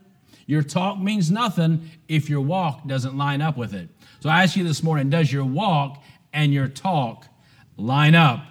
Your 0.46 0.62
talk 0.62 0.98
means 0.98 1.30
nothing 1.30 1.90
if 2.06 2.28
your 2.28 2.40
walk 2.40 2.86
doesn't 2.86 3.16
line 3.16 3.40
up 3.40 3.56
with 3.56 3.74
it. 3.74 3.88
So 4.20 4.28
I 4.28 4.42
ask 4.42 4.56
you 4.56 4.64
this 4.64 4.82
morning, 4.82 5.08
does 5.08 5.32
your 5.32 5.44
walk 5.44 6.02
and 6.32 6.52
your 6.52 6.68
talk 6.68 7.26
line 7.76 8.14
up? 8.14 8.44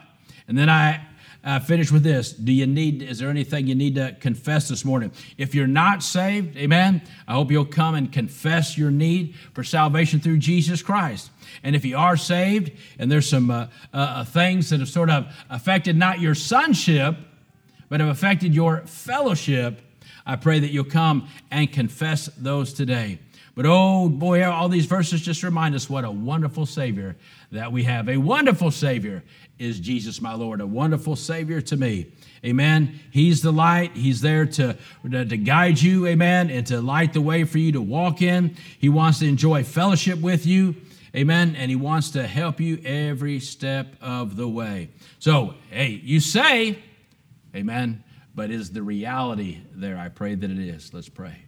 And 0.48 0.58
then 0.58 0.70
I 0.70 1.06
uh, 1.44 1.60
finish 1.60 1.92
with 1.92 2.04
this. 2.04 2.34
Do 2.34 2.52
you 2.52 2.68
need, 2.68 3.02
is 3.02 3.20
there 3.20 3.30
anything 3.30 3.68
you 3.68 3.76
need 3.76 3.96
to 3.96 4.16
confess 4.20 4.68
this 4.68 4.84
morning? 4.84 5.12
If 5.38 5.56
you're 5.56 5.68
not 5.68 6.04
saved, 6.04 6.58
amen, 6.58 7.02
I 7.28 7.34
hope 7.34 7.52
you'll 7.52 7.66
come 7.66 7.96
and 7.96 8.12
confess 8.12 8.78
your 8.78 8.92
need 8.92 9.36
for 9.54 9.64
salvation 9.64 10.20
through 10.20 10.40
Jesus 10.40 10.82
Christ. 10.82 11.32
And 11.64 11.76
if 11.76 11.86
you 11.86 11.98
are 11.98 12.18
saved 12.18 12.72
and 12.98 13.12
there's 13.12 13.30
some 13.30 13.50
uh, 13.50 13.68
uh, 13.94 13.98
uh, 13.98 14.24
things 14.26 14.70
that 14.70 14.80
have 14.80 14.90
sort 14.90 15.10
of 15.10 15.34
affected 15.50 15.96
not 15.96 16.20
your 16.20 16.36
sonship, 16.36 17.16
but 17.88 18.00
have 18.00 18.10
affected 18.10 18.54
your 18.54 18.82
fellowship, 18.86 19.82
I 20.26 20.36
pray 20.36 20.60
that 20.60 20.72
you'll 20.72 20.84
come 20.84 21.28
and 21.50 21.72
confess 21.72 22.28
those 22.38 22.74
today. 22.74 23.20
But 23.56 23.66
oh 23.68 24.10
boy, 24.10 24.46
all 24.46 24.70
these 24.70 24.86
verses 24.86 25.22
just 25.22 25.44
remind 25.44 25.76
us 25.76 25.90
what 25.90 26.06
a 26.06 26.12
wonderful 26.12 26.66
Savior 26.66 27.16
that 27.52 27.72
we 27.72 27.84
have. 27.84 28.08
A 28.08 28.18
wonderful 28.18 28.72
Savior 28.72 29.24
is 29.58 29.80
Jesus, 29.80 30.22
my 30.22 30.34
Lord, 30.34 30.62
a 30.62 30.68
wonderful 30.68 31.16
Savior 31.16 31.60
to 31.62 31.76
me. 31.76 32.12
Amen. 32.46 33.00
He's 33.12 33.42
the 33.42 33.52
light. 33.52 33.96
He's 33.96 34.22
there 34.22 34.46
to, 34.46 34.78
to, 35.12 35.26
to, 35.26 35.38
guide 35.38 35.82
you, 35.82 36.08
amen, 36.08 36.50
and 36.50 36.66
to 36.68 36.82
light 36.82 37.14
the 37.14 37.22
way 37.22 37.44
for 37.44 37.58
you 37.58 37.74
to 37.74 37.82
walk 37.82 38.22
in. 38.22 38.56
He 38.78 38.88
wants 38.88 39.20
to 39.20 39.28
enjoy 39.28 39.64
fellowship 39.64 40.20
with 40.20 40.46
you, 40.46 40.76
amen, 41.16 41.56
and 41.58 41.70
He 41.70 41.76
wants 41.76 42.12
to 42.12 42.26
help 42.26 42.62
you 42.62 42.82
every 42.86 43.40
step 43.42 43.96
of 44.02 44.38
the 44.38 44.48
way. 44.48 44.90
So, 45.20 45.56
hey, 45.70 46.00
you 46.04 46.22
say, 46.22 46.80
amen, 47.54 48.04
but 48.34 48.52
is 48.52 48.72
the 48.72 48.84
reality 48.84 49.60
there? 49.74 49.98
I 49.98 50.08
pray 50.08 50.36
that 50.36 50.50
it 50.50 50.60
is. 50.60 50.94
Let's 50.94 51.10
pray. 51.10 51.44